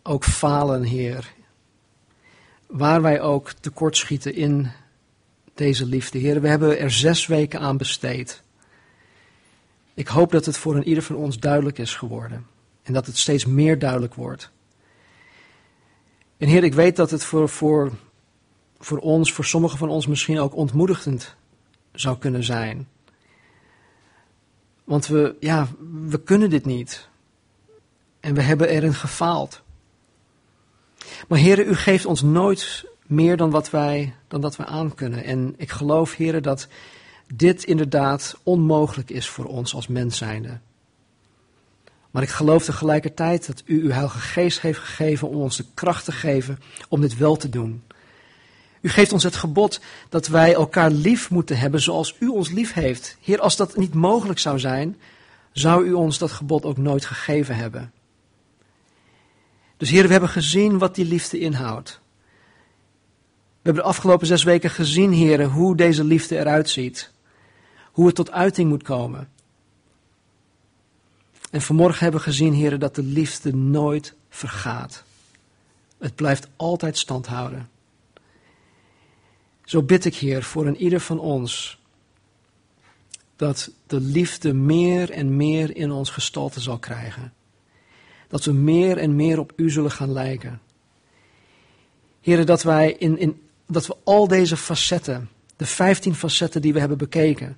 ook 0.02 0.24
falen, 0.24 0.82
Heer, 0.82 1.32
waar 2.66 3.02
wij 3.02 3.20
ook 3.20 3.50
tekortschieten 3.50 4.34
in 4.34 4.70
deze 5.54 5.86
liefde, 5.86 6.18
Heer, 6.18 6.40
we 6.40 6.48
hebben 6.48 6.78
er 6.78 6.90
zes 6.90 7.26
weken 7.26 7.60
aan 7.60 7.76
besteed. 7.76 8.42
Ik 9.94 10.08
hoop 10.08 10.32
dat 10.32 10.46
het 10.46 10.56
voor 10.56 10.76
een 10.76 10.88
ieder 10.88 11.02
van 11.02 11.16
ons 11.16 11.38
duidelijk 11.38 11.78
is 11.78 11.94
geworden 11.94 12.46
en 12.82 12.92
dat 12.92 13.06
het 13.06 13.16
steeds 13.16 13.44
meer 13.46 13.78
duidelijk 13.78 14.14
wordt. 14.14 14.50
En 16.36 16.48
Heer, 16.48 16.64
ik 16.64 16.74
weet 16.74 16.96
dat 16.96 17.10
het 17.10 17.24
voor, 17.24 17.48
voor, 17.48 17.92
voor 18.86 18.98
ons, 18.98 19.32
voor 19.32 19.44
sommigen 19.44 19.78
van 19.78 19.88
ons 19.88 20.06
misschien 20.06 20.38
ook 20.38 20.56
ontmoedigend 20.56 21.34
zou 21.92 22.18
kunnen 22.18 22.44
zijn. 22.44 22.88
Want 24.84 25.06
we, 25.06 25.36
ja, 25.40 25.68
we 26.06 26.22
kunnen 26.22 26.50
dit 26.50 26.64
niet. 26.64 27.08
En 28.20 28.34
we 28.34 28.42
hebben 28.42 28.68
erin 28.68 28.94
gefaald. 28.94 29.62
Maar 31.28 31.38
Heer, 31.38 31.66
u 31.66 31.74
geeft 31.74 32.06
ons 32.06 32.22
nooit 32.22 32.84
meer 33.06 33.36
dan, 33.36 33.50
wat 33.50 33.70
wij, 33.70 34.14
dan 34.28 34.40
dat 34.40 34.56
we 34.56 34.64
aankunnen. 34.64 35.24
En 35.24 35.54
ik 35.56 35.70
geloof, 35.70 36.14
Heer, 36.14 36.42
dat 36.42 36.68
dit 37.34 37.64
inderdaad 37.64 38.38
onmogelijk 38.42 39.10
is 39.10 39.28
voor 39.28 39.44
ons 39.44 39.74
als 39.74 39.86
mens 39.86 40.16
zijnde. 40.16 40.58
Maar 42.10 42.22
ik 42.22 42.28
geloof 42.28 42.64
tegelijkertijd 42.64 43.46
dat 43.46 43.62
u 43.64 43.82
uw 43.82 43.90
Heilige 43.90 44.18
Geest 44.18 44.60
heeft 44.60 44.78
gegeven 44.78 45.28
om 45.28 45.36
ons 45.36 45.56
de 45.56 45.64
kracht 45.74 46.04
te 46.04 46.12
geven 46.12 46.58
om 46.88 47.00
dit 47.00 47.16
wel 47.16 47.36
te 47.36 47.48
doen. 47.48 47.82
U 48.80 48.88
geeft 48.88 49.12
ons 49.12 49.22
het 49.22 49.36
gebod 49.36 49.80
dat 50.08 50.26
wij 50.26 50.54
elkaar 50.54 50.90
lief 50.90 51.30
moeten 51.30 51.58
hebben 51.58 51.80
zoals 51.80 52.16
u 52.18 52.26
ons 52.26 52.50
lief 52.50 52.72
heeft. 52.72 53.16
Heer, 53.20 53.40
als 53.40 53.56
dat 53.56 53.76
niet 53.76 53.94
mogelijk 53.94 54.38
zou 54.38 54.58
zijn, 54.58 54.96
zou 55.52 55.84
u 55.84 55.92
ons 55.92 56.18
dat 56.18 56.32
gebod 56.32 56.64
ook 56.64 56.76
nooit 56.76 57.04
gegeven 57.04 57.56
hebben. 57.56 57.92
Dus 59.76 59.90
Heer, 59.90 60.06
we 60.06 60.12
hebben 60.12 60.30
gezien 60.30 60.78
wat 60.78 60.94
die 60.94 61.04
liefde 61.04 61.38
inhoudt. 61.38 62.00
We 63.32 63.72
hebben 63.72 63.82
de 63.82 63.88
afgelopen 63.88 64.26
zes 64.26 64.42
weken 64.42 64.70
gezien, 64.70 65.12
Heer, 65.12 65.44
hoe 65.44 65.76
deze 65.76 66.04
liefde 66.04 66.38
eruit 66.38 66.70
ziet. 66.70 67.10
Hoe 67.92 68.06
het 68.06 68.14
tot 68.14 68.30
uiting 68.30 68.68
moet 68.68 68.82
komen. 68.82 69.28
En 71.50 71.62
vanmorgen 71.62 72.02
hebben 72.02 72.20
we 72.20 72.26
gezien, 72.26 72.52
heren, 72.52 72.80
dat 72.80 72.94
de 72.94 73.02
liefde 73.02 73.54
nooit 73.54 74.14
vergaat. 74.28 75.04
Het 75.98 76.14
blijft 76.14 76.48
altijd 76.56 76.98
stand 76.98 77.26
houden. 77.26 77.68
Zo 79.66 79.82
bid 79.82 80.04
ik, 80.04 80.14
Heer, 80.14 80.42
voor 80.42 80.66
een 80.66 80.76
ieder 80.76 81.00
van 81.00 81.18
ons 81.18 81.80
dat 83.36 83.70
de 83.86 84.00
liefde 84.00 84.52
meer 84.52 85.10
en 85.10 85.36
meer 85.36 85.76
in 85.76 85.90
ons 85.90 86.10
gestalte 86.10 86.60
zal 86.60 86.78
krijgen. 86.78 87.32
Dat 88.28 88.44
we 88.44 88.52
meer 88.52 88.98
en 88.98 89.16
meer 89.16 89.38
op 89.38 89.52
U 89.56 89.70
zullen 89.70 89.90
gaan 89.90 90.12
lijken. 90.12 90.60
Heren, 92.20 92.46
dat 92.46 92.62
wij 92.62 92.92
in, 92.92 93.18
in, 93.18 93.42
dat 93.66 93.86
we 93.86 93.96
al 94.04 94.28
deze 94.28 94.56
facetten, 94.56 95.28
de 95.56 95.66
vijftien 95.66 96.14
facetten 96.14 96.62
die 96.62 96.72
we 96.72 96.78
hebben 96.78 96.98
bekeken, 96.98 97.56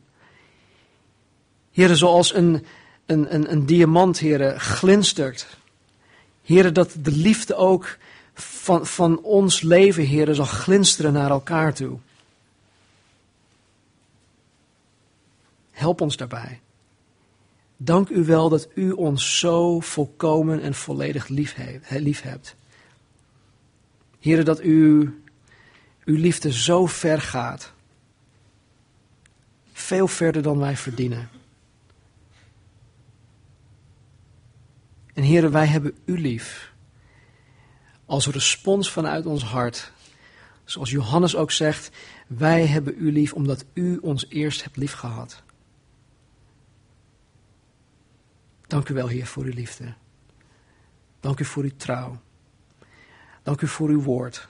Heren, 1.78 1.96
zoals 1.96 2.34
een, 2.34 2.64
een, 3.06 3.34
een, 3.34 3.52
een 3.52 3.66
diamant, 3.66 4.18
heren, 4.18 4.60
glinstert. 4.60 5.46
Heren, 6.42 6.74
dat 6.74 6.94
de 7.02 7.12
liefde 7.12 7.54
ook 7.54 7.96
van, 8.40 8.86
van 8.86 9.22
ons 9.22 9.60
leven, 9.60 10.04
heren, 10.04 10.34
zal 10.34 10.44
glinsteren 10.44 11.12
naar 11.12 11.30
elkaar 11.30 11.74
toe. 11.74 11.98
Help 15.70 16.00
ons 16.00 16.16
daarbij. 16.16 16.60
Dank 17.76 18.08
u 18.08 18.24
wel 18.24 18.48
dat 18.48 18.68
u 18.74 18.90
ons 18.90 19.38
zo 19.38 19.80
volkomen 19.80 20.62
en 20.62 20.74
volledig 20.74 21.28
lief, 21.28 21.56
lief 21.88 22.22
hebt. 22.22 22.56
Heren, 24.18 24.44
dat 24.44 24.62
u, 24.62 25.00
uw 26.04 26.16
liefde 26.16 26.52
zo 26.52 26.86
ver 26.86 27.20
gaat. 27.20 27.72
Veel 29.72 30.08
verder 30.08 30.42
dan 30.42 30.58
wij 30.58 30.76
verdienen. 30.76 31.28
En 35.14 35.22
heren, 35.22 35.50
wij 35.50 35.66
hebben 35.66 35.96
u 36.04 36.20
lief. 36.20 36.67
Als 38.08 38.26
respons 38.26 38.90
vanuit 38.90 39.26
ons 39.26 39.42
hart. 39.42 39.92
Zoals 40.64 40.90
Johannes 40.90 41.36
ook 41.36 41.50
zegt, 41.50 41.90
wij 42.26 42.66
hebben 42.66 42.94
u 42.98 43.12
lief 43.12 43.32
omdat 43.32 43.64
u 43.72 43.96
ons 43.96 44.26
eerst 44.28 44.64
hebt 44.64 44.76
lief 44.76 44.92
gehad. 44.92 45.42
Dank 48.66 48.88
u 48.88 48.94
wel, 48.94 49.08
Heer, 49.08 49.26
voor 49.26 49.44
uw 49.44 49.52
liefde. 49.52 49.94
Dank 51.20 51.40
u 51.40 51.44
voor 51.44 51.62
uw 51.62 51.76
trouw. 51.76 52.20
Dank 53.42 53.60
u 53.60 53.66
voor 53.66 53.88
uw 53.88 54.02
woord. 54.02 54.48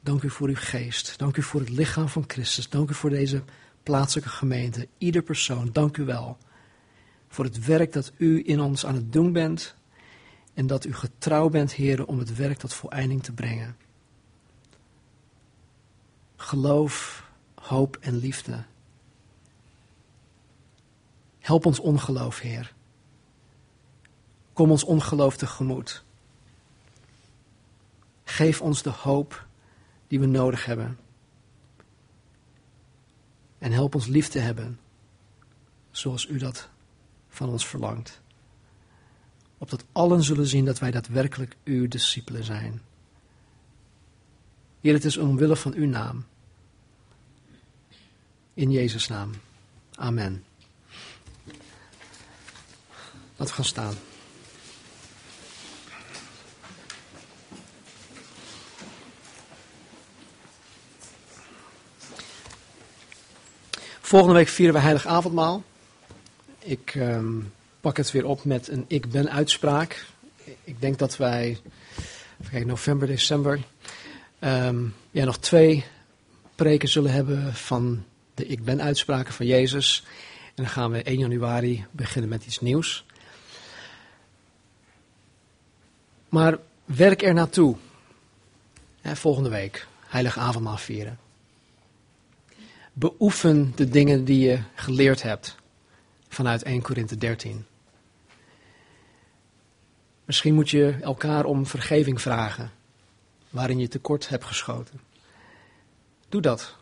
Dank 0.00 0.22
u 0.22 0.30
voor 0.30 0.48
uw 0.48 0.56
geest. 0.58 1.18
Dank 1.18 1.36
u 1.36 1.42
voor 1.42 1.60
het 1.60 1.70
lichaam 1.70 2.08
van 2.08 2.24
Christus. 2.26 2.68
Dank 2.68 2.90
u 2.90 2.94
voor 2.94 3.10
deze 3.10 3.42
plaatselijke 3.82 4.30
gemeente. 4.30 4.88
Ieder 4.98 5.22
persoon, 5.22 5.68
dank 5.72 5.96
u 5.96 6.04
wel 6.04 6.38
voor 7.28 7.44
het 7.44 7.64
werk 7.64 7.92
dat 7.92 8.12
u 8.16 8.42
in 8.46 8.60
ons 8.60 8.86
aan 8.86 8.94
het 8.94 9.12
doen 9.12 9.32
bent 9.32 9.74
en 10.54 10.66
dat 10.66 10.84
u 10.84 10.94
getrouw 10.94 11.48
bent, 11.48 11.72
heren, 11.72 12.06
om 12.06 12.18
het 12.18 12.36
werk 12.36 12.58
tot 12.58 12.74
voleinding 12.74 13.22
te 13.22 13.32
brengen. 13.32 13.76
Geloof, 16.36 17.24
hoop 17.54 17.96
en 18.00 18.16
liefde. 18.16 18.64
Help 21.38 21.66
ons 21.66 21.80
ongeloof, 21.80 22.40
Heer. 22.40 22.74
Kom 24.52 24.70
ons 24.70 24.84
ongeloof 24.84 25.36
tegemoet. 25.36 26.04
Geef 28.24 28.60
ons 28.60 28.82
de 28.82 28.90
hoop 28.90 29.46
die 30.06 30.20
we 30.20 30.26
nodig 30.26 30.64
hebben. 30.64 30.98
En 33.58 33.72
help 33.72 33.94
ons 33.94 34.06
lief 34.06 34.28
te 34.28 34.38
hebben, 34.38 34.80
zoals 35.90 36.26
u 36.26 36.38
dat 36.38 36.68
van 37.28 37.48
ons 37.48 37.66
verlangt. 37.66 38.22
Opdat 39.64 39.84
allen 39.92 40.22
zullen 40.22 40.46
zien 40.46 40.64
dat 40.64 40.78
wij 40.78 40.90
daadwerkelijk 40.90 41.56
uw 41.64 41.88
discipelen 41.88 42.44
zijn. 42.44 42.82
Heer, 44.80 44.92
het 44.92 45.04
is 45.04 45.16
omwille 45.16 45.56
van 45.56 45.74
uw 45.74 45.86
naam. 45.86 46.24
In 48.54 48.70
Jezus' 48.70 49.08
naam. 49.08 49.30
Amen. 49.94 50.44
Laten 53.36 53.46
we 53.46 53.52
gaan 53.52 53.64
staan. 53.64 53.94
Volgende 64.00 64.34
week 64.34 64.48
vieren 64.48 64.74
we 64.74 64.80
Heilig 64.80 65.06
Avondmaal. 65.06 65.62
Ik 66.58 66.94
um, 66.94 67.52
pak 67.84 67.96
het 67.96 68.10
weer 68.10 68.26
op 68.26 68.44
met 68.44 68.68
een 68.68 68.84
ik 68.88 69.10
ben 69.10 69.30
uitspraak. 69.30 70.06
Ik 70.64 70.80
denk 70.80 70.98
dat 70.98 71.16
wij, 71.16 71.58
kijk, 72.50 72.66
november, 72.66 73.06
december, 73.06 73.60
um, 74.40 74.94
ja, 75.10 75.24
nog 75.24 75.38
twee 75.38 75.84
preken 76.54 76.88
zullen 76.88 77.12
hebben 77.12 77.54
van 77.54 78.04
de 78.34 78.46
ik 78.46 78.64
ben 78.64 78.82
uitspraken 78.82 79.34
van 79.34 79.46
Jezus. 79.46 80.04
En 80.44 80.62
dan 80.62 80.68
gaan 80.68 80.90
we 80.90 81.02
1 81.02 81.18
januari 81.18 81.84
beginnen 81.90 82.30
met 82.30 82.46
iets 82.46 82.60
nieuws. 82.60 83.04
Maar 86.28 86.58
werk 86.84 87.22
er 87.22 87.34
naartoe. 87.34 87.76
volgende 89.02 89.48
week, 89.48 89.86
Heilige 90.06 90.40
Avondmaal 90.40 90.76
vieren. 90.76 91.18
Beoefen 92.92 93.72
de 93.74 93.88
dingen 93.88 94.24
die 94.24 94.48
je 94.48 94.58
geleerd 94.74 95.22
hebt 95.22 95.56
vanuit 96.28 96.62
1 96.62 96.82
Korinthe 96.82 97.16
13. 97.16 97.66
Misschien 100.24 100.54
moet 100.54 100.70
je 100.70 100.96
elkaar 101.00 101.44
om 101.44 101.66
vergeving 101.66 102.20
vragen 102.20 102.72
waarin 103.50 103.78
je 103.78 103.88
tekort 103.88 104.28
hebt 104.28 104.44
geschoten. 104.44 105.00
Doe 106.28 106.40
dat. 106.40 106.76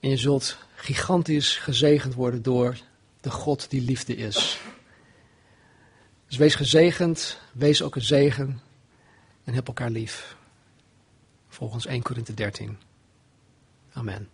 En 0.00 0.08
je 0.08 0.16
zult 0.16 0.56
gigantisch 0.74 1.56
gezegend 1.56 2.14
worden 2.14 2.42
door 2.42 2.76
de 3.20 3.30
God 3.30 3.70
die 3.70 3.82
liefde 3.82 4.16
is. 4.16 4.60
Dus 6.26 6.36
wees 6.36 6.54
gezegend, 6.54 7.40
wees 7.52 7.82
ook 7.82 7.96
een 7.96 8.02
zegen 8.02 8.60
en 9.44 9.54
heb 9.54 9.66
elkaar 9.66 9.90
lief. 9.90 10.36
Volgens 11.48 11.86
1 11.86 12.02
Korinthe 12.02 12.34
13. 12.34 12.78
Amen. 13.92 14.28